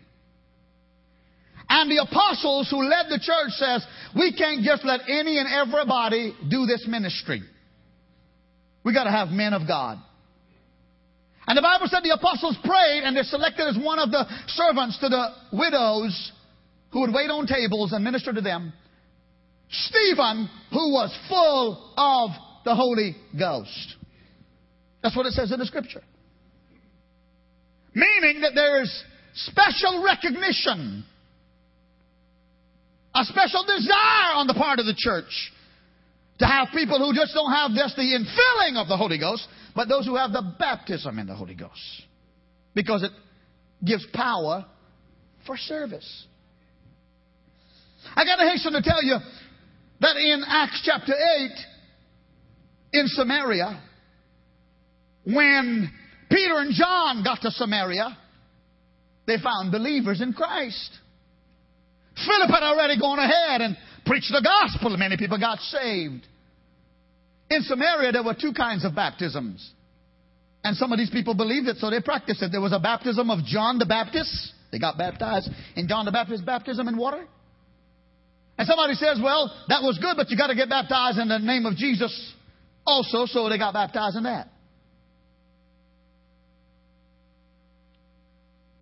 And 1.73 1.89
the 1.89 2.03
apostles 2.03 2.69
who 2.69 2.83
led 2.83 3.05
the 3.07 3.17
church 3.17 3.51
says, 3.51 3.85
we 4.13 4.35
can't 4.35 4.61
just 4.61 4.83
let 4.83 5.07
any 5.07 5.37
and 5.37 5.47
everybody 5.47 6.35
do 6.49 6.65
this 6.65 6.83
ministry. 6.85 7.41
We 8.83 8.93
gotta 8.93 9.09
have 9.09 9.29
men 9.29 9.53
of 9.53 9.65
God. 9.65 9.97
And 11.47 11.57
the 11.57 11.61
Bible 11.61 11.87
said 11.87 12.03
the 12.03 12.13
apostles 12.13 12.57
prayed 12.61 13.03
and 13.05 13.15
they're 13.15 13.23
selected 13.23 13.69
as 13.69 13.77
one 13.81 13.99
of 13.99 14.11
the 14.11 14.25
servants 14.47 14.99
to 14.99 15.07
the 15.07 15.29
widows 15.53 16.33
who 16.91 17.01
would 17.01 17.13
wait 17.13 17.29
on 17.29 17.47
tables 17.47 17.93
and 17.93 18.03
minister 18.03 18.33
to 18.33 18.41
them. 18.41 18.73
Stephen, 19.69 20.49
who 20.71 20.91
was 20.91 21.17
full 21.29 21.93
of 21.95 22.31
the 22.65 22.75
Holy 22.75 23.15
Ghost. 23.39 23.95
That's 25.01 25.15
what 25.15 25.25
it 25.25 25.31
says 25.31 25.53
in 25.53 25.59
the 25.59 25.65
scripture. 25.65 26.03
Meaning 27.93 28.41
that 28.41 28.55
there 28.55 28.81
is 28.81 29.03
special 29.35 30.03
recognition 30.03 31.05
a 33.13 33.25
special 33.25 33.63
desire 33.63 34.35
on 34.35 34.47
the 34.47 34.53
part 34.53 34.79
of 34.79 34.85
the 34.85 34.95
church 34.97 35.51
to 36.39 36.45
have 36.45 36.69
people 36.73 36.97
who 36.97 37.13
just 37.13 37.33
don't 37.33 37.51
have 37.51 37.71
just 37.71 37.95
the 37.95 38.01
infilling 38.01 38.81
of 38.81 38.87
the 38.87 38.97
Holy 38.97 39.19
Ghost, 39.19 39.47
but 39.75 39.87
those 39.87 40.05
who 40.05 40.15
have 40.15 40.31
the 40.31 40.55
baptism 40.57 41.19
in 41.19 41.27
the 41.27 41.35
Holy 41.35 41.55
Ghost. 41.55 42.03
Because 42.73 43.03
it 43.03 43.11
gives 43.85 44.05
power 44.13 44.65
for 45.45 45.57
service. 45.57 46.25
I 48.15 48.25
gotta 48.25 48.49
hasten 48.49 48.73
to 48.73 48.81
tell 48.81 49.03
you 49.03 49.17
that 49.99 50.15
in 50.15 50.43
Acts 50.47 50.81
chapter 50.83 51.13
8, 51.13 51.51
in 52.93 53.07
Samaria, 53.07 53.81
when 55.25 55.91
Peter 56.29 56.57
and 56.57 56.73
John 56.73 57.23
got 57.23 57.41
to 57.41 57.51
Samaria, 57.51 58.17
they 59.27 59.37
found 59.37 59.71
believers 59.71 60.21
in 60.21 60.33
Christ. 60.33 60.89
Philip 62.15 62.49
had 62.49 62.63
already 62.63 62.99
gone 62.99 63.19
ahead 63.19 63.61
and 63.61 63.77
preached 64.05 64.31
the 64.31 64.41
gospel. 64.41 64.95
Many 64.97 65.17
people 65.17 65.39
got 65.39 65.59
saved. 65.59 66.27
In 67.49 67.61
Samaria, 67.63 68.11
there 68.11 68.23
were 68.23 68.35
two 68.39 68.53
kinds 68.53 68.85
of 68.85 68.95
baptisms. 68.95 69.71
And 70.63 70.77
some 70.77 70.91
of 70.91 70.99
these 70.99 71.09
people 71.09 71.33
believed 71.33 71.67
it, 71.67 71.77
so 71.77 71.89
they 71.89 72.01
practiced 72.01 72.41
it. 72.43 72.51
There 72.51 72.61
was 72.61 72.73
a 72.73 72.79
baptism 72.79 73.29
of 73.29 73.43
John 73.45 73.79
the 73.79 73.85
Baptist. 73.85 74.53
They 74.71 74.79
got 74.79 74.97
baptized 74.97 75.49
in 75.75 75.87
John 75.87 76.05
the 76.05 76.11
Baptist's 76.11 76.45
baptism 76.45 76.87
in 76.87 76.97
water. 76.97 77.25
And 78.57 78.67
somebody 78.67 78.93
says, 78.93 79.19
well, 79.21 79.51
that 79.69 79.81
was 79.81 79.97
good, 79.99 80.15
but 80.15 80.29
you 80.29 80.37
got 80.37 80.47
to 80.47 80.55
get 80.55 80.69
baptized 80.69 81.17
in 81.17 81.27
the 81.27 81.39
name 81.39 81.65
of 81.65 81.75
Jesus 81.75 82.33
also, 82.85 83.25
so 83.25 83.49
they 83.49 83.57
got 83.57 83.73
baptized 83.73 84.17
in 84.17 84.23
that. 84.23 84.47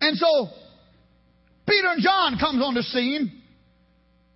And 0.00 0.16
so 0.16 0.48
Peter 1.70 1.86
and 1.86 2.02
John 2.02 2.36
comes 2.38 2.62
on 2.64 2.74
the 2.74 2.82
scene 2.82 3.30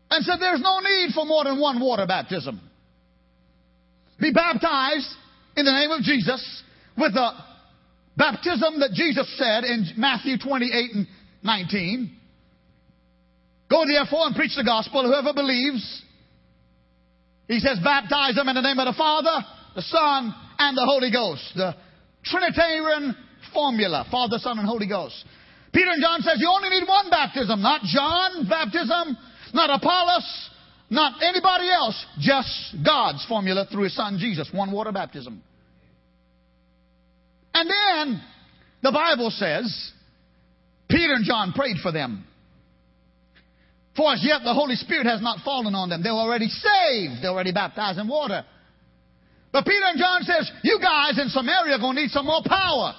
and 0.08 0.24
said 0.24 0.36
there's 0.38 0.60
no 0.60 0.78
need 0.78 1.10
for 1.12 1.26
more 1.26 1.42
than 1.42 1.60
one 1.60 1.80
water 1.80 2.06
baptism. 2.06 2.60
Be 4.20 4.32
baptized 4.32 5.08
in 5.56 5.64
the 5.64 5.72
name 5.72 5.90
of 5.90 6.02
Jesus 6.02 6.62
with 6.96 7.12
the 7.12 7.30
baptism 8.16 8.78
that 8.78 8.92
Jesus 8.92 9.26
said 9.36 9.64
in 9.64 9.94
Matthew 9.96 10.38
28 10.38 10.94
and 10.94 11.06
19. 11.42 12.16
Go 13.68 13.82
therefore 13.84 14.26
and 14.26 14.36
preach 14.36 14.54
the 14.54 14.62
gospel. 14.62 15.02
Whoever 15.02 15.34
believes, 15.34 16.02
he 17.48 17.58
says, 17.58 17.78
baptize 17.82 18.36
them 18.36 18.48
in 18.48 18.54
the 18.54 18.62
name 18.62 18.78
of 18.78 18.86
the 18.86 18.96
Father, 18.96 19.44
the 19.74 19.82
Son, 19.82 20.32
and 20.60 20.76
the 20.76 20.86
Holy 20.86 21.10
Ghost. 21.10 21.42
The 21.56 21.74
Trinitarian 22.24 23.16
formula, 23.52 24.06
Father, 24.08 24.38
Son, 24.38 24.60
and 24.60 24.68
Holy 24.68 24.86
Ghost. 24.86 25.24
Peter 25.74 25.90
and 25.90 26.00
John 26.00 26.22
says 26.22 26.36
you 26.38 26.48
only 26.48 26.70
need 26.70 26.86
one 26.86 27.10
baptism, 27.10 27.60
not 27.60 27.82
John 27.82 28.48
baptism, 28.48 29.18
not 29.52 29.70
Apollos, 29.70 30.50
not 30.88 31.20
anybody 31.22 31.68
else, 31.68 32.06
just 32.20 32.76
God's 32.84 33.24
formula 33.26 33.66
through 33.70 33.84
his 33.84 33.96
son 33.96 34.18
Jesus, 34.20 34.48
one 34.52 34.70
water 34.70 34.92
baptism. 34.92 35.42
And 37.52 37.68
then 37.68 38.22
the 38.82 38.92
Bible 38.92 39.30
says 39.30 39.92
Peter 40.88 41.14
and 41.14 41.24
John 41.24 41.52
prayed 41.52 41.78
for 41.82 41.90
them. 41.90 42.24
For 43.96 44.12
as 44.12 44.24
yet 44.24 44.42
the 44.44 44.54
Holy 44.54 44.74
Spirit 44.76 45.06
has 45.06 45.22
not 45.22 45.38
fallen 45.44 45.74
on 45.74 45.88
them. 45.88 46.02
They're 46.02 46.12
already 46.12 46.48
saved. 46.48 47.22
They're 47.22 47.30
already 47.30 47.52
baptized 47.52 47.98
in 47.98 48.08
water. 48.08 48.44
But 49.52 49.64
Peter 49.64 49.86
and 49.86 49.98
John 49.98 50.22
says, 50.22 50.50
you 50.62 50.78
guys 50.80 51.18
in 51.18 51.28
Samaria 51.28 51.76
are 51.76 51.78
going 51.78 51.94
to 51.96 52.02
need 52.02 52.10
some 52.10 52.26
more 52.26 52.42
power. 52.44 52.94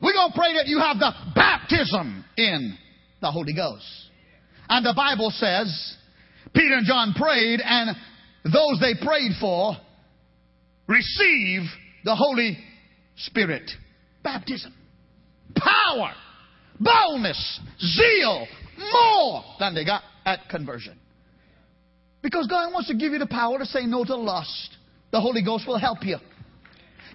We're 0.00 0.12
going 0.12 0.32
to 0.32 0.38
pray 0.38 0.54
that 0.54 0.66
you 0.66 0.78
have 0.78 0.98
the 0.98 1.12
baptism 1.34 2.24
in 2.36 2.76
the 3.20 3.30
Holy 3.30 3.54
Ghost. 3.54 3.84
And 4.68 4.84
the 4.84 4.94
Bible 4.94 5.30
says, 5.30 5.96
Peter 6.54 6.74
and 6.74 6.86
John 6.86 7.14
prayed, 7.14 7.60
and 7.64 7.96
those 8.44 8.80
they 8.80 8.94
prayed 9.04 9.32
for 9.40 9.76
receive 10.86 11.62
the 12.04 12.14
Holy 12.14 12.58
Spirit. 13.16 13.70
Baptism. 14.22 14.74
Power. 15.56 16.12
Boldness. 16.78 17.60
Zeal. 17.80 18.46
More 18.92 19.42
than 19.58 19.74
they 19.74 19.84
got 19.84 20.02
at 20.24 20.48
conversion. 20.50 20.98
Because 22.22 22.46
God 22.46 22.72
wants 22.72 22.88
to 22.88 22.94
give 22.94 23.12
you 23.12 23.18
the 23.18 23.26
power 23.26 23.58
to 23.58 23.64
say 23.64 23.86
no 23.86 24.04
to 24.04 24.16
lust. 24.16 24.76
The 25.12 25.20
Holy 25.20 25.42
Ghost 25.42 25.66
will 25.66 25.78
help 25.78 25.98
you. 26.02 26.16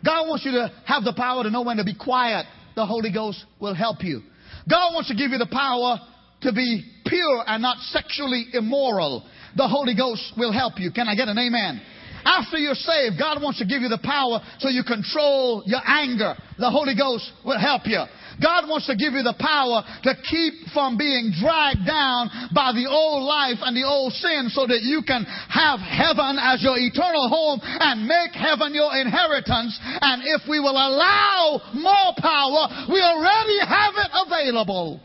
God 0.03 0.27
wants 0.27 0.45
you 0.45 0.51
to 0.51 0.71
have 0.85 1.03
the 1.03 1.13
power 1.13 1.43
to 1.43 1.51
know 1.51 1.61
when 1.61 1.77
to 1.77 1.83
be 1.83 1.93
quiet. 1.93 2.45
The 2.75 2.85
Holy 2.85 3.11
Ghost 3.11 3.45
will 3.59 3.73
help 3.73 4.03
you. 4.03 4.21
God 4.69 4.93
wants 4.93 5.09
to 5.09 5.15
give 5.15 5.31
you 5.31 5.37
the 5.37 5.49
power 5.51 5.99
to 6.41 6.53
be 6.53 6.83
pure 7.05 7.43
and 7.45 7.61
not 7.61 7.77
sexually 7.77 8.45
immoral. 8.53 9.25
The 9.55 9.67
Holy 9.67 9.95
Ghost 9.95 10.33
will 10.37 10.51
help 10.51 10.79
you. 10.79 10.91
Can 10.91 11.07
I 11.07 11.15
get 11.15 11.27
an 11.27 11.37
amen? 11.37 11.81
After 12.23 12.57
you're 12.57 12.75
saved, 12.75 13.17
God 13.17 13.41
wants 13.41 13.59
to 13.59 13.65
give 13.65 13.81
you 13.81 13.89
the 13.89 14.01
power 14.03 14.41
so 14.59 14.69
you 14.69 14.83
control 14.83 15.63
your 15.65 15.81
anger. 15.85 16.35
The 16.57 16.69
Holy 16.69 16.95
Ghost 16.95 17.31
will 17.43 17.59
help 17.59 17.83
you. 17.85 18.03
God 18.41 18.67
wants 18.67 18.87
to 18.87 18.95
give 18.97 19.13
you 19.13 19.21
the 19.21 19.37
power 19.37 19.85
to 20.03 20.11
keep 20.25 20.67
from 20.73 20.97
being 20.97 21.31
dragged 21.37 21.85
down 21.85 22.49
by 22.53 22.73
the 22.73 22.89
old 22.89 23.23
life 23.23 23.61
and 23.61 23.77
the 23.77 23.85
old 23.85 24.11
sin 24.13 24.49
so 24.49 24.65
that 24.65 24.81
you 24.81 25.05
can 25.05 25.23
have 25.47 25.79
heaven 25.79 26.41
as 26.41 26.65
your 26.65 26.75
eternal 26.75 27.29
home 27.29 27.61
and 27.61 28.09
make 28.09 28.33
heaven 28.33 28.73
your 28.73 28.89
inheritance. 28.97 29.77
And 30.01 30.23
if 30.25 30.49
we 30.49 30.59
will 30.59 30.75
allow 30.75 31.61
more 31.77 32.11
power, 32.17 32.89
we 32.89 32.99
already 32.99 33.59
have 33.61 33.93
it 33.95 34.11
available. 34.25 34.99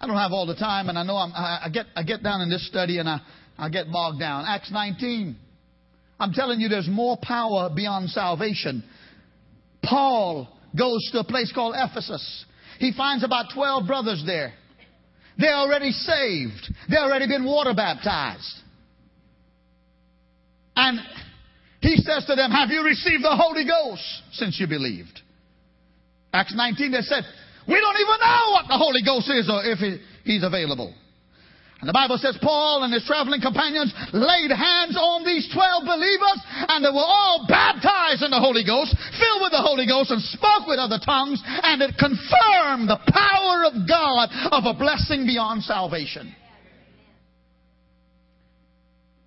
I 0.00 0.06
don't 0.06 0.16
have 0.16 0.32
all 0.32 0.46
the 0.46 0.54
time, 0.54 0.88
and 0.88 0.98
I 0.98 1.02
know 1.02 1.16
I'm, 1.16 1.32
I, 1.34 1.68
get, 1.72 1.86
I 1.96 2.02
get 2.02 2.22
down 2.22 2.42
in 2.42 2.50
this 2.50 2.66
study 2.68 2.98
and 2.98 3.08
I, 3.08 3.20
I 3.58 3.70
get 3.70 3.90
bogged 3.90 4.20
down. 4.20 4.44
Acts 4.46 4.70
19. 4.70 5.36
I'm 6.20 6.32
telling 6.32 6.60
you, 6.60 6.68
there's 6.68 6.88
more 6.88 7.18
power 7.20 7.70
beyond 7.74 8.10
salvation. 8.10 8.84
Paul 9.82 10.48
goes 10.76 11.08
to 11.12 11.20
a 11.20 11.24
place 11.24 11.52
called 11.52 11.74
Ephesus. 11.76 12.44
He 12.78 12.92
finds 12.92 13.24
about 13.24 13.46
12 13.54 13.86
brothers 13.86 14.22
there. 14.26 14.52
They're 15.38 15.54
already 15.54 15.90
saved. 15.90 16.72
They've 16.88 16.98
already 16.98 17.26
been 17.26 17.44
water 17.44 17.74
baptized. 17.74 18.52
And 20.74 20.98
he 21.80 21.96
says 21.96 22.24
to 22.26 22.34
them, 22.34 22.50
Have 22.50 22.70
you 22.70 22.84
received 22.84 23.24
the 23.24 23.36
Holy 23.36 23.64
Ghost 23.64 24.02
since 24.32 24.58
you 24.60 24.66
believed? 24.66 25.20
Acts 26.32 26.54
19, 26.54 26.92
they 26.92 27.00
said, 27.00 27.24
We 27.68 27.80
don't 27.80 27.96
even 27.96 28.20
know 28.20 28.50
what 28.52 28.68
the 28.68 28.76
Holy 28.76 29.02
Ghost 29.04 29.30
is 29.30 29.48
or 29.50 29.64
if 29.64 29.78
he's 30.24 30.42
available. 30.42 30.94
And 31.80 31.88
the 31.88 31.92
Bible 31.92 32.16
says 32.16 32.38
Paul 32.40 32.84
and 32.84 32.92
his 32.92 33.04
traveling 33.04 33.42
companions 33.42 33.92
laid 34.12 34.50
hands 34.50 34.96
on 34.96 35.24
these 35.24 35.44
12 35.52 35.84
believers 35.84 36.40
and 36.72 36.82
they 36.82 36.88
were 36.88 37.04
all 37.04 37.44
baptized 37.46 38.22
in 38.22 38.30
the 38.30 38.40
Holy 38.40 38.64
Ghost, 38.64 38.96
filled 39.20 39.42
with 39.42 39.52
the 39.52 39.60
Holy 39.60 39.86
Ghost 39.86 40.10
and 40.10 40.22
spoke 40.22 40.66
with 40.66 40.78
other 40.78 40.98
tongues 41.04 41.42
and 41.44 41.82
it 41.82 41.92
confirmed 42.00 42.88
the 42.88 43.00
power 43.12 43.68
of 43.68 43.86
God 43.86 44.28
of 44.56 44.64
a 44.64 44.78
blessing 44.78 45.26
beyond 45.26 45.64
salvation. 45.64 46.34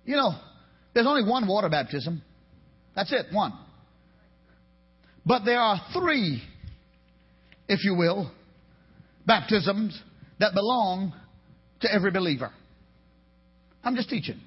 You 0.04 0.16
know, 0.16 0.32
there's 0.92 1.06
only 1.06 1.22
one 1.22 1.46
water 1.46 1.68
baptism. 1.68 2.20
That's 2.96 3.12
it, 3.12 3.26
one. 3.30 3.52
But 5.24 5.44
there 5.44 5.60
are 5.60 5.80
three, 5.92 6.42
if 7.68 7.84
you 7.84 7.94
will, 7.94 8.32
baptisms 9.24 10.00
that 10.40 10.52
belong 10.54 11.12
to 11.80 11.92
every 11.92 12.10
believer. 12.10 12.50
I'm 13.82 13.96
just 13.96 14.10
teaching. 14.10 14.40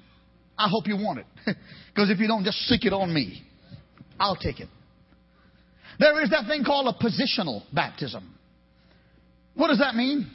I 0.56 0.68
hope 0.68 0.86
you 0.86 0.96
want 0.96 1.20
it. 1.20 1.26
Because 1.94 2.10
if 2.10 2.18
you 2.18 2.26
don't, 2.26 2.42
just 2.42 2.58
seek 2.66 2.84
it 2.84 2.92
on 2.92 3.14
me. 3.14 3.44
I'll 4.18 4.34
take 4.34 4.58
it. 4.58 4.68
There 6.00 6.20
is 6.24 6.30
that 6.30 6.48
thing 6.48 6.64
called 6.64 6.92
a 6.92 7.04
positional 7.04 7.62
baptism. 7.72 8.34
What 9.54 9.68
does 9.68 9.78
that 9.78 9.94
mean? 9.94 10.28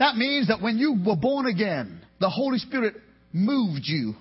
That 0.00 0.16
means 0.16 0.48
that 0.48 0.60
when 0.60 0.76
you 0.76 1.00
were 1.06 1.14
born 1.14 1.46
again, 1.46 2.00
the 2.18 2.28
Holy 2.28 2.58
Spirit 2.58 2.96
moved 3.32 3.82
you 3.84 4.14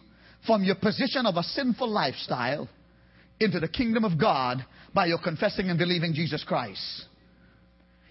from 0.45 0.63
your 0.63 0.75
position 0.75 1.25
of 1.25 1.35
a 1.35 1.41
sinful 1.41 1.89
lifestyle 1.89 2.69
into 3.39 3.59
the 3.59 3.67
kingdom 3.67 4.05
of 4.05 4.19
God 4.19 4.63
by 4.93 5.07
your 5.07 5.19
confessing 5.19 5.69
and 5.69 5.79
believing 5.79 6.13
Jesus 6.13 6.43
Christ. 6.43 7.05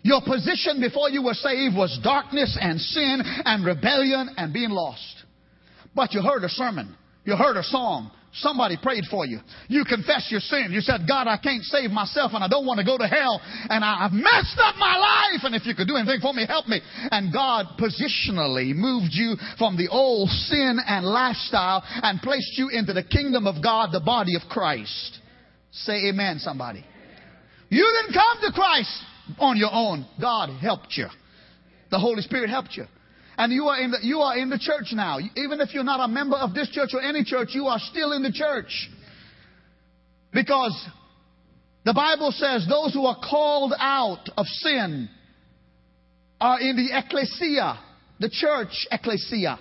Your 0.07 0.23
position 0.23 0.79
before 0.79 1.11
you 1.11 1.21
were 1.25 1.35
saved 1.35 1.75
was 1.75 1.99
darkness 2.05 2.57
and 2.61 2.81
sin 2.81 3.21
and 3.25 3.67
rebellion 3.67 4.31
and 4.37 4.53
being 4.53 4.71
lost. 4.71 5.25
But 5.97 6.15
you 6.15 6.23
heard 6.23 6.45
a 6.45 6.49
sermon. 6.49 6.95
You 7.25 7.35
heard 7.35 7.57
a 7.57 7.65
song. 7.65 8.13
Somebody 8.35 8.77
prayed 8.81 9.03
for 9.11 9.27
you. 9.27 9.41
You 9.67 9.85
confessed 9.85 10.31
your 10.31 10.39
sin. 10.39 10.69
You 10.71 10.81
said, 10.81 11.09
God, 11.09 11.27
I 11.27 11.39
can't 11.39 11.65
save 11.65 11.91
myself 11.91 12.31
and 12.35 12.45
I 12.45 12.47
don't 12.47 12.67
want 12.67 12.79
to 12.79 12.87
go 12.87 12.97
to 12.97 13.07
hell 13.09 13.41
and 13.69 13.83
I've 13.83 14.13
messed 14.13 14.59
up 14.59 14.77
my 14.77 14.97
life. 14.97 15.43
And 15.43 15.57
if 15.57 15.67
you 15.67 15.75
could 15.75 15.89
do 15.89 15.97
anything 15.97 16.21
for 16.21 16.33
me, 16.33 16.47
help 16.47 16.69
me. 16.69 16.81
And 17.11 17.33
God 17.33 17.67
positionally 17.75 18.77
moved 18.77 19.11
you 19.11 19.35
from 19.59 19.77
the 19.77 19.89
old 19.89 20.29
sin 20.29 20.79
and 20.87 21.05
lifestyle 21.05 21.83
and 21.85 22.23
placed 22.23 22.57
you 22.57 22.69
into 22.69 22.93
the 22.93 23.03
kingdom 23.03 23.49
of 23.49 23.61
God, 23.61 23.91
the 23.91 23.99
body 24.07 24.37
of 24.37 24.43
Christ. 24.49 25.19
Say 25.73 26.11
amen, 26.11 26.39
somebody. 26.39 26.85
You 27.71 27.83
didn't 27.83 28.15
come 28.15 28.39
to 28.43 28.53
Christ 28.53 29.03
on 29.39 29.57
your 29.57 29.73
own. 29.73 30.07
God 30.21 30.51
helped 30.61 30.97
you. 30.97 31.07
The 31.91 31.99
Holy 31.99 32.23
Spirit 32.23 32.51
helped 32.51 32.77
you. 32.77 32.85
And 33.39 33.53
you 33.53 33.67
are 33.67 33.81
in 33.81 33.91
the, 33.91 33.99
you 34.03 34.21
are 34.21 34.37
in 34.37 34.49
the 34.49 34.59
church 34.59 34.93
now. 34.93 35.19
Even 35.37 35.61
if 35.61 35.75
you're 35.75 35.85
not 35.85 36.05
a 36.05 36.09
member 36.09 36.37
of 36.37 36.55
this 36.55 36.71
church 36.71 36.91
or 36.95 37.03
any 37.03 37.23
church, 37.23 37.51
you 37.53 37.67
are 37.67 37.79
still 37.79 38.13
in 38.13 38.23
the 38.23 38.33
church. 38.33 38.89
Because 40.33 40.75
the 41.85 41.93
Bible 41.93 42.33
says 42.33 42.67
those 42.69 42.95
who 42.95 43.05
are 43.07 43.19
called 43.29 43.75
out 43.79 44.29
of 44.37 44.47
sin 44.47 45.09
are 46.41 46.61
in 46.61 46.77
the 46.77 46.97
ecclesia, 46.97 47.79
the 48.21 48.31
church 48.31 48.87
ecclesia. 48.91 49.59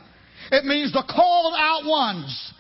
It 0.52 0.66
means 0.66 0.94
the 0.94 1.04
called 1.08 1.54
out 1.58 1.86
ones. 1.86 2.54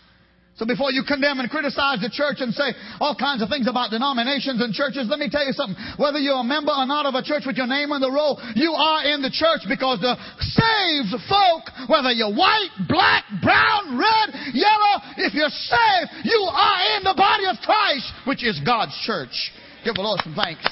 So 0.55 0.65
before 0.65 0.91
you 0.91 1.03
condemn 1.03 1.43
and 1.43 1.51
criticize 1.51 1.99
the 1.99 2.07
church 2.07 2.39
and 2.39 2.53
say 2.55 2.71
all 3.03 3.13
kinds 3.13 3.43
of 3.43 3.49
things 3.51 3.67
about 3.67 3.91
denominations 3.91 4.63
and 4.63 4.71
churches, 4.73 5.07
let 5.11 5.19
me 5.19 5.27
tell 5.29 5.43
you 5.43 5.51
something. 5.51 5.75
Whether 5.99 6.19
you're 6.19 6.39
a 6.39 6.47
member 6.47 6.71
or 6.71 6.87
not 6.87 7.05
of 7.05 7.13
a 7.13 7.21
church 7.21 7.43
with 7.45 7.59
your 7.59 7.67
name 7.67 7.91
on 7.91 7.99
the 7.99 8.11
roll, 8.11 8.39
you 8.55 8.71
are 8.71 9.03
in 9.03 9.21
the 9.21 9.29
church 9.35 9.67
because 9.67 9.99
the 9.99 10.15
saved 10.39 11.11
folk, 11.27 11.91
whether 11.91 12.11
you're 12.15 12.31
white, 12.31 12.71
black, 12.87 13.27
brown, 13.43 13.99
red, 13.99 14.55
yellow, 14.55 14.95
if 15.19 15.35
you're 15.35 15.51
saved, 15.51 16.23
you 16.23 16.39
are 16.47 16.79
in 16.95 17.03
the 17.03 17.15
body 17.19 17.51
of 17.51 17.59
Christ, 17.59 18.07
which 18.23 18.39
is 18.39 18.55
God's 18.63 18.95
church. 19.03 19.35
Give 19.83 19.93
the 19.93 20.07
Lord 20.07 20.21
some 20.23 20.35
thanks. 20.39 20.63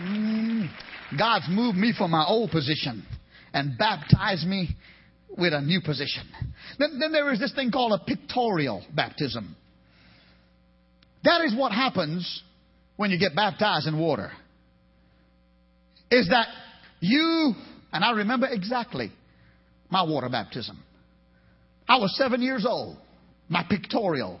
Mm, 0.00 0.72
God's 1.18 1.46
moved 1.50 1.76
me 1.76 1.92
from 1.92 2.12
my 2.12 2.24
old 2.24 2.50
position 2.50 3.04
and 3.52 3.76
baptized 3.76 4.46
me 4.48 4.74
with 5.36 5.52
a 5.52 5.60
new 5.60 5.80
position. 5.80 6.24
Then, 6.78 6.98
then 6.98 7.12
there 7.12 7.32
is 7.32 7.38
this 7.38 7.52
thing 7.52 7.70
called 7.70 7.92
a 7.92 8.04
pictorial 8.04 8.84
baptism. 8.94 9.56
That 11.24 11.42
is 11.42 11.54
what 11.56 11.72
happens 11.72 12.42
when 12.96 13.10
you 13.10 13.18
get 13.18 13.34
baptized 13.34 13.86
in 13.86 13.98
water. 13.98 14.30
Is 16.10 16.28
that 16.28 16.48
you, 17.00 17.54
and 17.92 18.04
I 18.04 18.12
remember 18.12 18.46
exactly 18.46 19.10
my 19.90 20.02
water 20.02 20.28
baptism. 20.28 20.82
I 21.88 21.98
was 21.98 22.16
seven 22.16 22.42
years 22.42 22.66
old, 22.68 22.96
my 23.48 23.64
pictorial 23.68 24.40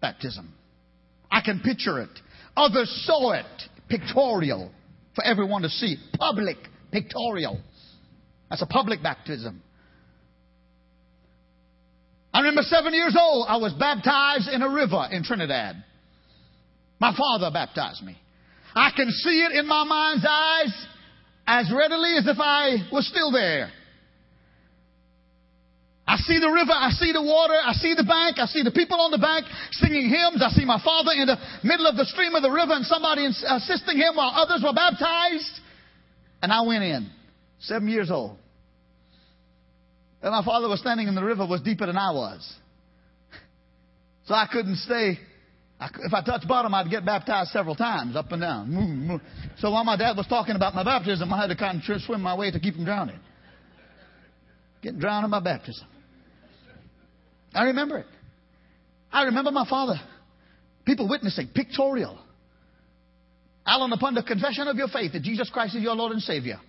baptism. 0.00 0.52
I 1.30 1.40
can 1.40 1.60
picture 1.60 2.00
it. 2.00 2.10
Others 2.56 3.04
saw 3.06 3.32
it, 3.32 3.46
pictorial, 3.88 4.70
for 5.14 5.24
everyone 5.24 5.62
to 5.62 5.68
see. 5.68 5.96
Public, 6.18 6.56
pictorial. 6.90 7.60
That's 8.50 8.62
a 8.62 8.66
public 8.66 9.02
baptism. 9.02 9.62
I 12.38 12.42
remember 12.42 12.62
seven 12.62 12.94
years 12.94 13.16
old, 13.18 13.46
I 13.48 13.56
was 13.56 13.72
baptized 13.74 14.48
in 14.48 14.62
a 14.62 14.68
river 14.70 15.08
in 15.10 15.24
Trinidad. 15.24 15.74
My 17.00 17.10
father 17.10 17.50
baptized 17.50 18.04
me. 18.04 18.16
I 18.76 18.92
can 18.94 19.10
see 19.10 19.42
it 19.42 19.58
in 19.58 19.66
my 19.66 19.82
mind's 19.82 20.24
eyes 20.24 20.86
as 21.48 21.72
readily 21.74 22.14
as 22.16 22.28
if 22.28 22.36
I 22.38 22.86
was 22.92 23.08
still 23.08 23.32
there. 23.32 23.72
I 26.06 26.16
see 26.18 26.38
the 26.38 26.46
river, 26.48 26.70
I 26.70 26.90
see 26.90 27.10
the 27.10 27.24
water, 27.24 27.58
I 27.58 27.72
see 27.72 27.94
the 27.94 28.06
bank, 28.06 28.38
I 28.38 28.46
see 28.46 28.62
the 28.62 28.70
people 28.70 29.00
on 29.00 29.10
the 29.10 29.18
bank 29.18 29.44
singing 29.72 30.08
hymns. 30.08 30.40
I 30.40 30.50
see 30.50 30.64
my 30.64 30.80
father 30.84 31.10
in 31.18 31.26
the 31.26 31.38
middle 31.64 31.88
of 31.88 31.96
the 31.96 32.04
stream 32.04 32.36
of 32.36 32.42
the 32.42 32.52
river 32.52 32.72
and 32.72 32.86
somebody 32.86 33.26
assisting 33.26 33.96
him 33.96 34.14
while 34.14 34.30
others 34.30 34.62
were 34.62 34.72
baptized. 34.72 35.58
And 36.40 36.52
I 36.52 36.62
went 36.62 36.84
in, 36.84 37.10
seven 37.58 37.88
years 37.88 38.12
old. 38.12 38.38
And 40.22 40.32
my 40.32 40.44
father 40.44 40.68
was 40.68 40.80
standing 40.80 41.06
in 41.06 41.14
the 41.14 41.22
river 41.22 41.46
was 41.46 41.60
deeper 41.60 41.86
than 41.86 41.96
I 41.96 42.12
was. 42.12 42.54
So 44.26 44.34
I 44.34 44.46
couldn't 44.52 44.76
stay. 44.76 45.18
if 45.80 46.12
I 46.12 46.22
touched 46.22 46.46
bottom, 46.46 46.74
I'd 46.74 46.90
get 46.90 47.06
baptized 47.06 47.48
several 47.50 47.74
times, 47.74 48.14
up 48.14 48.30
and 48.30 48.42
down. 48.42 49.20
So 49.58 49.70
while 49.70 49.84
my 49.84 49.96
dad 49.96 50.18
was 50.18 50.26
talking 50.26 50.54
about 50.54 50.74
my 50.74 50.84
baptism, 50.84 51.32
I 51.32 51.40
had 51.40 51.46
to 51.46 51.56
kind 51.56 51.82
of 51.82 52.02
swim 52.02 52.20
my 52.20 52.36
way 52.36 52.50
to 52.50 52.60
keep 52.60 52.74
from 52.74 52.84
drowning. 52.84 53.18
Getting 54.82 55.00
drowned 55.00 55.24
in 55.24 55.30
my 55.30 55.40
baptism. 55.40 55.86
I 57.54 57.64
remember 57.64 57.98
it. 57.98 58.06
I 59.10 59.24
remember 59.24 59.50
my 59.50 59.66
father. 59.68 59.98
People 60.84 61.08
witnessing, 61.08 61.48
pictorial. 61.54 62.18
Alan, 63.66 63.92
upon 63.92 64.14
the 64.14 64.22
confession 64.22 64.68
of 64.68 64.76
your 64.76 64.88
faith 64.88 65.12
that 65.12 65.22
Jesus 65.22 65.50
Christ 65.50 65.74
is 65.74 65.82
your 65.82 65.94
Lord 65.94 66.12
and 66.12 66.22
Savior. 66.22 66.60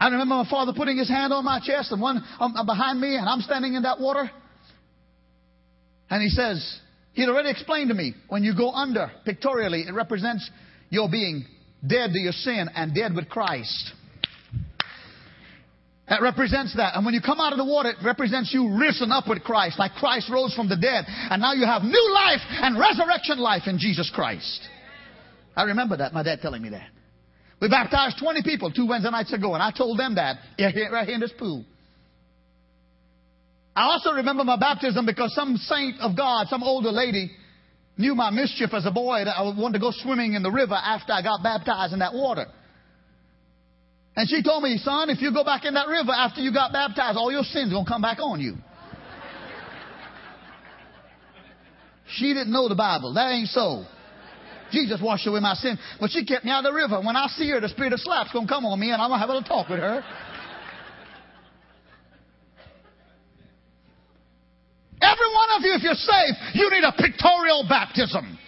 I 0.00 0.08
remember 0.08 0.36
my 0.36 0.48
father 0.48 0.72
putting 0.76 0.96
his 0.96 1.08
hand 1.08 1.32
on 1.32 1.44
my 1.44 1.60
chest 1.60 1.90
and 1.90 2.00
one 2.00 2.22
um, 2.38 2.54
behind 2.66 3.00
me, 3.00 3.16
and 3.16 3.28
I'm 3.28 3.40
standing 3.40 3.74
in 3.74 3.82
that 3.82 4.00
water. 4.00 4.30
And 6.10 6.22
he 6.22 6.28
says, 6.28 6.80
He'd 7.12 7.28
already 7.28 7.50
explained 7.50 7.88
to 7.88 7.94
me 7.94 8.14
when 8.28 8.44
you 8.44 8.54
go 8.56 8.70
under, 8.70 9.10
pictorially, 9.24 9.82
it 9.88 9.92
represents 9.92 10.48
your 10.88 11.10
being 11.10 11.44
dead 11.84 12.12
to 12.12 12.18
your 12.18 12.32
sin 12.32 12.68
and 12.74 12.94
dead 12.94 13.12
with 13.14 13.28
Christ. 13.28 13.92
That 16.08 16.22
represents 16.22 16.76
that. 16.76 16.94
And 16.94 17.04
when 17.04 17.12
you 17.12 17.20
come 17.20 17.40
out 17.40 17.52
of 17.52 17.58
the 17.58 17.64
water, 17.64 17.90
it 17.90 17.96
represents 18.04 18.54
you 18.54 18.78
risen 18.78 19.10
up 19.10 19.28
with 19.28 19.42
Christ, 19.42 19.78
like 19.78 19.92
Christ 19.92 20.30
rose 20.30 20.54
from 20.54 20.68
the 20.68 20.76
dead. 20.76 21.04
And 21.08 21.42
now 21.42 21.52
you 21.52 21.66
have 21.66 21.82
new 21.82 22.12
life 22.14 22.40
and 22.48 22.78
resurrection 22.78 23.38
life 23.38 23.62
in 23.66 23.78
Jesus 23.78 24.10
Christ. 24.14 24.60
I 25.56 25.64
remember 25.64 25.96
that, 25.96 26.14
my 26.14 26.22
dad 26.22 26.38
telling 26.40 26.62
me 26.62 26.70
that. 26.70 26.88
We 27.60 27.68
baptized 27.68 28.18
20 28.18 28.42
people 28.42 28.70
two 28.70 28.86
Wednesday 28.86 29.10
nights 29.10 29.32
ago, 29.32 29.54
and 29.54 29.62
I 29.62 29.72
told 29.72 29.98
them 29.98 30.14
that 30.14 30.36
right 30.58 30.74
here 30.74 31.14
in 31.14 31.20
this 31.20 31.32
pool. 31.36 31.64
I 33.74 33.84
also 33.84 34.12
remember 34.12 34.44
my 34.44 34.58
baptism 34.58 35.06
because 35.06 35.34
some 35.34 35.56
saint 35.56 36.00
of 36.00 36.16
God, 36.16 36.48
some 36.48 36.62
older 36.62 36.90
lady, 36.90 37.30
knew 37.96 38.14
my 38.14 38.30
mischief 38.30 38.70
as 38.72 38.86
a 38.86 38.90
boy 38.90 39.24
that 39.24 39.36
I 39.36 39.42
wanted 39.42 39.74
to 39.74 39.78
go 39.80 39.90
swimming 39.92 40.34
in 40.34 40.42
the 40.42 40.50
river 40.50 40.74
after 40.74 41.12
I 41.12 41.22
got 41.22 41.42
baptized 41.42 41.92
in 41.92 41.98
that 41.98 42.14
water. 42.14 42.46
And 44.16 44.28
she 44.28 44.42
told 44.42 44.62
me, 44.64 44.78
son, 44.78 45.10
if 45.10 45.20
you 45.20 45.32
go 45.32 45.44
back 45.44 45.64
in 45.64 45.74
that 45.74 45.86
river 45.86 46.10
after 46.10 46.40
you 46.40 46.52
got 46.52 46.72
baptized, 46.72 47.16
all 47.16 47.30
your 47.30 47.44
sins 47.44 47.70
are 47.70 47.74
going 47.74 47.84
to 47.84 47.90
come 47.90 48.02
back 48.02 48.18
on 48.18 48.40
you. 48.40 48.56
she 52.16 52.34
didn't 52.34 52.52
know 52.52 52.68
the 52.68 52.74
Bible. 52.74 53.14
That 53.14 53.30
ain't 53.30 53.48
so. 53.48 53.84
Jesus 54.70 55.00
washed 55.02 55.26
away 55.26 55.40
my 55.40 55.54
sin. 55.54 55.78
But 56.00 56.10
she 56.10 56.24
kept 56.24 56.44
me 56.44 56.50
out 56.50 56.64
of 56.64 56.72
the 56.72 56.74
river. 56.74 57.00
When 57.00 57.16
I 57.16 57.26
see 57.28 57.48
her, 57.50 57.60
the 57.60 57.68
spirit 57.68 57.92
of 57.92 58.00
slap's 58.00 58.32
going 58.32 58.46
to 58.46 58.52
come 58.52 58.64
on 58.66 58.78
me 58.78 58.90
and 58.90 59.00
I'm 59.00 59.10
going 59.10 59.18
to 59.18 59.26
have 59.26 59.30
a 59.30 59.34
little 59.34 59.48
talk 59.48 59.68
with 59.68 59.80
her. 59.80 60.04
Every 65.00 65.30
one 65.34 65.48
of 65.56 65.62
you, 65.62 65.72
if 65.74 65.82
you're 65.82 65.94
saved, 65.94 66.36
you 66.54 66.70
need 66.70 66.84
a 66.84 66.92
pictorial 66.92 67.64
baptism. 67.68 68.38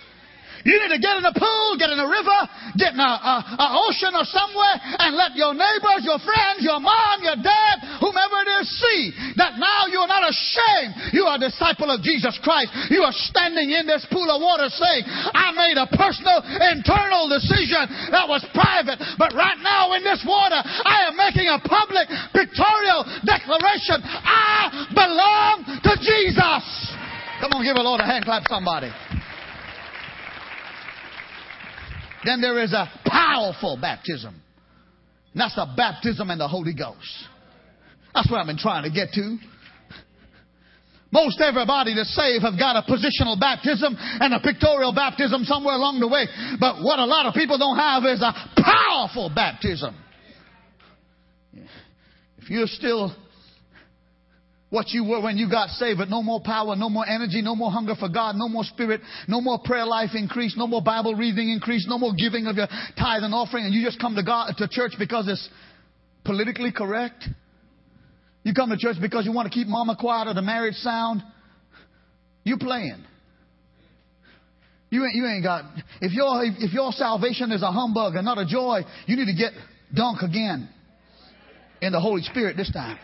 You 0.65 0.77
need 0.77 0.93
to 0.93 1.01
get 1.01 1.17
in 1.17 1.25
a 1.25 1.33
pool, 1.33 1.77
get 1.81 1.89
in 1.89 1.97
a 1.97 2.09
river, 2.09 2.39
get 2.77 2.93
in 2.93 3.01
an 3.01 3.71
ocean 3.73 4.13
or 4.13 4.29
somewhere, 4.29 4.77
and 5.01 5.17
let 5.17 5.33
your 5.33 5.57
neighbors, 5.57 6.05
your 6.05 6.21
friends, 6.21 6.61
your 6.61 6.81
mom, 6.81 7.25
your 7.25 7.41
dad, 7.41 7.81
whomever 7.97 8.45
it 8.45 8.51
is, 8.61 8.69
see 8.69 9.01
that 9.41 9.57
now 9.57 9.89
you 9.89 10.05
are 10.05 10.11
not 10.11 10.29
ashamed. 10.29 11.17
You 11.17 11.25
are 11.25 11.41
a 11.41 11.43
disciple 11.43 11.89
of 11.89 12.05
Jesus 12.05 12.37
Christ. 12.45 12.93
You 12.93 13.01
are 13.09 13.15
standing 13.33 13.73
in 13.73 13.89
this 13.89 14.05
pool 14.13 14.29
of 14.29 14.45
water 14.45 14.69
saying, 14.69 15.05
I 15.09 15.53
made 15.57 15.81
a 15.81 15.89
personal, 15.97 16.45
internal 16.45 17.33
decision 17.33 18.13
that 18.13 18.29
was 18.29 18.45
private, 18.53 19.01
but 19.17 19.33
right 19.33 19.59
now 19.65 19.97
in 19.97 20.05
this 20.05 20.21
water, 20.29 20.61
I 20.61 21.09
am 21.09 21.17
making 21.17 21.49
a 21.49 21.57
public, 21.65 22.05
pictorial 22.37 23.09
declaration. 23.25 24.05
I 24.05 24.93
belong 24.93 25.65
to 25.89 25.93
Jesus. 26.05 26.65
Come 27.41 27.57
on, 27.57 27.65
give 27.65 27.77
a 27.77 27.83
Lord 27.83 28.01
a 28.01 28.07
hand 28.07 28.25
clap, 28.25 28.45
somebody. 28.49 28.93
Then 32.25 32.41
there 32.41 32.63
is 32.63 32.73
a 32.73 32.89
powerful 33.07 33.79
baptism. 33.81 34.35
And 35.33 35.41
that's 35.41 35.55
the 35.55 35.67
baptism 35.77 36.31
in 36.31 36.39
the 36.39 36.49
Holy 36.49 36.75
Ghost. 36.75 37.27
That's 38.15 38.31
what 38.31 38.41
I've 38.41 38.47
been 38.47 38.59
trying 38.59 38.85
to 38.85 38.91
get 38.91 39.13
to. 39.15 39.39
Most 41.13 41.41
everybody 41.41 41.95
that's 41.95 42.15
saved 42.15 42.45
have 42.45 42.59
got 42.59 42.77
a 42.77 42.83
positional 42.83 43.39
baptism 43.39 43.97
and 43.99 44.33
a 44.33 44.41
pictorial 44.41 44.95
baptism 44.95 45.43
somewhere 45.43 45.75
along 45.75 45.99
the 45.99 46.07
way. 46.07 46.27
But 46.61 46.83
what 46.83 47.01
a 47.01 47.05
lot 47.05 47.27
of 47.27 47.35
people 47.35 47.59
don't 47.59 47.77
have 47.77 48.05
is 48.05 48.23
a 48.23 48.33
powerful 48.63 49.31
baptism. 49.35 49.97
If 52.39 52.49
you're 52.49 52.69
still 52.69 53.15
what 54.71 54.91
you 54.91 55.05
were 55.05 55.21
when 55.21 55.37
you 55.37 55.51
got 55.51 55.69
saved, 55.71 55.99
but 55.99 56.09
no 56.09 56.23
more 56.23 56.41
power, 56.41 56.77
no 56.77 56.89
more 56.89 57.07
energy, 57.07 57.43
no 57.43 57.57
more 57.57 57.71
hunger 57.71 57.95
for 57.97 58.09
God, 58.09 58.37
no 58.37 58.49
more 58.49 58.65
spirit, 58.65 59.01
no 59.27 59.41
more 59.41 59.59
prayer 59.65 59.85
life 59.85 60.11
increase, 60.15 60.57
no 60.57 60.67
more 60.67 60.81
Bible 60.81 61.15
reading 61.15 61.51
increase, 61.51 61.87
no 61.89 61.99
more 61.99 62.13
giving 62.17 62.47
of 62.47 62.57
your 62.57 62.69
tithe 62.97 63.25
and 63.25 63.35
offering, 63.35 63.65
and 63.65 63.75
you 63.75 63.85
just 63.85 64.01
come 64.01 64.15
to 64.15 64.23
God 64.23 64.55
to 64.59 64.69
church 64.69 64.93
because 64.99 65.29
it's 65.29 65.49
politically 66.25 66.71
correct. 66.71 67.25
You 68.45 68.55
come 68.55 68.71
to 68.71 68.77
church 68.77 68.97
because 69.01 69.27
you 69.27 69.33
want 69.33 69.51
to 69.51 69.55
keep 69.55 69.67
mama 69.67 69.97
quiet 69.99 70.29
or 70.29 70.35
the 70.35 70.43
marriage 70.43 70.77
sound. 70.77 71.23
You 72.45 72.57
playing. 72.57 73.05
You 74.89 75.05
ain't, 75.05 75.15
you 75.15 75.27
ain't 75.27 75.45
got, 75.45 75.65
if 76.01 76.13
your, 76.13 76.43
if 76.45 76.73
your 76.73 76.93
salvation 76.93 77.53
is 77.53 77.63
a 77.63 77.71
humbug 77.71 78.15
and 78.15 78.25
not 78.25 78.39
a 78.39 78.47
joy, 78.47 78.81
you 79.07 79.17
need 79.17 79.27
to 79.27 79.37
get 79.37 79.53
dunk 79.95 80.23
again 80.23 80.69
in 81.81 81.93
the 81.93 82.01
Holy 82.01 82.23
Spirit 82.23 82.57
this 82.57 82.73
time. 82.73 82.99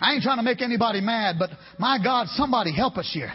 I 0.00 0.14
ain't 0.14 0.22
trying 0.22 0.38
to 0.38 0.42
make 0.42 0.62
anybody 0.62 1.00
mad, 1.00 1.36
but 1.38 1.50
my 1.78 1.98
God, 2.02 2.26
somebody 2.28 2.74
help 2.74 2.96
us 2.96 3.10
here. 3.12 3.32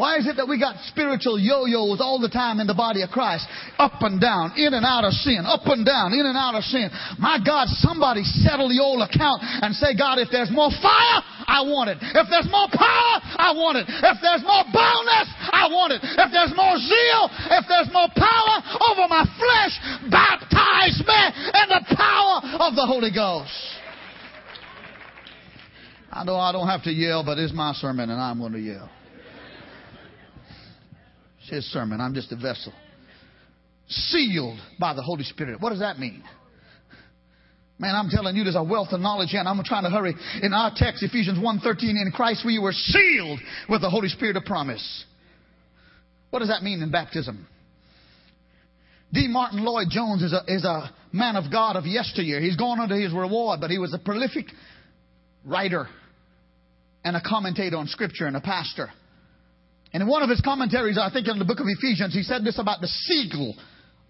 Why 0.00 0.16
is 0.16 0.26
it 0.26 0.40
that 0.40 0.48
we 0.48 0.56
got 0.56 0.80
spiritual 0.88 1.36
yo-yos 1.36 2.00
all 2.00 2.16
the 2.16 2.32
time 2.32 2.64
in 2.64 2.66
the 2.66 2.74
body 2.74 3.04
of 3.04 3.12
Christ? 3.12 3.44
Up 3.76 4.00
and 4.00 4.16
down, 4.16 4.56
in 4.56 4.72
and 4.72 4.88
out 4.88 5.04
of 5.04 5.12
sin, 5.12 5.44
up 5.44 5.68
and 5.68 5.84
down, 5.84 6.16
in 6.16 6.24
and 6.24 6.32
out 6.36 6.56
of 6.56 6.64
sin. 6.64 6.88
My 7.20 7.36
God, 7.36 7.68
somebody 7.84 8.24
settle 8.24 8.72
the 8.72 8.80
old 8.80 9.04
account 9.04 9.44
and 9.44 9.76
say, 9.76 9.92
God, 9.92 10.16
if 10.16 10.32
there's 10.32 10.48
more 10.48 10.72
fire, 10.80 11.18
I 11.44 11.60
want 11.68 11.92
it. 11.92 12.00
If 12.00 12.26
there's 12.32 12.48
more 12.48 12.72
power, 12.72 13.14
I 13.36 13.52
want 13.52 13.84
it. 13.84 13.86
If 13.86 14.16
there's 14.24 14.40
more 14.40 14.64
boldness, 14.72 15.28
I 15.52 15.68
want 15.68 15.92
it. 15.92 16.00
If 16.00 16.28
there's 16.32 16.56
more 16.56 16.76
zeal, 16.80 17.22
if 17.60 17.64
there's 17.68 17.92
more 17.92 18.08
power 18.16 18.54
over 18.88 19.04
my 19.12 19.28
flesh, 19.36 19.74
baptize 20.08 21.04
me 21.04 21.20
in 21.52 21.66
the 21.68 21.84
power 21.92 22.64
of 22.64 22.72
the 22.74 22.88
Holy 22.88 23.12
Ghost. 23.12 23.81
I 26.12 26.24
know 26.24 26.36
I 26.36 26.52
don't 26.52 26.68
have 26.68 26.82
to 26.84 26.92
yell, 26.92 27.24
but 27.24 27.38
it's 27.38 27.54
my 27.54 27.72
sermon 27.72 28.10
and 28.10 28.20
I'm 28.20 28.38
going 28.38 28.52
to 28.52 28.60
yell. 28.60 28.90
It's 31.40 31.50
his 31.50 31.72
sermon. 31.72 32.02
I'm 32.02 32.12
just 32.12 32.30
a 32.32 32.36
vessel. 32.36 32.72
Sealed 33.88 34.58
by 34.78 34.92
the 34.92 35.02
Holy 35.02 35.24
Spirit. 35.24 35.60
What 35.60 35.70
does 35.70 35.78
that 35.78 35.98
mean? 35.98 36.22
Man, 37.78 37.94
I'm 37.94 38.10
telling 38.10 38.36
you, 38.36 38.44
there's 38.44 38.56
a 38.56 38.62
wealth 38.62 38.88
of 38.92 39.00
knowledge 39.00 39.30
here, 39.30 39.40
and 39.40 39.48
I'm 39.48 39.60
trying 39.64 39.84
to 39.84 39.90
hurry. 39.90 40.14
In 40.42 40.52
our 40.52 40.70
text, 40.76 41.02
Ephesians 41.02 41.38
1.13, 41.38 41.82
in 41.82 42.12
Christ 42.14 42.44
we 42.44 42.58
were 42.58 42.72
sealed 42.72 43.40
with 43.68 43.80
the 43.80 43.90
Holy 43.90 44.08
Spirit 44.08 44.36
of 44.36 44.44
promise. 44.44 45.04
What 46.30 46.40
does 46.40 46.48
that 46.48 46.62
mean 46.62 46.82
in 46.82 46.90
baptism? 46.90 47.46
D. 49.12 49.28
Martyn 49.28 49.64
Lloyd-Jones 49.64 50.22
is 50.22 50.32
a, 50.32 50.42
is 50.46 50.64
a 50.64 50.90
man 51.10 51.36
of 51.36 51.50
God 51.50 51.76
of 51.76 51.86
yesteryear. 51.86 52.40
He's 52.40 52.56
gone 52.56 52.80
under 52.80 52.96
his 52.96 53.12
reward, 53.12 53.60
but 53.60 53.70
he 53.70 53.78
was 53.78 53.92
a 53.94 53.98
prolific 53.98 54.46
writer 55.44 55.88
and 57.04 57.16
a 57.16 57.20
commentator 57.20 57.76
on 57.76 57.86
Scripture 57.86 58.26
and 58.26 58.36
a 58.36 58.40
pastor. 58.40 58.88
And 59.92 60.02
in 60.02 60.08
one 60.08 60.22
of 60.22 60.30
his 60.30 60.40
commentaries, 60.40 60.98
I 60.98 61.10
think 61.12 61.28
in 61.28 61.38
the 61.38 61.44
book 61.44 61.60
of 61.60 61.66
Ephesians, 61.68 62.14
he 62.14 62.22
said 62.22 62.44
this 62.44 62.58
about 62.58 62.80
the 62.80 62.88
seal 62.88 63.54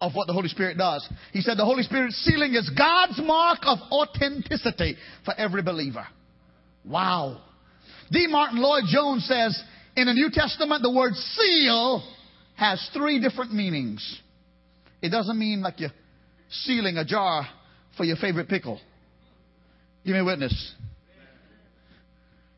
of 0.01 0.15
what 0.15 0.27
the 0.27 0.33
Holy 0.33 0.49
Spirit 0.49 0.79
does. 0.79 1.09
He 1.33 1.41
said 1.41 1.57
the 1.57 1.65
Holy 1.65 1.83
Spirit 1.83 2.13
sealing 2.13 2.55
is 2.55 2.71
God's 2.71 3.21
mark 3.25 3.61
of 3.63 3.79
authenticity 3.91 4.97
for 5.25 5.35
every 5.35 5.63
believer. 5.63 6.07
Wow. 6.85 7.41
D. 8.11 8.27
Martyn 8.29 8.61
Lloyd-Jones 8.61 9.27
says 9.27 9.61
in 9.97 10.07
the 10.07 10.13
New 10.13 10.31
Testament, 10.33 10.83
the 10.83 10.93
word 10.93 11.15
seal 11.15 12.03
has 12.57 12.91
three 12.93 13.21
different 13.21 13.53
meanings. 13.53 14.21
It 15.01 15.11
doesn't 15.11 15.39
mean 15.39 15.63
like 15.63 15.81
you're 15.81 15.91
sealing 16.51 16.97
a 16.97 17.05
jar 17.05 17.47
for 17.97 18.05
your 18.05 18.17
favorite 18.17 18.49
pickle. 18.49 18.81
Give 20.05 20.15
me 20.15 20.21
a 20.21 20.25
witness. 20.25 20.75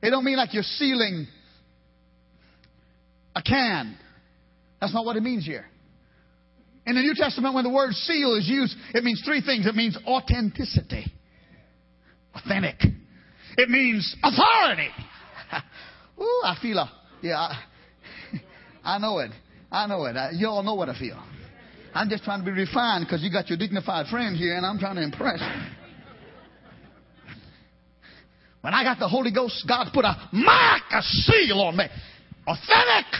It 0.04 0.10
don't 0.10 0.22
mean 0.22 0.36
like 0.36 0.52
you're 0.52 0.62
sealing 0.62 1.26
a 3.34 3.40
can. 3.40 3.96
That's 4.78 4.92
not 4.92 5.06
what 5.06 5.16
it 5.16 5.22
means 5.22 5.46
here. 5.46 5.64
In 6.86 6.94
the 6.94 7.00
New 7.00 7.14
Testament, 7.14 7.54
when 7.54 7.64
the 7.64 7.70
word 7.70 7.94
seal 7.94 8.36
is 8.36 8.46
used, 8.46 8.76
it 8.92 9.02
means 9.02 9.22
three 9.24 9.40
things. 9.40 9.64
It 9.64 9.74
means 9.74 9.96
authenticity. 10.06 11.06
Authentic. 12.34 12.76
It 13.56 13.70
means 13.70 14.14
authority. 14.22 14.90
Ooh, 16.20 16.42
I 16.44 16.58
feel 16.60 16.76
a, 16.76 16.92
yeah, 17.22 17.38
I, 17.38 17.62
I 18.96 18.98
know 18.98 19.20
it. 19.20 19.30
I 19.72 19.86
know 19.86 20.04
it. 20.04 20.16
I, 20.16 20.32
you 20.32 20.48
all 20.48 20.62
know 20.62 20.74
what 20.74 20.90
I 20.90 20.98
feel. 20.98 21.18
I'm 21.94 22.10
just 22.10 22.24
trying 22.24 22.40
to 22.40 22.44
be 22.44 22.52
refined 22.52 23.06
because 23.06 23.22
you 23.22 23.32
got 23.32 23.48
your 23.48 23.56
dignified 23.56 24.08
friend 24.08 24.36
here 24.36 24.54
and 24.54 24.66
I'm 24.66 24.78
trying 24.78 24.96
to 24.96 25.02
impress. 25.02 25.40
When 28.64 28.72
I 28.72 28.82
got 28.82 28.98
the 28.98 29.08
Holy 29.08 29.30
Ghost, 29.30 29.62
God 29.68 29.88
put 29.92 30.06
a 30.06 30.16
mark, 30.32 30.84
a 30.90 31.02
seal 31.02 31.60
on 31.60 31.76
me. 31.76 31.84
Authentic. 32.46 33.12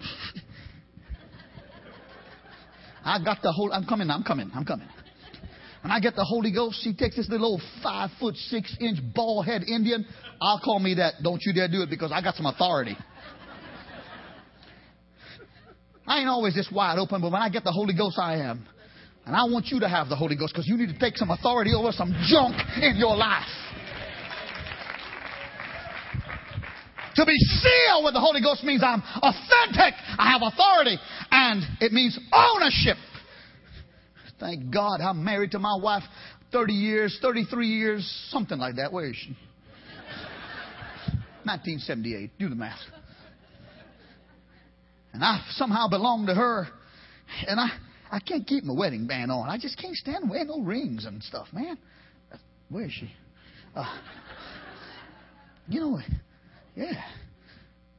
I 3.04 3.22
got 3.22 3.42
the 3.42 3.52
whole, 3.52 3.70
I'm 3.70 3.84
coming, 3.84 4.08
I'm 4.08 4.22
coming, 4.22 4.50
I'm 4.54 4.64
coming. 4.64 4.88
When 5.82 5.90
I 5.90 6.00
get 6.00 6.16
the 6.16 6.24
Holy 6.24 6.50
Ghost, 6.50 6.78
he 6.80 6.94
takes 6.94 7.16
this 7.16 7.28
little 7.28 7.46
old 7.46 7.60
five 7.82 8.08
foot 8.18 8.36
six 8.36 8.74
inch 8.80 9.00
bald 9.14 9.44
head 9.44 9.64
Indian. 9.64 10.06
I'll 10.40 10.60
call 10.60 10.78
me 10.78 10.94
that. 10.94 11.22
Don't 11.22 11.42
you 11.44 11.52
dare 11.52 11.68
do 11.68 11.82
it 11.82 11.90
because 11.90 12.10
I 12.10 12.22
got 12.22 12.36
some 12.36 12.46
authority. 12.46 12.96
I 16.06 16.20
ain't 16.20 16.28
always 16.28 16.54
this 16.54 16.70
wide 16.72 16.98
open, 16.98 17.20
but 17.20 17.30
when 17.30 17.42
I 17.42 17.50
get 17.50 17.64
the 17.64 17.72
Holy 17.72 17.92
Ghost, 17.94 18.18
I 18.18 18.36
am. 18.36 18.66
And 19.26 19.36
I 19.36 19.44
want 19.44 19.66
you 19.66 19.78
to 19.80 19.88
have 19.90 20.08
the 20.08 20.16
Holy 20.16 20.36
Ghost 20.36 20.54
because 20.54 20.66
you 20.66 20.78
need 20.78 20.88
to 20.88 20.98
take 20.98 21.18
some 21.18 21.30
authority 21.30 21.74
over 21.74 21.92
some 21.92 22.14
junk 22.30 22.56
in 22.80 22.96
your 22.96 23.14
life. 23.14 23.44
To 27.16 27.26
be 27.26 27.36
sealed 27.36 28.04
with 28.04 28.14
the 28.14 28.20
Holy 28.20 28.40
Ghost 28.40 28.62
means 28.62 28.82
I'm 28.84 29.02
authentic. 29.02 29.94
I 30.18 30.30
have 30.30 30.42
authority. 30.42 30.98
And 31.30 31.62
it 31.80 31.92
means 31.92 32.18
ownership. 32.32 32.96
Thank 34.38 34.72
God 34.72 35.00
I'm 35.00 35.24
married 35.24 35.50
to 35.52 35.58
my 35.58 35.76
wife 35.76 36.02
30 36.52 36.72
years, 36.72 37.18
33 37.20 37.66
years, 37.66 38.28
something 38.30 38.58
like 38.58 38.76
that. 38.76 38.92
Where 38.92 39.10
is 39.10 39.16
she? 39.16 39.36
1978. 41.44 42.30
Do 42.38 42.48
the 42.48 42.54
math. 42.54 42.78
And 45.12 45.24
I 45.24 45.44
somehow 45.50 45.88
belong 45.88 46.26
to 46.26 46.34
her. 46.34 46.68
And 47.46 47.58
I, 47.58 47.68
I 48.10 48.20
can't 48.20 48.46
keep 48.46 48.64
my 48.64 48.74
wedding 48.74 49.06
band 49.06 49.30
on. 49.30 49.48
I 49.48 49.58
just 49.58 49.78
can't 49.78 49.96
stand 49.96 50.30
wearing 50.30 50.48
no 50.48 50.60
rings 50.60 51.06
and 51.06 51.22
stuff, 51.22 51.48
man. 51.52 51.76
Where 52.68 52.84
is 52.84 52.92
she? 52.92 53.10
Uh, 53.74 53.98
you 55.68 55.80
know, 55.80 56.00
yeah. 56.74 57.02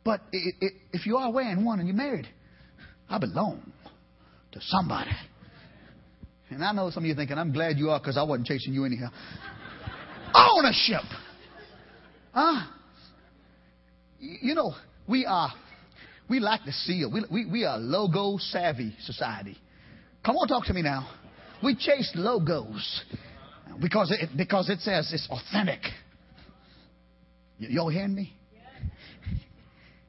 But 0.04 0.22
if 0.32 1.06
you 1.06 1.18
are 1.18 1.32
wearing 1.32 1.64
one 1.64 1.80
and 1.80 1.88
you're 1.88 1.98
married, 1.98 2.28
I 3.10 3.20
belong 3.20 3.72
to 4.54 4.60
somebody. 4.62 5.12
And 6.50 6.64
I 6.64 6.72
know 6.74 6.90
some 6.90 7.04
of 7.04 7.08
you 7.08 7.16
thinking, 7.16 7.38
I'm 7.38 7.54
glad 7.54 7.78
you 7.78 7.92
are 7.92 8.00
because 8.00 8.18
I 8.18 8.24
wasn't 8.24 8.48
chasing 8.48 8.74
you 8.74 8.86
anyhow. 8.86 9.10
Ownership. 10.34 11.04
Huh? 12.34 12.68
You 14.20 14.56
know, 14.56 14.74
we 15.08 15.26
are, 15.26 15.52
we 16.30 16.40
like 16.40 16.62
the 16.66 16.72
seal. 16.72 17.12
We, 17.12 17.24
we, 17.32 17.46
we 17.52 17.66
are 17.66 17.78
logo 17.78 18.38
savvy 18.38 18.96
society. 19.02 19.58
Come 20.26 20.36
on, 20.36 20.48
talk 20.48 20.66
to 20.66 20.74
me 20.74 20.82
now. 20.82 21.10
We 21.64 21.76
chase 21.76 22.12
logos 22.16 23.04
because 23.80 24.12
it, 24.12 24.30
because 24.36 24.70
it 24.70 24.80
says 24.80 25.12
it's 25.14 25.28
authentic. 25.30 25.82
Y'all 27.60 27.90
hearing 27.90 28.16
me? 28.16 28.34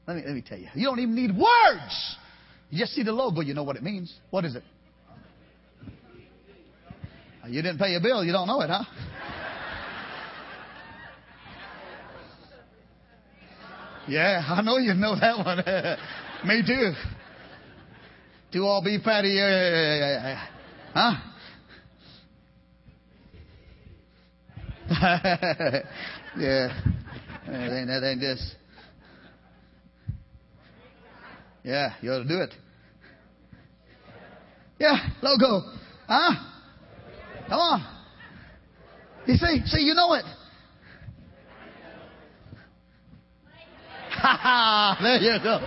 Let 0.06 0.16
me, 0.16 0.22
let 0.26 0.34
me 0.34 0.42
tell 0.46 0.58
you. 0.58 0.68
You 0.74 0.86
don't 0.86 0.98
even 0.98 1.14
need 1.14 1.30
words. 1.30 2.16
You 2.70 2.78
just 2.78 2.92
see 2.92 3.02
the 3.02 3.12
logo, 3.12 3.40
you 3.40 3.54
know 3.54 3.62
what 3.62 3.76
it 3.76 3.82
means. 3.82 4.12
What 4.30 4.44
is 4.44 4.56
it? 4.56 4.64
You 7.48 7.60
didn't 7.60 7.78
pay 7.78 7.90
your 7.90 8.00
bill, 8.00 8.24
you 8.24 8.32
don't 8.32 8.46
know 8.46 8.60
it, 8.60 8.70
huh? 8.70 8.84
Yeah, 14.08 14.42
I 14.46 14.62
know 14.62 14.78
you 14.78 14.94
know 14.94 15.14
that 15.18 15.38
one. 15.38 15.58
Me 16.48 16.62
too. 16.66 16.92
Do 18.50 18.64
all 18.64 18.82
beef 18.82 19.02
patty. 19.02 19.28
Yeah, 19.28 19.48
yeah, 19.48 19.96
yeah, 19.96 20.28
yeah. 20.28 20.46
Huh? 20.92 21.14
yeah. 26.38 26.80
That 27.46 27.78
ain't, 27.78 27.88
that 27.88 28.04
ain't 28.04 28.20
this. 28.20 28.54
Yeah, 31.64 31.94
you 32.00 32.12
ought 32.12 32.22
to 32.22 32.28
do 32.28 32.40
it. 32.40 32.54
Yeah, 34.78 34.96
logo. 35.22 35.62
Huh? 36.08 36.34
Come 37.48 37.58
on. 37.58 37.98
You 39.26 39.34
see, 39.34 39.60
see, 39.66 39.82
you 39.82 39.94
know 39.94 40.14
it. 40.14 40.24
Ha 44.10 44.38
ha! 44.42 44.96
There 45.00 45.18
you 45.18 45.38
go. 45.42 45.60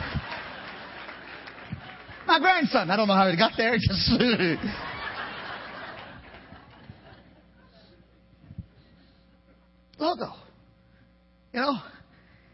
My 2.27 2.39
grandson. 2.39 2.89
I 2.89 2.97
don't 2.97 3.07
know 3.07 3.13
how 3.13 3.29
he 3.29 3.37
got 3.37 3.53
there. 3.55 3.77
Just 3.77 4.09
logo. 9.99 10.33
You 11.53 11.61
know. 11.61 11.77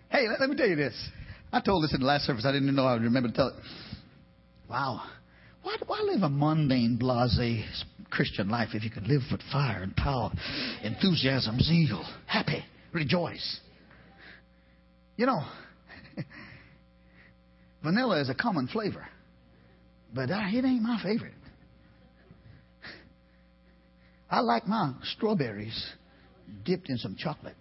Hey, 0.10 0.28
let, 0.28 0.39
let 0.39 0.50
me 0.50 0.56
tell 0.56 0.68
you 0.68 0.76
this. 0.76 0.94
I 1.54 1.60
told 1.60 1.84
this 1.84 1.93
in 1.93 1.99
the 1.99 2.06
last 2.06 2.26
service. 2.26 2.45
I 2.45 2.52
didn't 2.52 2.64
even 2.64 2.76
know 2.76 2.86
I 2.86 2.93
would 2.93 3.04
remember 3.04 3.30
to 3.30 3.36
tell 3.36 3.47
it. 3.49 3.56
Wow. 4.70 5.02
Why, 5.64 5.76
why 5.86 5.99
live 6.02 6.24
a 6.24 6.30
mundane, 6.30 6.97
blase 6.97 7.84
Christian 8.10 8.49
life 8.49 8.70
if 8.74 8.84
you 8.84 8.89
can 8.89 9.08
live 9.08 9.22
with 9.32 9.41
fire 9.52 9.84
and 9.84 9.95
power, 9.95 10.32
enthusiasm, 10.84 11.60
zeal, 11.60 12.06
happy, 12.26 12.64
rejoice? 12.93 13.60
You 15.18 15.28
know, 15.28 15.41
vanilla 17.84 18.22
is 18.22 18.30
a 18.30 18.36
common 18.36 18.68
flavor, 18.68 19.06
but 20.14 20.32
uh, 20.32 20.41
it 20.52 20.66
ain't 20.66 20.82
my 20.82 20.99
favorite. 21.04 21.34
I 24.30 24.39
like 24.39 24.68
my 24.68 24.93
strawberries 25.04 25.86
dipped 26.64 26.89
in 26.89 26.97
some 26.97 27.16
chocolate. 27.18 27.56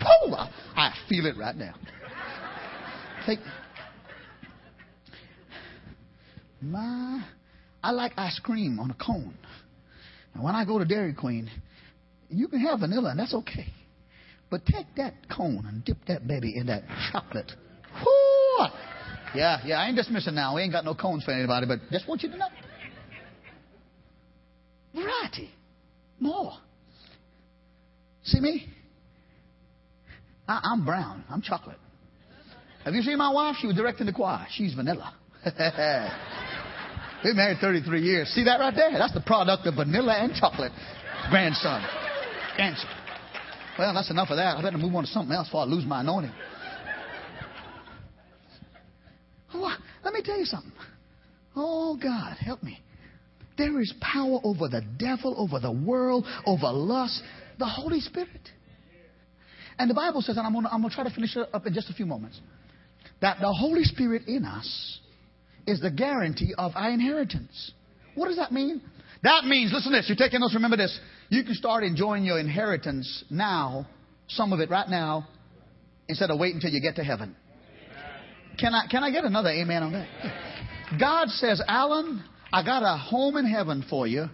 Oh, 0.00 0.34
I 0.76 0.92
feel 1.08 1.26
it 1.26 1.36
right 1.38 1.56
now. 1.56 1.74
Take 3.26 3.40
my 6.62 7.24
I 7.82 7.90
like 7.90 8.12
ice 8.16 8.38
cream 8.42 8.78
on 8.78 8.90
a 8.90 8.94
cone. 8.94 9.36
And 10.34 10.42
when 10.44 10.54
I 10.54 10.64
go 10.64 10.78
to 10.78 10.84
Dairy 10.84 11.12
Queen, 11.12 11.50
you 12.30 12.48
can 12.48 12.60
have 12.60 12.80
vanilla, 12.80 13.10
and 13.10 13.18
that's 13.18 13.34
okay. 13.34 13.66
But 14.50 14.64
take 14.64 14.86
that 14.96 15.14
cone 15.28 15.64
and 15.66 15.84
dip 15.84 15.98
that 16.06 16.26
baby 16.26 16.56
in 16.56 16.66
that 16.66 16.84
chocolate. 17.10 17.50
Whoo! 18.04 18.66
Yeah, 19.34 19.60
yeah, 19.64 19.80
I 19.80 19.88
ain't 19.88 19.96
dismissing 19.96 20.34
now. 20.34 20.54
We 20.54 20.62
ain't 20.62 20.72
got 20.72 20.84
no 20.84 20.94
cones 20.94 21.24
for 21.24 21.32
anybody, 21.32 21.66
but 21.66 21.80
just 21.90 22.08
want 22.08 22.22
you 22.22 22.30
to 22.30 22.36
know. 22.36 22.48
Variety. 24.94 25.50
More. 26.20 26.52
See 28.24 28.40
me? 28.40 28.66
I, 30.48 30.60
I'm 30.62 30.84
brown. 30.84 31.24
I'm 31.28 31.42
chocolate. 31.42 31.78
Have 32.86 32.94
you 32.94 33.02
seen 33.02 33.18
my 33.18 33.30
wife? 33.30 33.56
She 33.60 33.66
was 33.66 33.74
directing 33.74 34.06
the 34.06 34.12
choir. 34.12 34.46
She's 34.52 34.72
vanilla. 34.72 35.12
We've 37.24 37.34
married 37.34 37.58
33 37.60 38.00
years. 38.00 38.28
See 38.28 38.44
that 38.44 38.60
right 38.60 38.72
there? 38.72 38.92
That's 38.92 39.12
the 39.12 39.22
product 39.22 39.66
of 39.66 39.74
vanilla 39.74 40.14
and 40.14 40.32
chocolate. 40.32 40.70
Grandson. 41.28 41.84
Answer. 42.56 42.86
Well, 43.76 43.92
that's 43.92 44.08
enough 44.08 44.30
of 44.30 44.36
that. 44.36 44.56
I 44.56 44.62
better 44.62 44.78
move 44.78 44.94
on 44.94 45.02
to 45.02 45.10
something 45.10 45.34
else 45.34 45.48
before 45.48 45.62
I 45.62 45.64
lose 45.64 45.84
my 45.84 46.02
anointing. 46.02 46.30
Oh, 49.52 49.76
let 50.04 50.14
me 50.14 50.22
tell 50.22 50.38
you 50.38 50.44
something. 50.44 50.70
Oh, 51.56 51.98
God, 52.00 52.36
help 52.36 52.62
me. 52.62 52.78
There 53.58 53.80
is 53.80 53.92
power 54.00 54.38
over 54.44 54.68
the 54.68 54.82
devil, 54.96 55.34
over 55.36 55.58
the 55.58 55.72
world, 55.72 56.24
over 56.46 56.70
lust, 56.70 57.20
the 57.58 57.66
Holy 57.66 57.98
Spirit. 57.98 58.48
And 59.76 59.90
the 59.90 59.94
Bible 59.94 60.22
says, 60.22 60.36
and 60.36 60.46
I'm 60.46 60.52
going 60.52 60.88
to 60.88 60.94
try 60.94 61.02
to 61.02 61.10
finish 61.10 61.34
it 61.36 61.48
up 61.52 61.66
in 61.66 61.74
just 61.74 61.90
a 61.90 61.92
few 61.92 62.06
moments, 62.06 62.40
that 63.20 63.38
the 63.40 63.52
Holy 63.52 63.84
Spirit 63.84 64.22
in 64.26 64.44
us 64.44 65.00
is 65.66 65.80
the 65.80 65.90
guarantee 65.90 66.54
of 66.56 66.72
our 66.74 66.90
inheritance. 66.90 67.72
What 68.14 68.28
does 68.28 68.36
that 68.36 68.52
mean? 68.52 68.80
That 69.22 69.44
means, 69.44 69.72
listen 69.72 69.92
to 69.92 69.98
this, 69.98 70.08
you're 70.08 70.16
taking 70.16 70.40
notes, 70.40 70.54
remember 70.54 70.76
this. 70.76 70.98
You 71.28 71.42
can 71.42 71.54
start 71.54 71.82
enjoying 71.82 72.24
your 72.24 72.38
inheritance 72.38 73.24
now, 73.30 73.86
some 74.28 74.52
of 74.52 74.60
it 74.60 74.70
right 74.70 74.88
now, 74.88 75.28
instead 76.08 76.30
of 76.30 76.38
waiting 76.38 76.56
until 76.56 76.70
you 76.70 76.80
get 76.80 76.96
to 76.96 77.04
heaven. 77.04 77.34
Can 78.58 78.74
I, 78.74 78.86
can 78.90 79.02
I 79.02 79.10
get 79.10 79.24
another 79.24 79.50
amen 79.50 79.82
on 79.82 79.92
that? 79.92 80.08
God 81.00 81.28
says, 81.28 81.60
Alan, 81.66 82.22
I 82.52 82.62
got 82.62 82.82
a 82.82 82.96
home 82.96 83.36
in 83.36 83.46
heaven 83.46 83.84
for 83.88 84.06
you. 84.06 84.26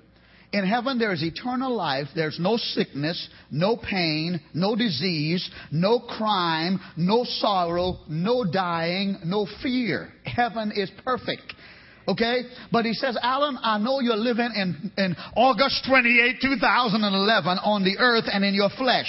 In 0.52 0.66
heaven, 0.66 0.98
there 0.98 1.12
is 1.12 1.22
eternal 1.22 1.74
life. 1.74 2.08
There's 2.14 2.38
no 2.38 2.58
sickness, 2.58 3.28
no 3.50 3.76
pain, 3.76 4.38
no 4.52 4.76
disease, 4.76 5.50
no 5.70 5.98
crime, 5.98 6.78
no 6.96 7.24
sorrow, 7.24 8.00
no 8.08 8.44
dying, 8.44 9.18
no 9.24 9.46
fear. 9.62 10.12
Heaven 10.24 10.70
is 10.76 10.90
perfect. 11.04 11.54
Okay? 12.08 12.42
But 12.70 12.84
he 12.84 12.92
says, 12.94 13.16
Alan, 13.22 13.58
I 13.62 13.78
know 13.78 14.00
you're 14.00 14.16
living 14.16 14.50
in, 14.54 14.90
in 14.98 15.16
August 15.36 15.86
28, 15.86 16.42
2011 16.42 17.58
on 17.62 17.84
the 17.84 17.98
earth 17.98 18.26
and 18.26 18.44
in 18.44 18.54
your 18.54 18.70
flesh. 18.74 19.08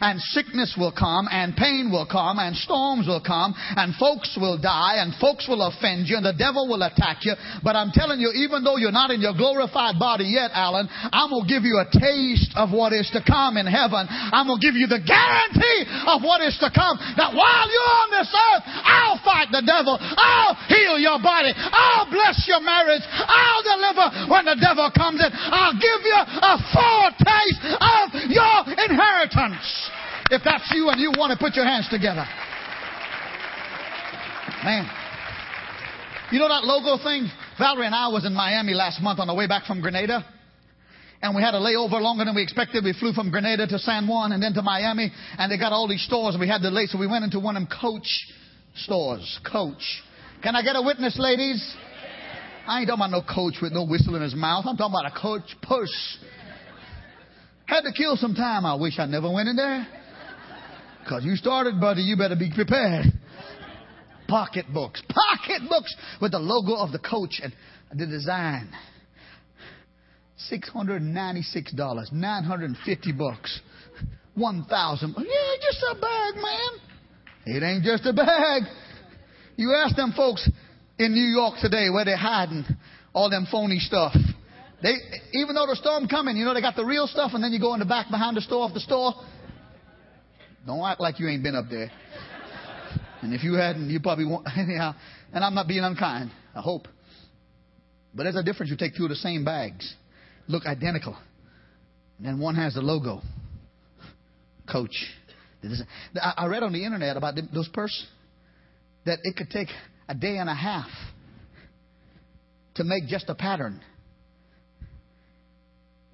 And 0.00 0.18
sickness 0.34 0.74
will 0.76 0.92
come, 0.92 1.28
and 1.30 1.54
pain 1.54 1.90
will 1.92 2.06
come, 2.06 2.38
and 2.38 2.56
storms 2.56 3.06
will 3.06 3.22
come, 3.22 3.54
and 3.56 3.94
folks 3.94 4.34
will 4.34 4.58
die, 4.58 4.98
and 4.98 5.14
folks 5.22 5.46
will 5.46 5.62
offend 5.62 6.10
you, 6.10 6.16
and 6.18 6.26
the 6.26 6.34
devil 6.34 6.66
will 6.66 6.82
attack 6.82 7.22
you. 7.22 7.34
But 7.62 7.76
I'm 7.76 7.94
telling 7.94 8.18
you, 8.18 8.34
even 8.34 8.64
though 8.64 8.76
you're 8.76 8.94
not 8.94 9.10
in 9.10 9.22
your 9.22 9.34
glorified 9.34 9.98
body 9.98 10.26
yet, 10.26 10.50
Alan, 10.54 10.88
I'm 10.90 11.30
going 11.30 11.46
to 11.46 11.50
give 11.50 11.62
you 11.62 11.78
a 11.78 11.86
taste 11.86 12.50
of 12.58 12.74
what 12.74 12.90
is 12.92 13.06
to 13.14 13.22
come 13.22 13.56
in 13.56 13.66
heaven. 13.70 14.08
I'm 14.10 14.50
going 14.50 14.58
to 14.58 14.66
give 14.66 14.74
you 14.74 14.90
the 14.90 15.02
guarantee 15.02 15.86
of 16.10 16.26
what 16.26 16.42
is 16.42 16.58
to 16.58 16.70
come. 16.74 16.98
That 17.14 17.30
while 17.30 17.66
you're 17.70 17.94
on 18.02 18.10
this 18.18 18.30
earth, 18.34 18.64
I'll 18.66 19.20
fight 19.22 19.54
the 19.54 19.62
devil. 19.62 19.94
I'll 20.00 20.58
heal 20.66 20.98
your 20.98 21.22
body. 21.22 21.54
I'll 21.54 22.10
bless 22.10 22.31
bless 22.32 22.48
your 22.48 22.60
marriage. 22.60 23.02
I'll 23.12 23.62
deliver 23.62 24.30
when 24.30 24.44
the 24.44 24.56
devil 24.56 24.90
comes 24.96 25.20
in. 25.20 25.30
I'll 25.32 25.76
give 25.76 26.00
you 26.04 26.16
a 26.16 26.54
foretaste 26.72 27.60
of 27.76 28.06
your 28.32 28.56
inheritance. 28.88 29.90
If 30.30 30.42
that's 30.44 30.70
you 30.72 30.88
and 30.88 31.00
you 31.00 31.12
want 31.16 31.32
to 31.32 31.38
put 31.38 31.54
your 31.54 31.64
hands 31.64 31.88
together. 31.90 32.24
Man. 34.64 34.88
You 36.30 36.38
know 36.38 36.48
that 36.48 36.64
logo 36.64 37.02
thing? 37.02 37.28
Valerie 37.58 37.86
and 37.86 37.94
I 37.94 38.08
was 38.08 38.24
in 38.24 38.32
Miami 38.32 38.72
last 38.72 39.02
month 39.02 39.20
on 39.20 39.26
the 39.26 39.34
way 39.34 39.46
back 39.46 39.66
from 39.66 39.82
Grenada. 39.82 40.24
And 41.20 41.36
we 41.36 41.42
had 41.42 41.54
a 41.54 41.60
layover 41.60 42.00
longer 42.00 42.24
than 42.24 42.34
we 42.34 42.42
expected. 42.42 42.82
We 42.82 42.94
flew 42.94 43.12
from 43.12 43.30
Grenada 43.30 43.66
to 43.66 43.78
San 43.78 44.08
Juan 44.08 44.32
and 44.32 44.42
then 44.42 44.54
to 44.54 44.62
Miami. 44.62 45.12
And 45.38 45.52
they 45.52 45.58
got 45.58 45.72
all 45.72 45.86
these 45.86 46.02
stores. 46.02 46.34
And 46.34 46.40
we 46.40 46.48
had 46.48 46.62
the 46.62 46.70
lay, 46.70 46.86
So 46.86 46.98
we 46.98 47.06
went 47.06 47.24
into 47.24 47.38
one 47.38 47.56
of 47.56 47.62
them 47.62 47.78
coach 47.80 48.08
stores. 48.74 49.38
Coach. 49.44 50.02
Can 50.42 50.56
I 50.56 50.62
get 50.62 50.74
a 50.74 50.82
witness, 50.82 51.16
ladies? 51.18 51.76
I 52.66 52.78
ain't 52.78 52.88
talking 52.88 53.04
about 53.04 53.10
no 53.10 53.22
coach 53.22 53.54
with 53.60 53.72
no 53.72 53.84
whistle 53.84 54.14
in 54.14 54.22
his 54.22 54.34
mouth. 54.34 54.64
I'm 54.66 54.76
talking 54.76 54.94
about 54.94 55.10
a 55.10 55.20
coach 55.20 55.56
push. 55.62 55.90
Had 57.66 57.82
to 57.82 57.92
kill 57.92 58.16
some 58.16 58.34
time. 58.34 58.64
I 58.64 58.74
wish 58.74 58.98
I 58.98 59.06
never 59.06 59.30
went 59.30 59.48
in 59.48 59.56
there. 59.56 59.86
Because 61.02 61.24
you 61.24 61.34
started, 61.34 61.80
buddy, 61.80 62.02
you 62.02 62.16
better 62.16 62.36
be 62.36 62.52
prepared. 62.54 63.06
Pocketbooks. 64.28 65.02
Pocketbooks 65.08 65.94
with 66.20 66.32
the 66.32 66.38
logo 66.38 66.74
of 66.76 66.92
the 66.92 67.00
coach 67.00 67.40
and 67.42 67.52
the 67.94 68.06
design. 68.06 68.68
$696, 70.50 72.12
950 72.12 73.12
bucks, 73.12 73.60
1000 74.34 75.14
Yeah, 75.18 75.24
just 75.60 75.84
a 75.90 75.94
bag, 76.00 76.34
man. 76.36 77.56
It 77.56 77.62
ain't 77.62 77.84
just 77.84 78.06
a 78.06 78.12
bag. 78.12 78.62
You 79.56 79.74
ask 79.74 79.94
them 79.96 80.12
folks 80.16 80.48
in 81.02 81.12
New 81.12 81.28
York 81.28 81.56
today 81.60 81.90
where 81.90 82.04
they're 82.04 82.16
hiding 82.16 82.64
all 83.12 83.28
them 83.30 83.46
phony 83.50 83.78
stuff. 83.78 84.14
They, 84.82 84.94
even 85.34 85.54
though 85.54 85.66
the 85.66 85.76
storm 85.76 86.08
coming, 86.08 86.36
you 86.36 86.44
know, 86.44 86.54
they 86.54 86.60
got 86.60 86.76
the 86.76 86.84
real 86.84 87.06
stuff 87.06 87.32
and 87.34 87.42
then 87.42 87.52
you 87.52 87.60
go 87.60 87.74
in 87.74 87.80
the 87.80 87.86
back 87.86 88.10
behind 88.10 88.36
the 88.36 88.40
store 88.40 88.64
of 88.64 88.74
the 88.74 88.80
store. 88.80 89.14
Don't 90.66 90.84
act 90.84 91.00
like 91.00 91.20
you 91.20 91.28
ain't 91.28 91.42
been 91.42 91.54
up 91.54 91.66
there. 91.70 91.90
And 93.20 93.32
if 93.32 93.44
you 93.44 93.54
hadn't, 93.54 93.90
you 93.90 94.00
probably 94.00 94.24
won't. 94.24 94.46
Anyhow, 94.56 94.94
and 95.32 95.44
I'm 95.44 95.54
not 95.54 95.68
being 95.68 95.84
unkind. 95.84 96.30
I 96.54 96.60
hope. 96.60 96.88
But 98.14 98.24
there's 98.24 98.36
a 98.36 98.42
difference. 98.42 98.70
You 98.70 98.76
take 98.76 98.96
two 98.96 99.04
of 99.04 99.08
the 99.08 99.16
same 99.16 99.44
bags, 99.44 99.94
look 100.48 100.66
identical, 100.66 101.16
and 102.18 102.26
then 102.26 102.38
one 102.40 102.56
has 102.56 102.74
the 102.74 102.82
logo. 102.82 103.22
Coach. 104.70 104.94
I 106.20 106.46
read 106.46 106.62
on 106.62 106.72
the 106.72 106.84
internet 106.84 107.16
about 107.16 107.34
those 107.52 107.68
purses 107.68 108.06
that 109.06 109.18
it 109.22 109.36
could 109.36 109.50
take 109.50 109.68
a 110.12 110.14
day 110.14 110.36
and 110.36 110.48
a 110.50 110.54
half 110.54 110.90
to 112.74 112.84
make 112.84 113.06
just 113.06 113.30
a 113.30 113.34
pattern. 113.34 113.80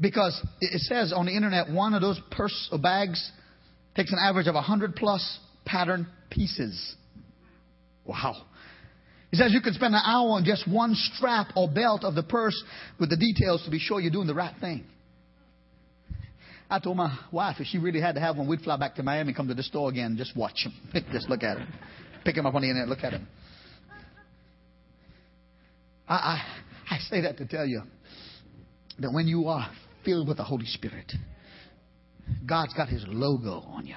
Because 0.01 0.41
it 0.61 0.81
says 0.83 1.13
on 1.13 1.27
the 1.27 1.33
internet, 1.33 1.69
one 1.69 1.95
of 1.95 2.01
those 2.01 2.21
purse 2.31 2.69
or 2.71 2.79
bags 2.79 3.33
takes 3.97 4.13
an 4.13 4.19
average 4.23 4.47
of 4.47 4.55
100 4.55 4.95
plus 4.95 5.41
pattern 5.65 6.07
pieces. 6.31 6.95
Wow. 8.05 8.37
He 9.33 9.37
says 9.37 9.53
you 9.53 9.61
can 9.61 9.75
spend 9.75 9.95
an 9.97 10.03
hour 10.05 10.31
on 10.31 10.45
just 10.45 10.71
one 10.71 10.95
strap 10.95 11.49
or 11.57 11.69
belt 11.69 12.05
of 12.05 12.15
the 12.15 12.23
purse 12.23 12.63
with 13.01 13.11
the 13.11 13.17
details 13.17 13.65
to 13.65 13.71
be 13.71 13.81
sure 13.81 13.99
you're 13.99 14.13
doing 14.13 14.29
the 14.29 14.35
right 14.35 14.55
thing. 14.61 14.85
I 16.71 16.79
told 16.79 16.99
my 16.99 17.19
wife 17.33 17.57
if 17.59 17.67
she 17.67 17.79
really 17.79 18.01
had 18.01 18.15
to 18.15 18.21
have 18.21 18.37
one, 18.37 18.47
we'd 18.47 18.61
fly 18.61 18.77
back 18.77 18.95
to 18.95 19.03
Miami, 19.03 19.35
come 19.35 19.49
to 19.49 19.55
the 19.55 19.65
store 19.65 19.91
again, 19.91 20.15
just 20.17 20.37
watch 20.37 20.65
him. 20.65 20.73
just 21.13 21.29
look 21.29 21.43
at 21.43 21.59
him. 21.59 21.67
Pick 22.25 22.37
him 22.37 22.47
up 22.47 22.55
on 22.55 22.63
the 22.63 22.69
internet, 22.69 22.89
look 22.89 23.03
at 23.03 23.13
him. 23.13 23.27
I, 26.09 26.15
I, 26.15 26.43
I 26.95 26.99
say 27.11 27.21
that 27.23 27.37
to 27.39 27.47
tell 27.47 27.67
you 27.67 27.83
that 28.99 29.13
when 29.13 29.29
you 29.29 29.49
are 29.49 29.71
filled 30.05 30.29
with 30.29 30.39
the 30.39 30.45
Holy 30.45 30.67
Spirit, 30.67 31.13
God's 32.47 32.75
got 32.75 32.89
His 32.89 33.05
logo 33.07 33.61
on 33.67 33.87
you. 33.87 33.97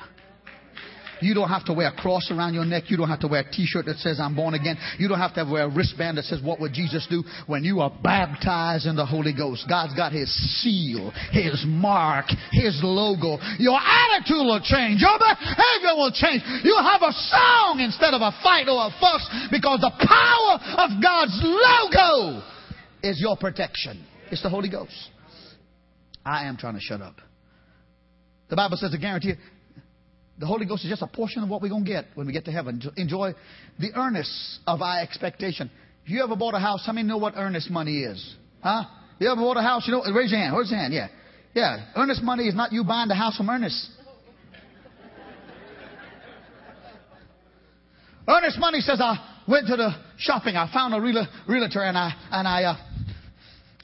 You 1.21 1.33
don't 1.33 1.49
have 1.49 1.65
to 1.65 1.73
wear 1.73 1.89
a 1.89 1.95
cross 1.95 2.29
around 2.31 2.53
your 2.53 2.65
neck. 2.65 2.85
You 2.87 2.97
don't 2.97 3.09
have 3.09 3.19
to 3.21 3.27
wear 3.27 3.41
a 3.41 3.51
t-shirt 3.51 3.85
that 3.85 3.97
says 3.97 4.19
I'm 4.19 4.35
born 4.35 4.53
again. 4.53 4.77
You 4.97 5.07
don't 5.07 5.19
have 5.19 5.33
to 5.35 5.43
wear 5.43 5.63
a 5.65 5.69
wristband 5.69 6.17
that 6.17 6.25
says 6.25 6.41
what 6.43 6.59
would 6.59 6.73
Jesus 6.73 7.07
do 7.09 7.23
when 7.47 7.63
you 7.63 7.79
are 7.81 7.91
baptized 8.03 8.85
in 8.85 8.95
the 8.95 9.05
Holy 9.05 9.33
Ghost. 9.33 9.65
God's 9.69 9.95
got 9.95 10.11
his 10.11 10.29
seal, 10.61 11.11
his 11.31 11.63
mark, 11.67 12.25
his 12.51 12.79
logo. 12.83 13.37
Your 13.59 13.79
attitude 13.79 14.45
will 14.45 14.61
change. 14.63 15.01
Your 15.01 15.17
behavior 15.17 15.95
will 15.95 16.11
change. 16.11 16.43
You'll 16.63 16.83
have 16.83 17.01
a 17.01 17.13
song 17.13 17.79
instead 17.79 18.13
of 18.13 18.21
a 18.21 18.31
fight 18.43 18.67
or 18.67 18.87
a 18.87 18.91
fuss 18.99 19.47
because 19.51 19.79
the 19.81 19.91
power 19.97 20.53
of 20.85 21.01
God's 21.01 21.39
logo 21.43 22.43
is 23.03 23.19
your 23.19 23.37
protection. 23.37 24.05
It's 24.31 24.43
the 24.43 24.49
Holy 24.49 24.69
Ghost. 24.69 24.93
I 26.25 26.45
am 26.45 26.57
trying 26.57 26.75
to 26.75 26.79
shut 26.79 27.01
up. 27.01 27.15
The 28.49 28.55
Bible 28.55 28.77
says 28.77 28.93
a 28.93 28.97
guarantee 28.97 29.33
the 30.41 30.47
Holy 30.47 30.65
Ghost 30.65 30.83
is 30.83 30.89
just 30.89 31.03
a 31.03 31.07
portion 31.07 31.43
of 31.43 31.49
what 31.49 31.61
we're 31.61 31.69
going 31.69 31.85
to 31.85 31.89
get 31.89 32.05
when 32.15 32.25
we 32.25 32.33
get 32.33 32.45
to 32.45 32.51
heaven. 32.51 32.81
Enjoy 32.97 33.35
the 33.79 33.91
earnest 33.95 34.59
of 34.65 34.81
our 34.81 34.99
expectation. 34.99 35.69
If 36.03 36.09
you 36.09 36.23
ever 36.23 36.35
bought 36.35 36.55
a 36.55 36.59
house, 36.59 36.81
how 36.83 36.93
many 36.93 37.07
know 37.07 37.19
what 37.19 37.35
earnest 37.37 37.69
money 37.69 37.99
is? 37.99 38.35
Huh? 38.63 38.85
You 39.19 39.31
ever 39.31 39.39
bought 39.39 39.57
a 39.57 39.61
house? 39.61 39.83
You 39.85 39.93
know, 39.93 40.03
raise 40.11 40.31
your 40.31 40.39
hand. 40.39 40.57
Raise 40.57 40.71
your 40.71 40.79
hand. 40.79 40.95
Yeah. 40.95 41.09
Yeah. 41.53 41.85
Earnest 41.95 42.23
money 42.23 42.47
is 42.47 42.55
not 42.55 42.71
you 42.71 42.83
buying 42.83 43.07
the 43.07 43.13
house 43.13 43.37
from 43.37 43.51
earnest. 43.51 43.87
Earnest 48.27 48.57
money 48.57 48.81
says 48.81 48.99
I 48.99 49.43
went 49.47 49.67
to 49.67 49.75
the 49.75 49.91
shopping. 50.17 50.55
I 50.55 50.73
found 50.73 50.95
a 50.95 50.99
realtor 50.99 51.83
and 51.83 51.95
I 51.95 52.15
and 52.31 52.47
I 52.47 52.63
uh, 52.63 52.75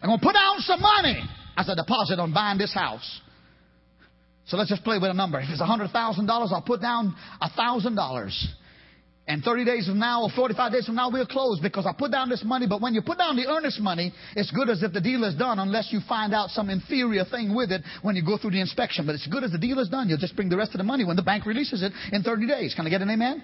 I'm 0.01 0.09
gonna 0.09 0.23
put 0.23 0.33
down 0.33 0.55
some 0.61 0.81
money 0.81 1.21
as 1.55 1.69
a 1.69 1.75
deposit 1.75 2.17
on 2.17 2.33
buying 2.33 2.57
this 2.57 2.73
house. 2.73 3.21
So 4.47 4.57
let's 4.57 4.69
just 4.69 4.83
play 4.83 4.97
with 4.97 5.11
a 5.11 5.13
number. 5.13 5.39
If 5.39 5.49
it's 5.49 5.61
$100,000, 5.61 5.91
I'll 6.29 6.61
put 6.61 6.81
down 6.81 7.15
$1,000. 7.41 8.45
And 9.29 9.43
30 9.43 9.65
days 9.65 9.87
from 9.87 9.99
now 9.99 10.23
or 10.23 10.29
45 10.33 10.71
days 10.71 10.85
from 10.85 10.95
now, 10.95 11.09
we'll 11.11 11.25
close 11.25 11.59
because 11.59 11.85
I 11.85 11.91
put 11.91 12.11
down 12.11 12.29
this 12.29 12.45
money. 12.45 12.65
But 12.65 12.79
when 12.79 12.93
you 12.93 13.01
put 13.01 13.17
down 13.17 13.35
the 13.35 13.45
earnest 13.45 13.81
money, 13.81 14.13
it's 14.37 14.49
good 14.51 14.69
as 14.69 14.83
if 14.83 14.93
the 14.93 15.01
deal 15.01 15.25
is 15.25 15.35
done 15.35 15.59
unless 15.59 15.91
you 15.91 15.99
find 16.07 16.33
out 16.33 16.49
some 16.49 16.69
inferior 16.69 17.25
thing 17.25 17.53
with 17.53 17.73
it 17.73 17.81
when 18.03 18.15
you 18.15 18.23
go 18.23 18.37
through 18.37 18.51
the 18.51 18.61
inspection. 18.61 19.05
But 19.05 19.15
it's 19.15 19.27
good 19.27 19.43
as 19.43 19.51
the 19.51 19.57
deal 19.57 19.79
is 19.79 19.89
done. 19.89 20.07
You'll 20.07 20.17
just 20.17 20.37
bring 20.37 20.47
the 20.47 20.55
rest 20.55 20.71
of 20.71 20.77
the 20.77 20.85
money 20.85 21.03
when 21.03 21.17
the 21.17 21.23
bank 21.23 21.45
releases 21.45 21.83
it 21.83 21.91
in 22.13 22.23
30 22.23 22.47
days. 22.47 22.73
Can 22.73 22.87
I 22.87 22.89
get 22.89 23.01
an 23.01 23.09
amen? 23.09 23.43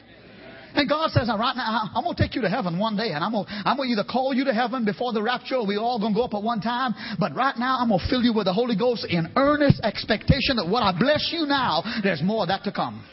And 0.75 0.89
God 0.89 1.11
says, 1.11 1.27
right 1.27 1.55
now, 1.55 1.89
I'm 1.93 2.03
going 2.03 2.15
to 2.15 2.21
take 2.21 2.35
you 2.35 2.41
to 2.41 2.49
heaven 2.49 2.79
one 2.79 2.97
day, 2.97 3.11
and 3.11 3.23
I'm 3.23 3.31
going, 3.31 3.45
I'm 3.47 3.77
to 3.77 3.83
either 3.83 4.03
call 4.03 4.33
you 4.33 4.45
to 4.45 4.53
heaven 4.53 4.85
before 4.85 5.13
the 5.13 5.21
rapture, 5.21 5.61
we're 5.63 5.79
all 5.79 5.99
going 5.99 6.13
to 6.13 6.17
go 6.17 6.25
up 6.25 6.33
at 6.33 6.41
one 6.41 6.61
time. 6.61 6.93
But 7.19 7.35
right 7.35 7.55
now, 7.57 7.77
I'm 7.79 7.89
going 7.89 7.99
to 7.99 8.09
fill 8.09 8.21
you 8.21 8.33
with 8.33 8.45
the 8.45 8.53
Holy 8.53 8.75
Ghost 8.75 9.05
in 9.09 9.31
earnest 9.35 9.81
expectation 9.83 10.57
that 10.57 10.67
what 10.67 10.81
I 10.81 10.97
bless 10.97 11.29
you 11.31 11.45
now, 11.45 11.83
there's 12.01 12.21
more 12.23 12.43
of 12.43 12.47
that 12.49 12.63
to 12.63 12.71
come. 12.71 13.05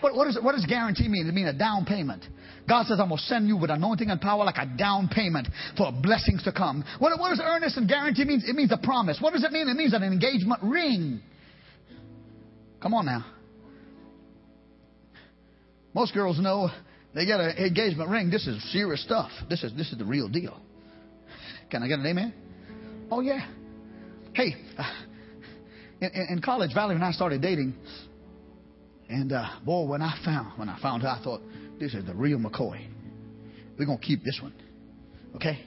What, 0.00 0.16
what, 0.16 0.26
is, 0.26 0.38
what 0.42 0.52
does 0.52 0.66
guarantee 0.66 1.06
mean? 1.06 1.28
It 1.28 1.34
means 1.34 1.48
a 1.48 1.56
down 1.56 1.84
payment. 1.84 2.24
God 2.68 2.86
says, 2.86 2.98
I'm 3.00 3.08
going 3.08 3.18
to 3.18 3.24
send 3.24 3.46
you 3.46 3.56
with 3.56 3.70
anointing 3.70 4.10
and 4.10 4.20
power 4.20 4.44
like 4.44 4.58
a 4.58 4.66
down 4.76 5.08
payment 5.08 5.48
for 5.76 5.92
blessings 5.92 6.42
to 6.44 6.52
come. 6.52 6.84
What, 6.98 7.18
what 7.18 7.30
does 7.30 7.40
earnest 7.42 7.76
and 7.76 7.88
guarantee 7.88 8.24
mean? 8.24 8.42
It 8.44 8.54
means 8.54 8.72
a 8.72 8.78
promise. 8.78 9.18
What 9.20 9.32
does 9.32 9.44
it 9.44 9.52
mean? 9.52 9.68
It 9.68 9.74
means 9.74 9.94
an 9.94 10.02
engagement 10.02 10.62
ring. 10.62 11.20
Come 12.80 12.94
on 12.94 13.06
now. 13.06 13.24
Most 15.94 16.14
girls 16.14 16.38
know 16.40 16.70
they 17.14 17.26
got 17.26 17.40
an 17.40 17.56
engagement 17.58 18.10
ring. 18.10 18.30
This 18.30 18.46
is 18.46 18.72
serious 18.72 19.02
stuff. 19.04 19.30
This 19.48 19.62
is 19.62 19.72
this 19.76 19.92
is 19.92 19.98
the 19.98 20.04
real 20.04 20.28
deal. 20.28 20.58
Can 21.70 21.82
I 21.82 21.88
get 21.88 21.98
an 21.98 22.06
amen? 22.06 22.34
Oh 23.10 23.20
yeah. 23.20 23.46
Hey, 24.34 24.54
uh, 24.78 24.84
in, 26.00 26.26
in, 26.30 26.42
college, 26.42 26.70
Valerie 26.74 26.94
and 26.94 27.04
I 27.04 27.12
started 27.12 27.42
dating, 27.42 27.74
and 29.10 29.30
uh, 29.30 29.46
boy, 29.64 29.84
when 29.84 30.00
I 30.00 30.18
found 30.24 30.58
when 30.58 30.70
I 30.70 30.80
found 30.80 31.02
her, 31.02 31.08
I 31.08 31.22
thought 31.22 31.42
this 31.78 31.92
is 31.92 32.06
the 32.06 32.14
real 32.14 32.38
McCoy. 32.38 32.86
We're 33.78 33.84
gonna 33.84 33.98
keep 33.98 34.24
this 34.24 34.38
one, 34.42 34.54
okay? 35.36 35.66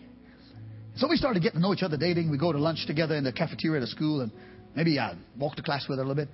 So 0.95 1.07
we 1.07 1.17
started 1.17 1.43
getting 1.43 1.59
to 1.59 1.61
know 1.61 1.73
each 1.73 1.83
other, 1.83 1.97
dating. 1.97 2.31
We 2.31 2.37
go 2.37 2.51
to 2.51 2.57
lunch 2.57 2.87
together 2.87 3.15
in 3.15 3.23
the 3.23 3.33
cafeteria 3.33 3.81
at 3.81 3.87
school, 3.89 4.21
and 4.21 4.31
maybe 4.75 4.97
I 4.97 5.15
walk 5.37 5.55
to 5.57 5.61
class 5.61 5.85
with 5.87 5.99
her 5.99 6.03
a 6.03 6.07
little 6.07 6.25
bit. 6.25 6.33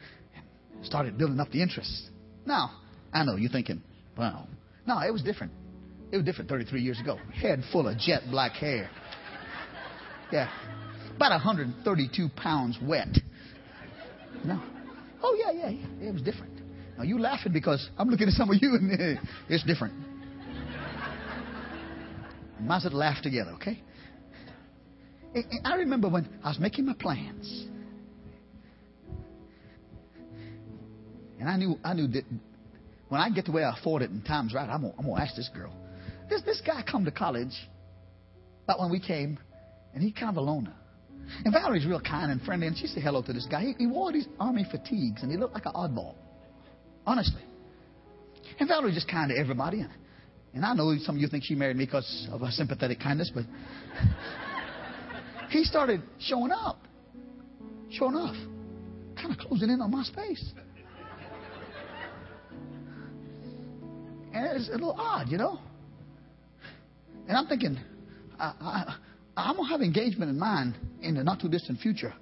Started 0.84 1.18
building 1.18 1.40
up 1.40 1.52
the 1.52 1.62
interest. 1.62 2.10
Now, 2.46 2.72
I 3.14 3.24
know 3.24 3.36
you're 3.36 3.52
thinking, 3.52 3.82
wow. 4.18 4.48
No, 4.88 5.00
it 5.00 5.12
was 5.12 5.22
different. 5.22 5.54
It 6.12 6.18
was 6.18 6.26
different 6.26 6.50
33 6.50 6.82
years 6.82 7.00
ago. 7.00 7.18
Head 7.34 7.64
full 7.72 7.88
of 7.88 7.98
jet 7.98 8.24
black 8.30 8.54
hair. 8.54 8.90
Yeah. 10.32 10.50
About 11.16 11.32
132 11.32 12.30
pounds 12.36 12.78
wet. 12.82 13.10
No. 14.46 14.62
Oh, 15.24 15.38
yeah, 15.40 15.52
yeah, 15.52 15.70
yeah. 15.70 16.10
It 16.10 16.14
was 16.14 16.22
different. 16.22 16.54
Now, 16.98 17.04
you 17.04 17.20
laughing 17.20 17.54
because 17.54 17.90
I'm 17.98 18.10
looking 18.10 18.28
at 18.28 18.34
some 18.34 18.50
of 18.50 18.58
you 18.62 18.76
and 18.76 19.20
it's 19.50 19.64
different. 19.64 19.94
Might 22.60 22.78
as 22.78 22.84
well 22.86 22.94
laugh 23.00 23.22
together, 23.24 23.52
okay? 23.52 23.82
I 25.64 25.76
remember 25.76 26.10
when 26.10 26.28
I 26.44 26.50
was 26.50 26.60
making 26.60 26.86
my 26.86 26.94
plans. 26.94 27.66
And 31.40 31.50
I 31.50 31.56
knew 31.58 31.80
I 31.84 31.94
knew 31.94 32.08
that 32.08 32.24
when 33.12 33.20
I 33.20 33.30
get 33.30 33.44
the 33.44 33.52
way 33.52 33.66
I 33.66 33.78
afford 33.78 34.04
it 34.04 34.10
and 34.10 34.24
time's 34.26 34.54
right, 34.54 34.70
I'm 34.70 34.84
gonna, 34.84 35.22
ask 35.22 35.36
this 35.36 35.50
girl. 35.54 35.74
This 36.30 36.42
this 36.44 36.62
guy 36.66 36.82
come 36.90 37.04
to 37.04 37.12
college, 37.12 37.52
about 38.64 38.80
when 38.80 38.90
we 38.90 39.02
came, 39.02 39.38
and 39.94 40.02
he 40.02 40.14
kind 40.14 40.30
of 40.30 40.38
a 40.38 40.42
loner. 40.42 40.74
And 41.44 41.54
Valerie's 41.54 41.86
real 41.86 42.00
kind 42.00 42.32
and 42.32 42.42
friendly, 42.42 42.68
and 42.68 42.78
she 42.78 42.88
said 42.88 43.04
hello 43.04 43.22
to 43.22 43.34
this 43.34 43.46
guy. 43.52 43.64
He, 43.64 43.74
he 43.80 43.86
wore 43.86 44.14
these 44.14 44.30
army 44.40 44.66
fatigues, 44.72 45.24
and 45.24 45.30
he 45.30 45.38
looked 45.38 45.54
like 45.54 45.66
an 45.66 45.74
oddball. 45.74 46.16
Honestly. 47.06 47.42
And 48.62 48.70
Valerie 48.70 48.94
just 48.94 49.10
kind 49.10 49.30
to 49.30 49.38
everybody. 49.38 49.86
And 50.54 50.64
I 50.64 50.74
know 50.74 50.96
some 51.00 51.16
of 51.16 51.22
you 51.22 51.28
think 51.28 51.44
she 51.44 51.54
married 51.54 51.76
me 51.76 51.84
because 51.84 52.30
of 52.32 52.44
a 52.44 52.52
sympathetic 52.52 53.02
kindness, 53.02 53.30
but 53.36 53.44
he 55.50 55.66
started 55.66 56.02
showing 56.18 56.52
up. 56.54 56.80
Showing 57.90 58.16
off. 58.16 58.38
Kind 59.18 59.34
of 59.34 59.38
closing 59.38 59.70
in 59.70 59.82
on 59.82 59.92
my 59.92 60.04
space. 60.04 60.54
And 64.34 64.58
it's 64.58 64.70
a 64.70 64.74
little 64.74 64.96
odd, 64.98 65.30
you 65.30 65.38
know? 65.38 65.60
And 67.28 67.38
I'm 67.38 67.48
thinking, 67.48 67.78
I, 68.40 68.96
I, 69.36 69.50
am 69.50 69.56
going 69.56 69.68
to 69.68 69.72
have 69.72 69.82
engagement 69.82 70.32
in 70.32 70.40
mind 70.40 70.76
in 71.02 71.16
the 71.16 71.24
not 71.24 71.40
too 71.40 71.50
distant 71.50 71.80
future. 71.80 72.14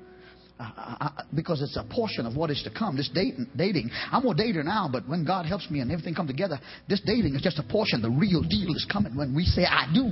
I, 0.62 1.24
because 1.34 1.62
it's 1.62 1.78
a 1.78 1.86
portion 1.90 2.26
of 2.26 2.36
what 2.36 2.52
is 2.52 2.62
to 2.64 2.70
come. 2.70 2.98
This 2.98 3.10
dating, 3.14 3.48
dating, 3.56 3.92
I'm 4.12 4.24
going 4.24 4.36
to 4.36 4.44
date 4.44 4.56
her 4.56 4.64
now, 4.64 4.90
but 4.92 5.08
when 5.08 5.24
God 5.24 5.46
helps 5.46 5.70
me 5.72 5.80
and 5.80 5.90
everything 5.90 6.14
come 6.14 6.28
together, 6.28 6.60
this 6.90 7.00
dating 7.06 7.34
is 7.36 7.42
just 7.42 7.60
a 7.60 7.64
portion. 7.64 8.02
The 8.02 8.10
real 8.10 8.42
deal 8.44 8.76
is 8.76 8.86
coming 8.92 9.16
when 9.16 9.34
we 9.34 9.46
say 9.46 9.64
I 9.64 9.90
do. 9.94 10.12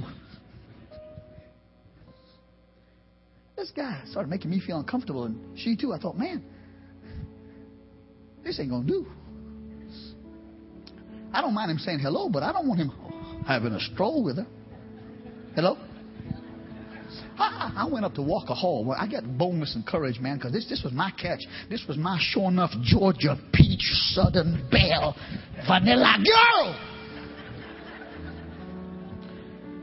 This 3.57 3.71
guy 3.75 4.03
started 4.05 4.29
making 4.29 4.49
me 4.49 4.61
feel 4.65 4.77
uncomfortable, 4.77 5.25
and 5.25 5.59
she 5.59 5.75
too. 5.75 5.91
I 5.91 5.99
thought, 5.99 6.17
man, 6.17 6.41
this 8.43 8.57
ain't 8.59 8.69
going 8.69 8.87
to 8.87 8.93
do. 8.93 9.07
I 11.33 11.41
don't 11.41 11.53
mind 11.53 11.71
him 11.71 11.79
saying 11.79 11.99
hello, 11.99 12.29
but 12.29 12.43
I 12.43 12.51
don't 12.51 12.67
want 12.67 12.79
him 12.79 12.91
having 13.45 13.73
a 13.73 13.79
stroll 13.79 14.23
with 14.23 14.37
her. 14.37 14.47
Hello? 15.55 15.77
I, 17.39 17.87
went 17.91 18.05
up 18.05 18.15
to 18.15 18.21
Walker 18.21 18.53
Hall. 18.53 18.95
I 18.97 19.07
got 19.07 19.37
boldness 19.37 19.75
and 19.75 19.85
courage, 19.85 20.19
man, 20.19 20.37
because 20.37 20.51
this, 20.51 20.67
this 20.67 20.81
was 20.83 20.93
my 20.93 21.11
catch. 21.11 21.41
This 21.69 21.83
was 21.87 21.97
my 21.97 22.17
sure 22.19 22.47
enough 22.47 22.71
Georgia 22.83 23.37
peach 23.53 23.81
Southern 24.13 24.67
belle 24.71 25.15
vanilla 25.67 26.17
girl. 26.23 26.75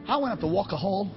I 0.07 0.17
went 0.19 0.33
up 0.33 0.41
to 0.41 0.47
Walker 0.47 0.77
Hall. 0.77 1.11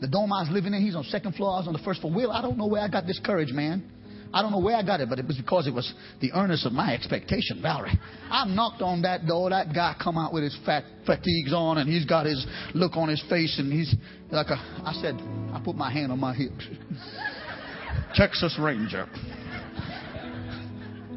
The 0.00 0.08
dome 0.08 0.32
I 0.32 0.42
was 0.42 0.50
living 0.50 0.74
in, 0.74 0.82
he's 0.82 0.94
on 0.94 1.04
second 1.04 1.34
floor. 1.34 1.54
I 1.54 1.58
was 1.58 1.66
on 1.66 1.72
the 1.72 1.80
first 1.80 2.00
floor. 2.00 2.12
Will, 2.12 2.30
I 2.30 2.40
don't 2.40 2.56
know 2.56 2.66
where 2.66 2.82
I 2.82 2.88
got 2.88 3.06
this 3.06 3.20
courage, 3.22 3.52
man. 3.52 3.90
I 4.32 4.42
don't 4.42 4.52
know 4.52 4.58
where 4.58 4.76
I 4.76 4.82
got 4.82 5.00
it, 5.00 5.08
but 5.08 5.18
it 5.18 5.26
was 5.26 5.36
because 5.36 5.66
it 5.66 5.74
was 5.74 5.92
the 6.20 6.32
earnest 6.32 6.66
of 6.66 6.72
my 6.72 6.92
expectation, 6.92 7.60
Valerie. 7.62 7.98
I 8.30 8.46
knocked 8.46 8.82
on 8.82 9.02
that 9.02 9.26
door. 9.26 9.50
That 9.50 9.74
guy 9.74 9.96
come 10.02 10.18
out 10.18 10.32
with 10.32 10.42
his 10.42 10.56
fat 10.66 10.84
fatigues 11.06 11.52
on, 11.54 11.78
and 11.78 11.88
he's 11.88 12.04
got 12.04 12.26
his 12.26 12.46
look 12.74 12.96
on 12.96 13.08
his 13.08 13.22
face, 13.30 13.58
and 13.58 13.72
he's 13.72 13.94
like 14.30 14.48
a. 14.48 14.56
I 14.84 14.92
said, 15.00 15.14
I 15.52 15.60
put 15.64 15.76
my 15.76 15.90
hand 15.90 16.12
on 16.12 16.20
my 16.20 16.34
hip. 16.34 16.52
Texas 18.14 18.58
Ranger. 18.60 19.08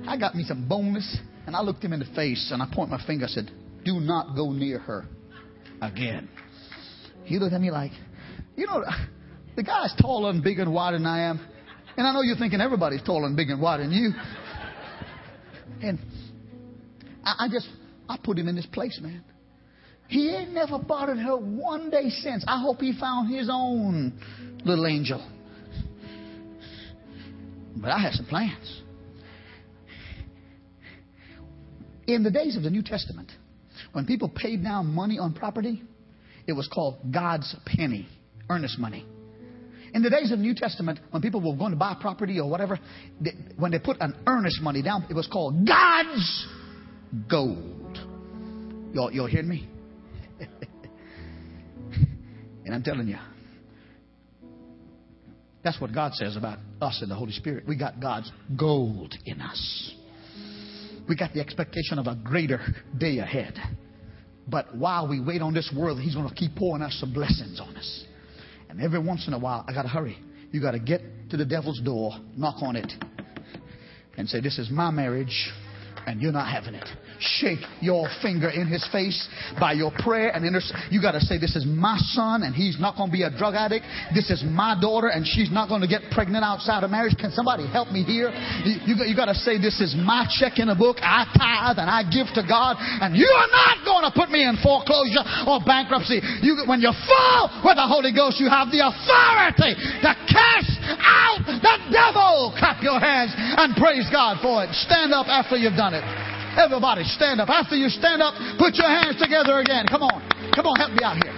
I 0.07 0.17
got 0.17 0.35
me 0.35 0.43
some 0.43 0.67
bonus, 0.67 1.17
and 1.45 1.55
I 1.55 1.61
looked 1.61 1.83
him 1.83 1.93
in 1.93 1.99
the 1.99 2.13
face, 2.15 2.49
and 2.53 2.61
I 2.61 2.67
point 2.73 2.89
my 2.89 3.05
finger. 3.05 3.25
I 3.25 3.29
said, 3.29 3.51
"Do 3.83 3.99
not 3.99 4.35
go 4.35 4.51
near 4.51 4.79
her 4.79 5.05
again." 5.81 6.29
He 7.25 7.39
looked 7.39 7.53
at 7.53 7.61
me 7.61 7.71
like, 7.71 7.91
you 8.55 8.65
know, 8.67 8.83
the 9.55 9.63
guy's 9.63 9.93
taller 10.01 10.29
and 10.29 10.43
bigger 10.43 10.63
and 10.63 10.73
wider 10.73 10.97
than 10.97 11.05
I 11.05 11.29
am. 11.29 11.39
And 11.97 12.07
I 12.07 12.13
know 12.13 12.21
you're 12.21 12.37
thinking 12.37 12.61
everybody's 12.61 13.03
tall 13.03 13.25
and 13.25 13.35
big 13.35 13.49
and 13.49 13.61
wide 13.61 13.81
than 13.81 13.91
you. 13.91 14.11
And 15.81 15.99
I, 17.23 17.45
I 17.45 17.47
just, 17.49 17.67
I 18.07 18.17
put 18.23 18.37
him 18.37 18.47
in 18.47 18.55
this 18.55 18.65
place, 18.67 18.99
man. 19.01 19.23
He 20.07 20.29
ain't 20.29 20.51
never 20.51 20.77
bothered 20.77 21.17
her 21.19 21.37
one 21.37 21.89
day 21.89 22.09
since. 22.09 22.43
I 22.47 22.61
hope 22.61 22.81
he 22.81 22.97
found 22.97 23.33
his 23.33 23.49
own 23.51 24.19
little 24.65 24.85
angel. 24.85 25.25
But 27.77 27.91
I 27.91 27.99
have 27.99 28.13
some 28.13 28.25
plans. 28.25 28.81
In 32.07 32.23
the 32.23 32.31
days 32.31 32.57
of 32.57 32.63
the 32.63 32.69
New 32.69 32.83
Testament, 32.83 33.31
when 33.93 34.05
people 34.05 34.29
paid 34.29 34.63
down 34.63 34.87
money 34.93 35.17
on 35.17 35.33
property, 35.33 35.81
it 36.45 36.53
was 36.53 36.67
called 36.67 36.97
God's 37.11 37.55
penny, 37.65 38.07
earnest 38.49 38.79
money. 38.79 39.05
In 39.93 40.03
the 40.03 40.09
days 40.09 40.31
of 40.31 40.39
New 40.39 40.55
Testament, 40.55 40.99
when 41.11 41.21
people 41.21 41.41
were 41.41 41.57
going 41.57 41.71
to 41.71 41.77
buy 41.77 41.95
property 41.99 42.39
or 42.39 42.49
whatever, 42.49 42.79
they, 43.19 43.31
when 43.57 43.71
they 43.71 43.79
put 43.79 43.97
an 43.99 44.15
earnest 44.25 44.61
money 44.61 44.81
down, 44.81 45.05
it 45.09 45.13
was 45.13 45.27
called 45.27 45.67
God's 45.67 46.47
gold. 47.29 47.97
Y'all, 48.93 49.11
y'all 49.11 49.27
hear 49.27 49.43
me? 49.43 49.67
and 52.65 52.73
I'm 52.73 52.83
telling 52.83 53.07
you, 53.07 53.17
that's 55.63 55.79
what 55.79 55.93
God 55.93 56.13
says 56.13 56.37
about 56.37 56.59
us 56.81 56.99
and 57.01 57.11
the 57.11 57.15
Holy 57.15 57.33
Spirit. 57.33 57.65
We 57.67 57.77
got 57.77 57.99
God's 57.99 58.31
gold 58.57 59.13
in 59.25 59.41
us. 59.41 59.93
We 61.07 61.15
got 61.15 61.33
the 61.33 61.41
expectation 61.41 61.99
of 61.99 62.07
a 62.07 62.15
greater 62.15 62.61
day 62.97 63.19
ahead. 63.19 63.55
But 64.47 64.75
while 64.75 65.07
we 65.07 65.19
wait 65.19 65.41
on 65.41 65.53
this 65.53 65.71
world, 65.75 65.99
He's 65.99 66.15
going 66.15 66.27
to 66.27 66.33
keep 66.35 66.55
pouring 66.55 66.81
us 66.81 66.97
some 66.99 67.13
blessings 67.13 67.59
on 67.59 67.75
us. 67.75 68.05
And 68.71 68.81
every 68.81 68.99
once 68.99 69.27
in 69.27 69.33
a 69.33 69.37
while, 69.37 69.65
I 69.67 69.73
got 69.73 69.81
to 69.81 69.89
hurry. 69.89 70.17
You 70.51 70.61
got 70.61 70.71
to 70.71 70.79
get 70.79 71.01
to 71.29 71.37
the 71.37 71.43
devil's 71.43 71.81
door, 71.81 72.13
knock 72.37 72.63
on 72.63 72.77
it, 72.77 72.91
and 74.17 74.29
say, 74.29 74.39
This 74.39 74.57
is 74.57 74.69
my 74.71 74.89
marriage 74.91 75.51
and 76.07 76.21
you're 76.21 76.31
not 76.31 76.49
having 76.49 76.73
it. 76.75 76.87
Shake 77.21 77.61
your 77.81 78.09
finger 78.25 78.49
in 78.49 78.65
his 78.65 78.81
face 78.89 79.29
by 79.61 79.73
your 79.73 79.93
prayer 80.01 80.33
and 80.33 80.41
inter- 80.41 80.65
you 80.89 80.97
got 80.97 81.13
to 81.13 81.21
say, 81.21 81.37
This 81.37 81.55
is 81.55 81.69
my 81.69 82.01
son 82.17 82.41
and 82.41 82.55
he's 82.55 82.81
not 82.81 82.97
going 82.97 83.09
to 83.09 83.13
be 83.13 83.21
a 83.21 83.29
drug 83.29 83.53
addict. 83.53 83.85
This 84.09 84.33
is 84.33 84.41
my 84.41 84.73
daughter 84.73 85.13
and 85.13 85.21
she's 85.21 85.53
not 85.53 85.69
going 85.69 85.85
to 85.85 85.87
get 85.87 86.01
pregnant 86.09 86.41
outside 86.41 86.81
of 86.81 86.89
marriage. 86.89 87.13
Can 87.13 87.29
somebody 87.29 87.69
help 87.69 87.93
me 87.93 88.01
here? 88.01 88.33
You, 88.65 88.73
you, 88.89 88.93
you 89.05 89.15
got 89.15 89.29
to 89.29 89.37
say, 89.37 89.61
This 89.61 89.77
is 89.77 89.93
my 89.93 90.25
check 90.33 90.57
in 90.57 90.73
the 90.73 90.73
book. 90.73 90.97
I 91.05 91.29
tithe 91.37 91.77
and 91.77 91.85
I 91.85 92.01
give 92.09 92.25
to 92.33 92.41
God 92.41 92.81
and 92.81 93.13
you 93.13 93.29
are 93.29 93.51
not 93.53 93.85
going 93.85 94.05
to 94.09 94.13
put 94.17 94.33
me 94.33 94.41
in 94.41 94.57
foreclosure 94.57 95.21
or 95.45 95.61
bankruptcy. 95.61 96.25
You, 96.41 96.65
when 96.65 96.81
you 96.81 96.89
fall 97.05 97.61
with 97.61 97.77
the 97.77 97.85
Holy 97.85 98.17
Ghost, 98.17 98.41
you 98.41 98.49
have 98.49 98.73
the 98.73 98.81
authority 98.81 99.77
to 99.77 100.11
cast 100.25 100.73
out 101.05 101.45
the 101.45 101.77
devil. 101.93 102.57
Clap 102.57 102.81
your 102.81 102.97
hands 102.97 103.29
and 103.37 103.77
praise 103.77 104.09
God 104.09 104.41
for 104.41 104.65
it. 104.65 104.73
Stand 104.73 105.13
up 105.13 105.29
after 105.29 105.53
you've 105.53 105.77
done 105.77 105.93
it. 105.93 106.30
Everybody 106.57 107.03
stand 107.03 107.39
up. 107.39 107.49
After 107.49 107.75
you 107.75 107.87
stand 107.87 108.21
up, 108.21 108.35
put 108.59 108.75
your 108.75 108.89
hands 108.89 109.19
together 109.19 109.59
again. 109.59 109.87
Come 109.87 110.03
on. 110.03 110.19
Come 110.51 110.67
on, 110.67 110.75
help 110.75 110.91
me 110.91 111.03
out 111.03 111.15
here. 111.21 111.35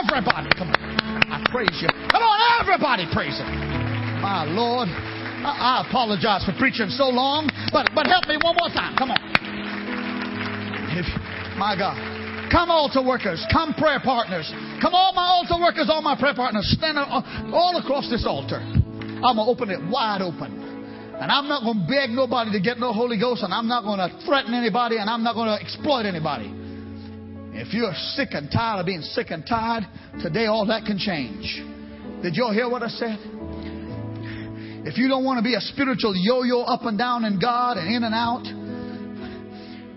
Everybody, 0.00 0.48
come 0.56 0.72
on. 0.72 0.80
I 1.28 1.44
praise 1.52 1.76
you. 1.80 1.88
Come 2.08 2.22
on, 2.22 2.36
everybody 2.60 3.04
praise 3.12 3.36
him. 3.36 3.48
My 4.20 4.44
Lord. 4.44 4.88
I, 5.40 5.80
I 5.80 5.88
apologize 5.88 6.44
for 6.44 6.52
preaching 6.60 6.92
so 6.92 7.08
long, 7.08 7.48
but, 7.72 7.88
but 7.94 8.04
help 8.04 8.28
me 8.28 8.36
one 8.44 8.56
more 8.60 8.68
time. 8.68 8.92
Come 8.96 9.10
on. 9.10 9.20
If, 10.92 11.08
my 11.56 11.76
God. 11.76 11.96
Come 12.52 12.68
altar 12.68 13.00
workers. 13.00 13.40
Come 13.52 13.72
prayer 13.74 14.00
partners. 14.04 14.50
Come 14.82 14.92
all 14.92 15.12
my 15.14 15.24
altar 15.24 15.56
workers, 15.56 15.88
all 15.88 16.02
my 16.02 16.18
prayer 16.18 16.34
partners. 16.34 16.68
Stand 16.76 16.98
up 16.98 17.08
uh, 17.08 17.54
all 17.54 17.80
across 17.80 18.10
this 18.10 18.26
altar. 18.26 18.58
I'm 18.60 19.36
going 19.36 19.46
to 19.46 19.52
open 19.52 19.70
it 19.70 19.80
wide 19.88 20.20
open. 20.20 20.59
And 21.20 21.30
I'm 21.30 21.48
not 21.48 21.62
going 21.62 21.84
to 21.84 21.86
beg 21.86 22.10
nobody 22.16 22.50
to 22.52 22.60
get 22.60 22.78
no 22.78 22.94
Holy 22.94 23.20
Ghost, 23.20 23.42
and 23.42 23.52
I'm 23.52 23.68
not 23.68 23.84
going 23.84 24.00
to 24.00 24.08
threaten 24.24 24.54
anybody, 24.54 24.96
and 24.96 25.04
I'm 25.10 25.22
not 25.22 25.34
going 25.34 25.52
to 25.52 25.62
exploit 25.62 26.08
anybody. 26.08 26.48
If 27.52 27.74
you're 27.74 27.92
sick 28.16 28.30
and 28.32 28.50
tired 28.50 28.80
of 28.80 28.86
being 28.86 29.02
sick 29.02 29.26
and 29.28 29.44
tired, 29.44 29.84
today 30.22 30.46
all 30.46 30.64
that 30.66 30.86
can 30.86 30.96
change. 30.96 31.60
Did 32.22 32.36
y'all 32.36 32.54
hear 32.54 32.70
what 32.70 32.82
I 32.82 32.88
said? 32.88 33.18
If 34.88 34.96
you 34.96 35.08
don't 35.08 35.24
want 35.24 35.36
to 35.36 35.44
be 35.44 35.54
a 35.54 35.60
spiritual 35.60 36.16
yo 36.16 36.42
yo 36.42 36.62
up 36.62 36.88
and 36.88 36.96
down 36.96 37.26
in 37.26 37.38
God 37.38 37.76
and 37.76 37.94
in 37.94 38.02
and 38.02 38.14
out, 38.14 38.48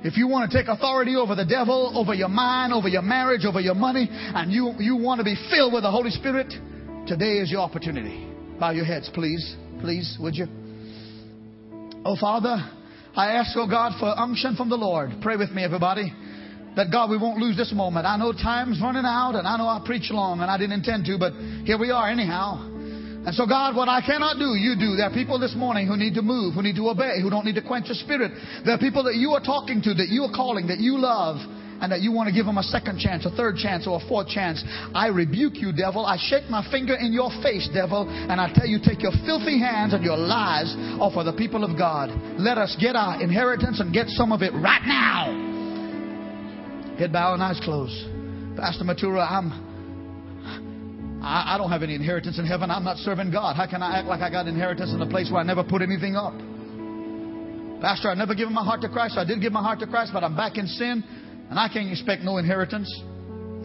if 0.03 0.17
you 0.17 0.27
want 0.27 0.51
to 0.51 0.57
take 0.57 0.67
authority 0.67 1.15
over 1.15 1.35
the 1.35 1.45
devil, 1.45 1.93
over 1.95 2.13
your 2.13 2.27
mind, 2.27 2.73
over 2.73 2.89
your 2.89 3.01
marriage, 3.01 3.45
over 3.45 3.61
your 3.61 3.75
money, 3.75 4.09
and 4.11 4.51
you, 4.51 4.73
you 4.79 4.97
want 4.97 5.19
to 5.19 5.23
be 5.23 5.35
filled 5.49 5.71
with 5.71 5.83
the 5.83 5.91
Holy 5.91 6.11
Spirit, 6.11 6.51
today 7.07 7.39
is 7.39 7.49
your 7.49 7.61
opportunity. 7.61 8.27
Bow 8.59 8.71
your 8.71 8.83
heads, 8.83 9.09
please. 9.13 9.55
Please, 9.79 10.17
would 10.19 10.35
you? 10.35 10.62
Oh, 12.05 12.17
Father, 12.19 12.59
I 13.15 13.39
ask, 13.39 13.55
oh 13.55 13.67
God, 13.67 13.95
for 13.97 14.11
unction 14.11 14.57
from 14.57 14.67
the 14.67 14.75
Lord. 14.75 15.11
Pray 15.21 15.37
with 15.37 15.51
me, 15.51 15.63
everybody. 15.63 16.11
That 16.75 16.91
God, 16.91 17.09
we 17.09 17.17
won't 17.17 17.39
lose 17.39 17.55
this 17.55 17.71
moment. 17.71 18.05
I 18.05 18.17
know 18.17 18.33
time's 18.33 18.81
running 18.81 19.05
out, 19.05 19.35
and 19.35 19.47
I 19.47 19.55
know 19.55 19.69
I 19.69 19.79
preach 19.85 20.11
long, 20.11 20.41
and 20.41 20.51
I 20.51 20.57
didn't 20.57 20.73
intend 20.73 21.05
to, 21.05 21.17
but 21.17 21.31
here 21.63 21.79
we 21.79 21.91
are 21.91 22.09
anyhow. 22.09 22.59
And 23.23 23.31
so, 23.31 23.47
God, 23.47 23.77
what 23.77 23.87
I 23.87 24.01
cannot 24.01 24.35
do, 24.35 24.51
you 24.59 24.75
do. 24.75 24.99
There 24.99 25.07
are 25.07 25.13
people 25.13 25.39
this 25.39 25.55
morning 25.55 25.87
who 25.87 25.95
need 25.95 26.15
to 26.15 26.21
move, 26.21 26.55
who 26.55 26.61
need 26.61 26.75
to 26.75 26.89
obey, 26.89 27.21
who 27.21 27.29
don't 27.29 27.45
need 27.45 27.55
to 27.55 27.63
quench 27.63 27.87
your 27.87 27.95
spirit. 27.95 28.35
There 28.65 28.75
are 28.75 28.81
people 28.83 29.07
that 29.07 29.15
you 29.15 29.31
are 29.31 29.39
talking 29.39 29.79
to, 29.87 29.93
that 29.93 30.09
you 30.11 30.27
are 30.27 30.35
calling, 30.35 30.67
that 30.67 30.83
you 30.83 30.99
love 30.99 31.39
and 31.83 31.91
that 31.91 31.99
you 31.99 32.13
want 32.13 32.29
to 32.29 32.33
give 32.33 32.45
them 32.45 32.57
a 32.57 32.63
second 32.63 32.97
chance, 32.97 33.25
a 33.25 33.35
third 33.35 33.57
chance, 33.57 33.85
or 33.85 33.99
a 34.01 34.07
fourth 34.07 34.29
chance. 34.29 34.63
I 34.95 35.07
rebuke 35.07 35.59
you, 35.59 35.73
devil. 35.73 36.05
I 36.05 36.15
shake 36.17 36.49
my 36.49 36.63
finger 36.71 36.95
in 36.95 37.11
your 37.11 37.29
face, 37.43 37.67
devil, 37.73 38.07
and 38.07 38.39
I 38.39 38.49
tell 38.55 38.65
you, 38.65 38.79
take 38.79 39.03
your 39.03 39.11
filthy 39.27 39.59
hands 39.59 39.93
and 39.93 40.01
your 40.01 40.15
lies 40.15 40.73
off 41.03 41.17
of 41.17 41.25
the 41.25 41.33
people 41.33 41.65
of 41.65 41.77
God. 41.77 42.09
Let 42.39 42.57
us 42.57 42.77
get 42.79 42.95
our 42.95 43.21
inheritance 43.21 43.81
and 43.81 43.93
get 43.93 44.07
some 44.07 44.31
of 44.31 44.41
it 44.41 44.53
right 44.53 44.81
now. 44.87 46.95
Head 46.97 47.11
bowed 47.11 47.33
and 47.33 47.43
eyes 47.43 47.59
closed. 47.61 47.99
Pastor 48.55 48.85
Matura, 48.85 49.29
I'm 49.29 49.51
I, 51.21 51.57
don't 51.57 51.69
have 51.69 51.83
any 51.83 51.95
inheritance 51.95 52.39
in 52.39 52.45
heaven. 52.45 52.71
I'm 52.71 52.83
not 52.83 52.97
serving 52.97 53.31
God. 53.31 53.55
How 53.55 53.65
can 53.65 53.81
I 53.81 53.99
act 53.99 54.07
like 54.07 54.21
I 54.21 54.29
got 54.29 54.47
inheritance 54.47 54.93
in 54.93 55.01
a 55.01 55.07
place 55.07 55.31
where 55.31 55.39
I 55.39 55.43
never 55.43 55.63
put 55.63 55.81
anything 55.81 56.15
up? 56.15 56.33
Pastor, 57.83 58.09
I 58.09 58.13
never 58.13 58.35
given 58.35 58.53
my 58.53 58.63
heart 58.63 58.81
to 58.81 58.89
Christ. 58.89 59.17
I 59.17 59.25
did 59.25 59.41
give 59.41 59.51
my 59.51 59.61
heart 59.61 59.79
to 59.79 59.87
Christ, 59.87 60.11
but 60.13 60.23
I'm 60.23 60.35
back 60.35 60.57
in 60.57 60.67
sin, 60.67 61.03
and 61.49 61.59
I 61.59 61.67
can't 61.67 61.91
expect 61.91 62.23
no 62.23 62.37
inheritance. 62.37 62.89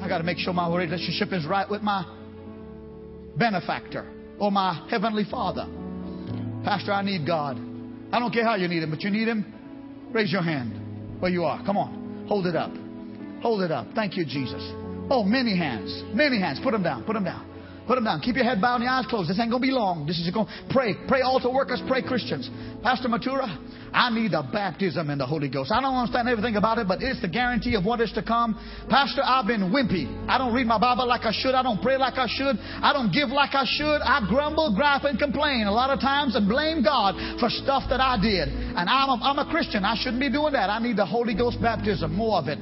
I 0.00 0.08
got 0.08 0.18
to 0.18 0.24
make 0.24 0.38
sure 0.38 0.52
my 0.52 0.68
relationship 0.74 1.32
is 1.32 1.46
right 1.46 1.68
with 1.68 1.82
my 1.82 2.04
benefactor 3.36 4.06
or 4.38 4.52
my 4.52 4.86
heavenly 4.90 5.24
Father. 5.30 5.66
Pastor, 6.64 6.92
I 6.92 7.02
need 7.02 7.26
God. 7.26 7.58
I 8.12 8.18
don't 8.18 8.32
care 8.32 8.44
how 8.44 8.56
you 8.56 8.68
need 8.68 8.82
Him, 8.82 8.90
but 8.90 9.02
you 9.02 9.10
need 9.10 9.28
Him. 9.28 9.54
Raise 10.12 10.32
your 10.32 10.42
hand 10.42 11.20
where 11.20 11.30
you 11.30 11.44
are. 11.44 11.64
Come 11.64 11.76
on. 11.76 12.26
Hold 12.28 12.46
it 12.46 12.56
up. 12.56 12.72
Hold 13.42 13.62
it 13.62 13.70
up. 13.70 13.86
Thank 13.94 14.16
you, 14.16 14.24
Jesus. 14.24 14.62
Oh, 15.10 15.22
many 15.24 15.56
hands. 15.56 16.02
Many 16.14 16.40
hands. 16.40 16.60
Put 16.62 16.72
them 16.72 16.82
down. 16.82 17.04
Put 17.04 17.14
them 17.14 17.24
down. 17.24 17.47
Put 17.88 17.94
them 17.94 18.04
down. 18.04 18.20
Keep 18.20 18.36
your 18.36 18.44
head 18.44 18.60
bowed 18.60 18.76
and 18.76 18.84
your 18.84 18.92
eyes 18.92 19.06
closed. 19.08 19.30
This 19.30 19.40
ain't 19.40 19.48
going 19.48 19.64
to 19.64 19.66
be 19.66 19.72
long. 19.72 20.04
This 20.04 20.20
is 20.20 20.28
going 20.28 20.44
to 20.44 20.52
pray. 20.68 20.92
Pray 21.08 21.22
altar 21.22 21.48
workers. 21.48 21.80
Pray 21.88 22.04
Christians. 22.04 22.44
Pastor 22.84 23.08
Matura, 23.08 23.48
I 23.96 24.12
need 24.12 24.36
the 24.36 24.44
baptism 24.52 25.08
in 25.08 25.16
the 25.16 25.24
Holy 25.24 25.48
Ghost. 25.48 25.72
I 25.72 25.80
don't 25.80 25.96
understand 25.96 26.28
everything 26.28 26.56
about 26.56 26.76
it, 26.76 26.86
but 26.86 27.00
it's 27.00 27.22
the 27.24 27.32
guarantee 27.32 27.80
of 27.80 27.88
what 27.88 28.04
is 28.04 28.12
to 28.12 28.22
come. 28.22 28.60
Pastor, 28.92 29.22
I've 29.24 29.48
been 29.48 29.72
wimpy. 29.72 30.04
I 30.28 30.36
don't 30.36 30.52
read 30.52 30.66
my 30.66 30.78
Bible 30.78 31.08
like 31.08 31.24
I 31.24 31.32
should. 31.32 31.56
I 31.56 31.62
don't 31.62 31.80
pray 31.80 31.96
like 31.96 32.20
I 32.20 32.28
should. 32.28 32.60
I 32.60 32.92
don't 32.92 33.08
give 33.08 33.30
like 33.32 33.56
I 33.56 33.64
should. 33.64 34.04
I 34.04 34.20
grumble, 34.28 34.76
gripe, 34.76 35.04
and 35.04 35.18
complain 35.18 35.64
a 35.64 35.72
lot 35.72 35.88
of 35.88 35.98
times 35.98 36.36
and 36.36 36.46
blame 36.46 36.84
God 36.84 37.16
for 37.40 37.48
stuff 37.48 37.88
that 37.88 38.04
I 38.04 38.20
did. 38.20 38.52
And 38.52 38.84
I'm 38.84 39.08
a, 39.08 39.16
I'm 39.24 39.38
a 39.40 39.48
Christian. 39.48 39.88
I 39.88 39.96
shouldn't 39.96 40.20
be 40.20 40.28
doing 40.28 40.52
that. 40.52 40.68
I 40.68 40.78
need 40.78 41.00
the 41.00 41.06
Holy 41.06 41.34
Ghost 41.34 41.56
baptism, 41.62 42.14
more 42.14 42.36
of 42.36 42.48
it. 42.48 42.58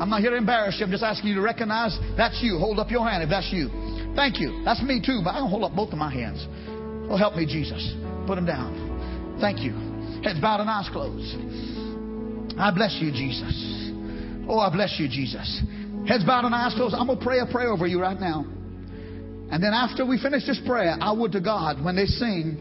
I'm 0.00 0.08
not 0.08 0.20
here 0.20 0.30
to 0.30 0.36
embarrass 0.36 0.80
you. 0.80 0.86
I'm 0.86 0.90
just 0.90 1.04
asking 1.04 1.28
you 1.28 1.36
to 1.36 1.42
recognize 1.42 1.96
that's 2.16 2.40
you. 2.42 2.56
Hold 2.58 2.80
up 2.80 2.90
your 2.90 3.06
hand 3.06 3.22
if 3.22 3.28
that's 3.28 3.52
you. 3.52 3.68
Thank 4.14 4.40
you. 4.40 4.62
That's 4.64 4.82
me 4.82 5.00
too, 5.04 5.20
but 5.24 5.30
I 5.30 5.38
don't 5.38 5.50
hold 5.50 5.64
up 5.64 5.74
both 5.74 5.92
of 5.92 5.98
my 5.98 6.12
hands. 6.12 6.46
Oh, 7.10 7.16
help 7.16 7.36
me, 7.36 7.46
Jesus. 7.46 7.94
Put 8.26 8.36
them 8.36 8.46
down. 8.46 9.38
Thank 9.40 9.60
you. 9.60 9.72
Heads 10.22 10.40
bowed 10.40 10.60
and 10.60 10.70
eyes 10.70 10.88
closed. 10.92 11.34
I 12.58 12.70
bless 12.70 12.98
you, 13.00 13.10
Jesus. 13.10 13.90
Oh, 14.48 14.58
I 14.58 14.70
bless 14.70 14.96
you, 14.98 15.08
Jesus. 15.08 15.62
Heads 16.06 16.24
bowed 16.24 16.44
and 16.44 16.54
eyes 16.54 16.74
closed. 16.74 16.94
I'm 16.94 17.06
going 17.06 17.18
to 17.18 17.24
pray 17.24 17.38
a 17.40 17.46
prayer 17.46 17.70
over 17.70 17.86
you 17.86 18.00
right 18.00 18.18
now. 18.18 18.44
And 19.50 19.62
then 19.62 19.72
after 19.74 20.06
we 20.06 20.18
finish 20.18 20.46
this 20.46 20.60
prayer, 20.64 20.96
I 21.00 21.12
would 21.12 21.32
to 21.32 21.40
God, 21.40 21.82
when 21.84 21.96
they 21.96 22.06
sing, 22.06 22.56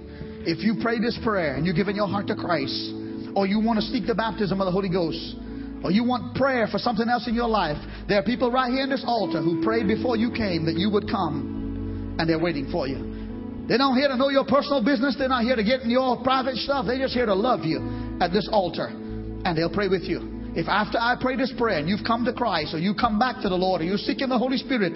if 0.45 0.63
you 0.63 0.81
pray 0.81 0.99
this 0.99 1.17
prayer 1.23 1.55
and 1.55 1.65
you're 1.65 1.75
giving 1.75 1.95
your 1.95 2.07
heart 2.07 2.27
to 2.27 2.35
Christ, 2.35 2.93
or 3.35 3.47
you 3.47 3.59
want 3.59 3.79
to 3.79 3.85
seek 3.85 4.05
the 4.05 4.15
baptism 4.15 4.59
of 4.59 4.65
the 4.65 4.71
Holy 4.71 4.89
Ghost, 4.89 5.35
or 5.83 5.91
you 5.91 6.03
want 6.03 6.35
prayer 6.35 6.67
for 6.67 6.77
something 6.77 7.09
else 7.09 7.27
in 7.27 7.33
your 7.33 7.49
life, 7.49 7.77
there 8.07 8.19
are 8.19 8.23
people 8.23 8.51
right 8.51 8.71
here 8.71 8.83
in 8.83 8.89
this 8.89 9.03
altar 9.05 9.41
who 9.41 9.63
prayed 9.63 9.87
before 9.87 10.15
you 10.15 10.31
came 10.31 10.65
that 10.65 10.77
you 10.77 10.89
would 10.89 11.09
come, 11.09 12.15
and 12.19 12.29
they're 12.29 12.39
waiting 12.39 12.69
for 12.71 12.87
you. 12.87 13.65
They're 13.67 13.77
not 13.77 13.95
here 13.95 14.09
to 14.09 14.17
know 14.17 14.29
your 14.29 14.45
personal 14.45 14.83
business. 14.83 15.15
They're 15.17 15.29
not 15.29 15.43
here 15.43 15.55
to 15.55 15.63
get 15.63 15.81
in 15.81 15.89
your 15.89 16.21
private 16.23 16.55
stuff. 16.55 16.85
They're 16.85 16.99
just 16.99 17.13
here 17.13 17.25
to 17.25 17.33
love 17.33 17.63
you 17.63 18.17
at 18.19 18.31
this 18.31 18.49
altar, 18.51 18.87
and 18.87 19.57
they'll 19.57 19.73
pray 19.73 19.87
with 19.87 20.03
you. 20.03 20.53
If 20.53 20.67
after 20.67 20.99
I 20.99 21.15
pray 21.19 21.37
this 21.37 21.53
prayer 21.57 21.79
and 21.79 21.87
you've 21.87 22.05
come 22.05 22.25
to 22.25 22.33
Christ, 22.33 22.73
or 22.73 22.79
you 22.79 22.93
come 22.93 23.17
back 23.17 23.41
to 23.41 23.49
the 23.49 23.55
Lord, 23.55 23.81
or 23.81 23.85
you're 23.85 23.97
seeking 23.97 24.27
the 24.27 24.37
Holy 24.37 24.57
Spirit, 24.57 24.93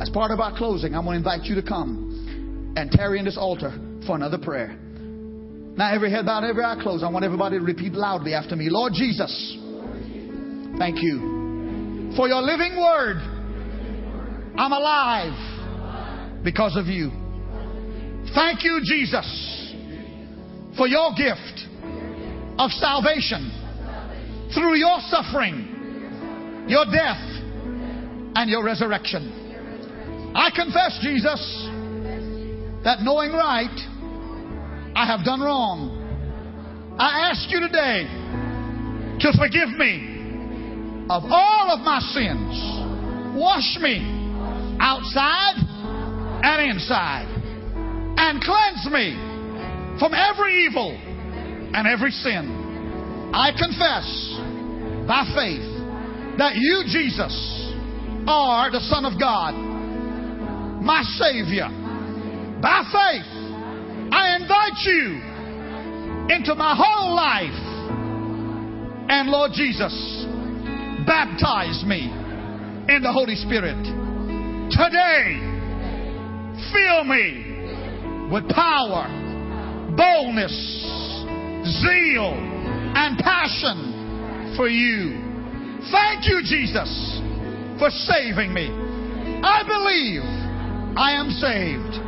as 0.00 0.08
part 0.10 0.30
of 0.30 0.40
our 0.40 0.56
closing, 0.56 0.94
I'm 0.94 1.04
going 1.04 1.20
to 1.20 1.28
invite 1.28 1.48
you 1.48 1.56
to 1.56 1.66
come 1.66 2.74
and 2.76 2.90
tarry 2.90 3.18
in 3.18 3.24
this 3.24 3.36
altar 3.36 3.72
for 4.06 4.14
another 4.14 4.38
prayer. 4.38 4.78
Now, 5.76 5.92
every 5.92 6.10
head 6.10 6.24
bowed, 6.24 6.44
every 6.44 6.62
eye 6.62 6.78
closed. 6.80 7.02
I 7.02 7.10
want 7.10 7.24
everybody 7.24 7.58
to 7.58 7.64
repeat 7.64 7.92
loudly 7.92 8.32
after 8.34 8.56
me 8.56 8.68
Lord 8.70 8.92
Jesus. 8.94 9.58
Thank 10.78 11.02
you 11.02 12.12
for 12.16 12.28
your 12.28 12.42
living 12.42 12.76
word. 12.76 13.16
I'm 14.58 14.72
alive 14.72 16.44
because 16.44 16.76
of 16.76 16.86
you. 16.86 17.10
Thank 18.34 18.62
you, 18.62 18.80
Jesus, 18.84 19.74
for 20.76 20.86
your 20.86 21.12
gift 21.16 21.66
of 22.58 22.70
salvation 22.72 23.50
through 24.54 24.76
your 24.76 24.98
suffering, 25.08 26.66
your 26.68 26.84
death, 26.86 27.22
and 28.34 28.50
your 28.50 28.64
resurrection. 28.64 30.32
I 30.34 30.50
confess, 30.54 30.98
Jesus, 31.02 31.40
that 32.84 33.00
knowing 33.00 33.32
right, 33.32 34.92
I 34.94 35.06
have 35.06 35.24
done 35.24 35.40
wrong. 35.40 36.96
I 36.98 37.30
ask 37.30 37.50
you 37.50 37.60
today 37.60 38.04
to 39.20 39.32
forgive 39.38 39.70
me 39.70 40.15
of 41.08 41.22
all 41.30 41.70
of 41.70 41.80
my 41.80 42.00
sins. 42.00 43.36
Wash 43.36 43.78
me 43.80 44.00
outside 44.80 45.54
and 46.42 46.70
inside 46.70 47.28
and 48.18 48.42
cleanse 48.42 48.86
me 48.90 49.14
from 49.98 50.12
every 50.14 50.66
evil 50.66 50.90
and 51.74 51.86
every 51.86 52.10
sin. 52.10 53.30
I 53.32 53.52
confess 53.52 54.06
by 55.06 55.24
faith 55.34 56.38
that 56.38 56.56
you, 56.56 56.82
Jesus, 56.86 57.34
are 58.26 58.70
the 58.70 58.80
Son 58.80 59.04
of 59.04 59.18
God, 59.20 59.54
my 60.82 61.02
Savior. 61.18 61.68
By 62.60 62.82
faith, 62.90 63.30
I 64.12 64.36
invite 64.40 64.78
you 64.84 65.36
into 66.34 66.54
my 66.54 66.74
whole 66.74 67.14
life. 67.14 67.62
And 69.08 69.28
Lord 69.30 69.52
Jesus, 69.54 70.25
baptize 71.06 71.84
me 71.86 72.10
in 72.92 73.00
the 73.02 73.12
Holy 73.12 73.36
Spirit. 73.36 73.78
Today, 74.70 75.38
fill 76.74 77.04
me 77.04 78.30
with 78.30 78.48
power, 78.50 79.06
boldness, 79.96 80.52
zeal, 81.82 82.34
and 82.98 83.16
passion 83.18 84.54
for 84.56 84.68
you. 84.68 85.22
Thank 85.90 86.26
you, 86.26 86.42
Jesus, 86.42 86.90
for 87.78 87.90
saving 87.90 88.52
me. 88.52 88.66
I 89.42 89.62
believe 89.62 90.22
I 90.98 91.12
am 91.14 91.30
saved. 91.30 92.02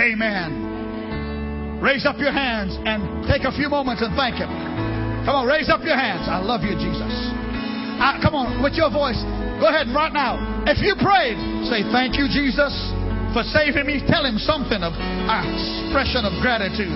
Amen. 0.00 1.80
Raise 1.82 2.06
up 2.06 2.16
your 2.18 2.32
hands 2.32 2.78
and 2.86 3.26
take 3.26 3.42
a 3.42 3.52
few 3.52 3.68
moments 3.68 4.00
and 4.00 4.14
thank 4.16 4.36
Him. 4.36 4.48
Come 5.26 5.34
on, 5.34 5.46
raise 5.46 5.68
up 5.68 5.82
your 5.84 5.96
hands. 5.96 6.28
I 6.30 6.38
love 6.38 6.62
you, 6.62 6.74
Jesus. 6.78 7.41
Uh, 8.02 8.18
come 8.18 8.34
on, 8.34 8.58
with 8.58 8.74
your 8.74 8.90
voice. 8.90 9.22
Go 9.62 9.70
ahead 9.70 9.86
right 9.94 10.10
now. 10.10 10.42
If 10.66 10.82
you 10.82 10.98
prayed, 10.98 11.38
say, 11.70 11.86
Thank 11.94 12.18
you, 12.18 12.26
Jesus, 12.26 12.74
for 13.30 13.46
saving 13.54 13.86
me. 13.86 14.02
Tell 14.10 14.26
him 14.26 14.42
something 14.42 14.82
of 14.82 14.90
expression 15.30 16.26
of 16.26 16.34
gratitude. 16.42 16.90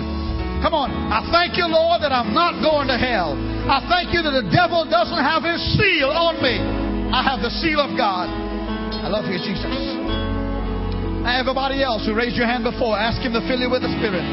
Come 0.59 0.75
on. 0.75 0.91
I 0.91 1.23
thank 1.31 1.55
you, 1.55 1.63
Lord, 1.63 2.03
that 2.03 2.11
I'm 2.11 2.35
not 2.35 2.59
going 2.59 2.91
to 2.91 2.99
hell. 2.99 3.39
I 3.71 3.79
thank 3.87 4.11
you 4.11 4.19
that 4.19 4.35
the 4.35 4.51
devil 4.51 4.83
doesn't 4.83 5.23
have 5.23 5.47
his 5.47 5.63
seal 5.79 6.11
on 6.11 6.43
me. 6.43 6.59
I 7.15 7.23
have 7.23 7.39
the 7.39 7.55
seal 7.63 7.79
of 7.79 7.95
God. 7.95 8.27
I 8.27 9.07
love 9.07 9.31
you, 9.31 9.39
Jesus. 9.39 9.71
Now, 11.23 11.39
everybody 11.39 11.79
else 11.83 12.03
who 12.03 12.11
raised 12.11 12.35
your 12.35 12.51
hand 12.51 12.67
before, 12.67 12.99
ask 12.99 13.23
him 13.23 13.31
to 13.31 13.41
fill 13.47 13.63
you 13.63 13.71
with 13.71 13.85
the 13.85 13.91
Spirit. 13.95 14.27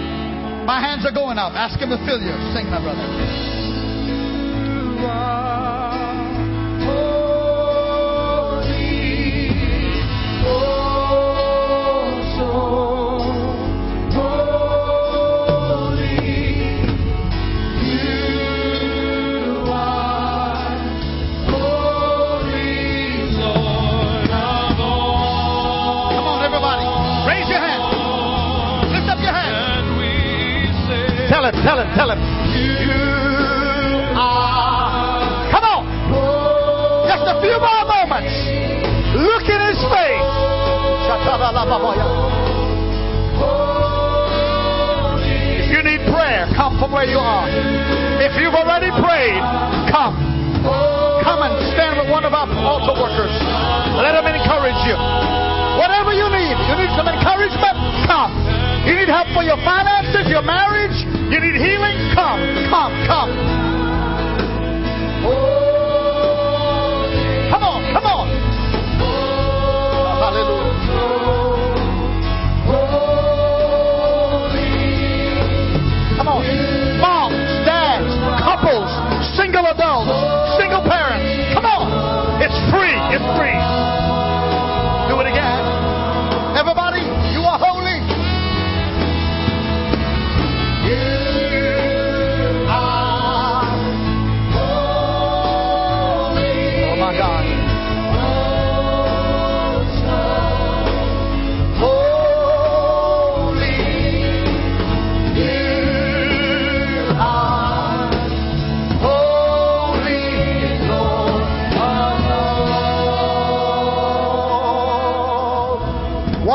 My 0.67 0.81
hands 0.81 1.07
are 1.07 1.15
going 1.15 1.39
up. 1.39 1.53
Ask 1.55 1.79
him 1.79 1.91
to 1.95 2.01
fill 2.03 2.19
you. 2.19 2.35
Sing, 2.51 2.67
my 2.67 2.83
brother. 2.83 3.07
you. 54.87 54.97
Whatever 55.81 56.13
you 56.13 56.29
need, 56.29 56.57
you 56.69 56.77
need 56.77 56.93
some 56.97 57.09
encouragement, 57.09 57.77
come. 58.07 58.33
You 58.85 58.95
need 58.95 59.09
help 59.09 59.29
for 59.33 59.43
your 59.43 59.57
finances, 59.65 60.29
your 60.29 60.43
marriage, 60.43 60.95
you 61.33 61.41
need 61.41 61.57
healing, 61.57 61.97
come, 62.15 62.41
come, 62.69 62.93
come. 63.09 63.33
Come 67.51 67.63
on, 67.65 67.81
come 67.97 68.07
on. 68.07 68.27
Oh, 69.01 70.21
hallelujah. 70.21 70.75
Come 76.17 76.29
on. 76.29 76.45
Moms, 77.01 77.35
dads, 77.65 78.13
couples, 78.45 78.91
single 79.37 79.67
adults, 79.67 80.13
single 80.61 80.83
parents. 80.83 81.55
Come 81.55 81.65
on. 81.67 82.15
It's 82.43 82.59
free. 82.71 82.95
It's 83.15 83.25
free 83.39 84.14
do 85.15 85.21
it 85.21 85.27
again. 85.29 85.64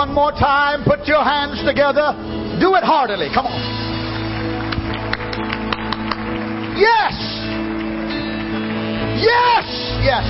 One 0.10 0.15
more 0.15 0.31
time, 0.31 0.81
put 0.86 1.06
your 1.06 1.22
hands 1.22 1.61
together. 1.61 2.18
Do 2.57 2.73
it 2.73 2.81
heartily. 2.81 3.30
Come 3.30 3.45
on. 3.45 3.61
Yes. 6.73 7.14
Yes. 9.22 9.69
Yes. 10.02 10.26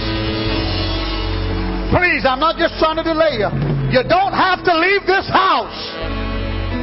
Please, 1.96 2.28
I'm 2.28 2.44
not 2.44 2.60
just 2.60 2.76
trying 2.76 3.00
to 3.00 3.08
delay 3.08 3.40
you. 3.40 3.48
You 3.96 4.04
don't 4.04 4.36
have 4.36 4.68
to 4.68 4.74
leave 4.76 5.08
this 5.08 5.32
house 5.32 5.80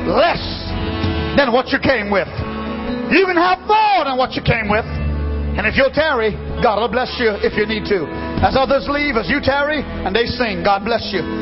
less 0.08 0.40
than 1.36 1.52
what 1.52 1.68
you 1.68 1.78
came 1.78 2.08
with. 2.08 2.32
You 3.12 3.28
can 3.28 3.36
have 3.36 3.60
more 3.68 4.08
than 4.08 4.16
what 4.16 4.32
you 4.32 4.40
came 4.40 4.72
with. 4.72 4.88
And 4.88 5.68
if 5.68 5.76
you'll 5.76 5.92
tarry, 5.92 6.32
God 6.64 6.80
will 6.80 6.88
bless 6.88 7.12
you 7.20 7.36
if 7.44 7.60
you 7.60 7.66
need 7.68 7.84
to. 7.92 8.08
As 8.40 8.56
others 8.56 8.88
leave, 8.88 9.20
as 9.20 9.28
you 9.28 9.40
tarry 9.44 9.84
and 9.84 10.16
they 10.16 10.24
sing, 10.24 10.64
God 10.64 10.82
bless 10.82 11.12
you. 11.12 11.35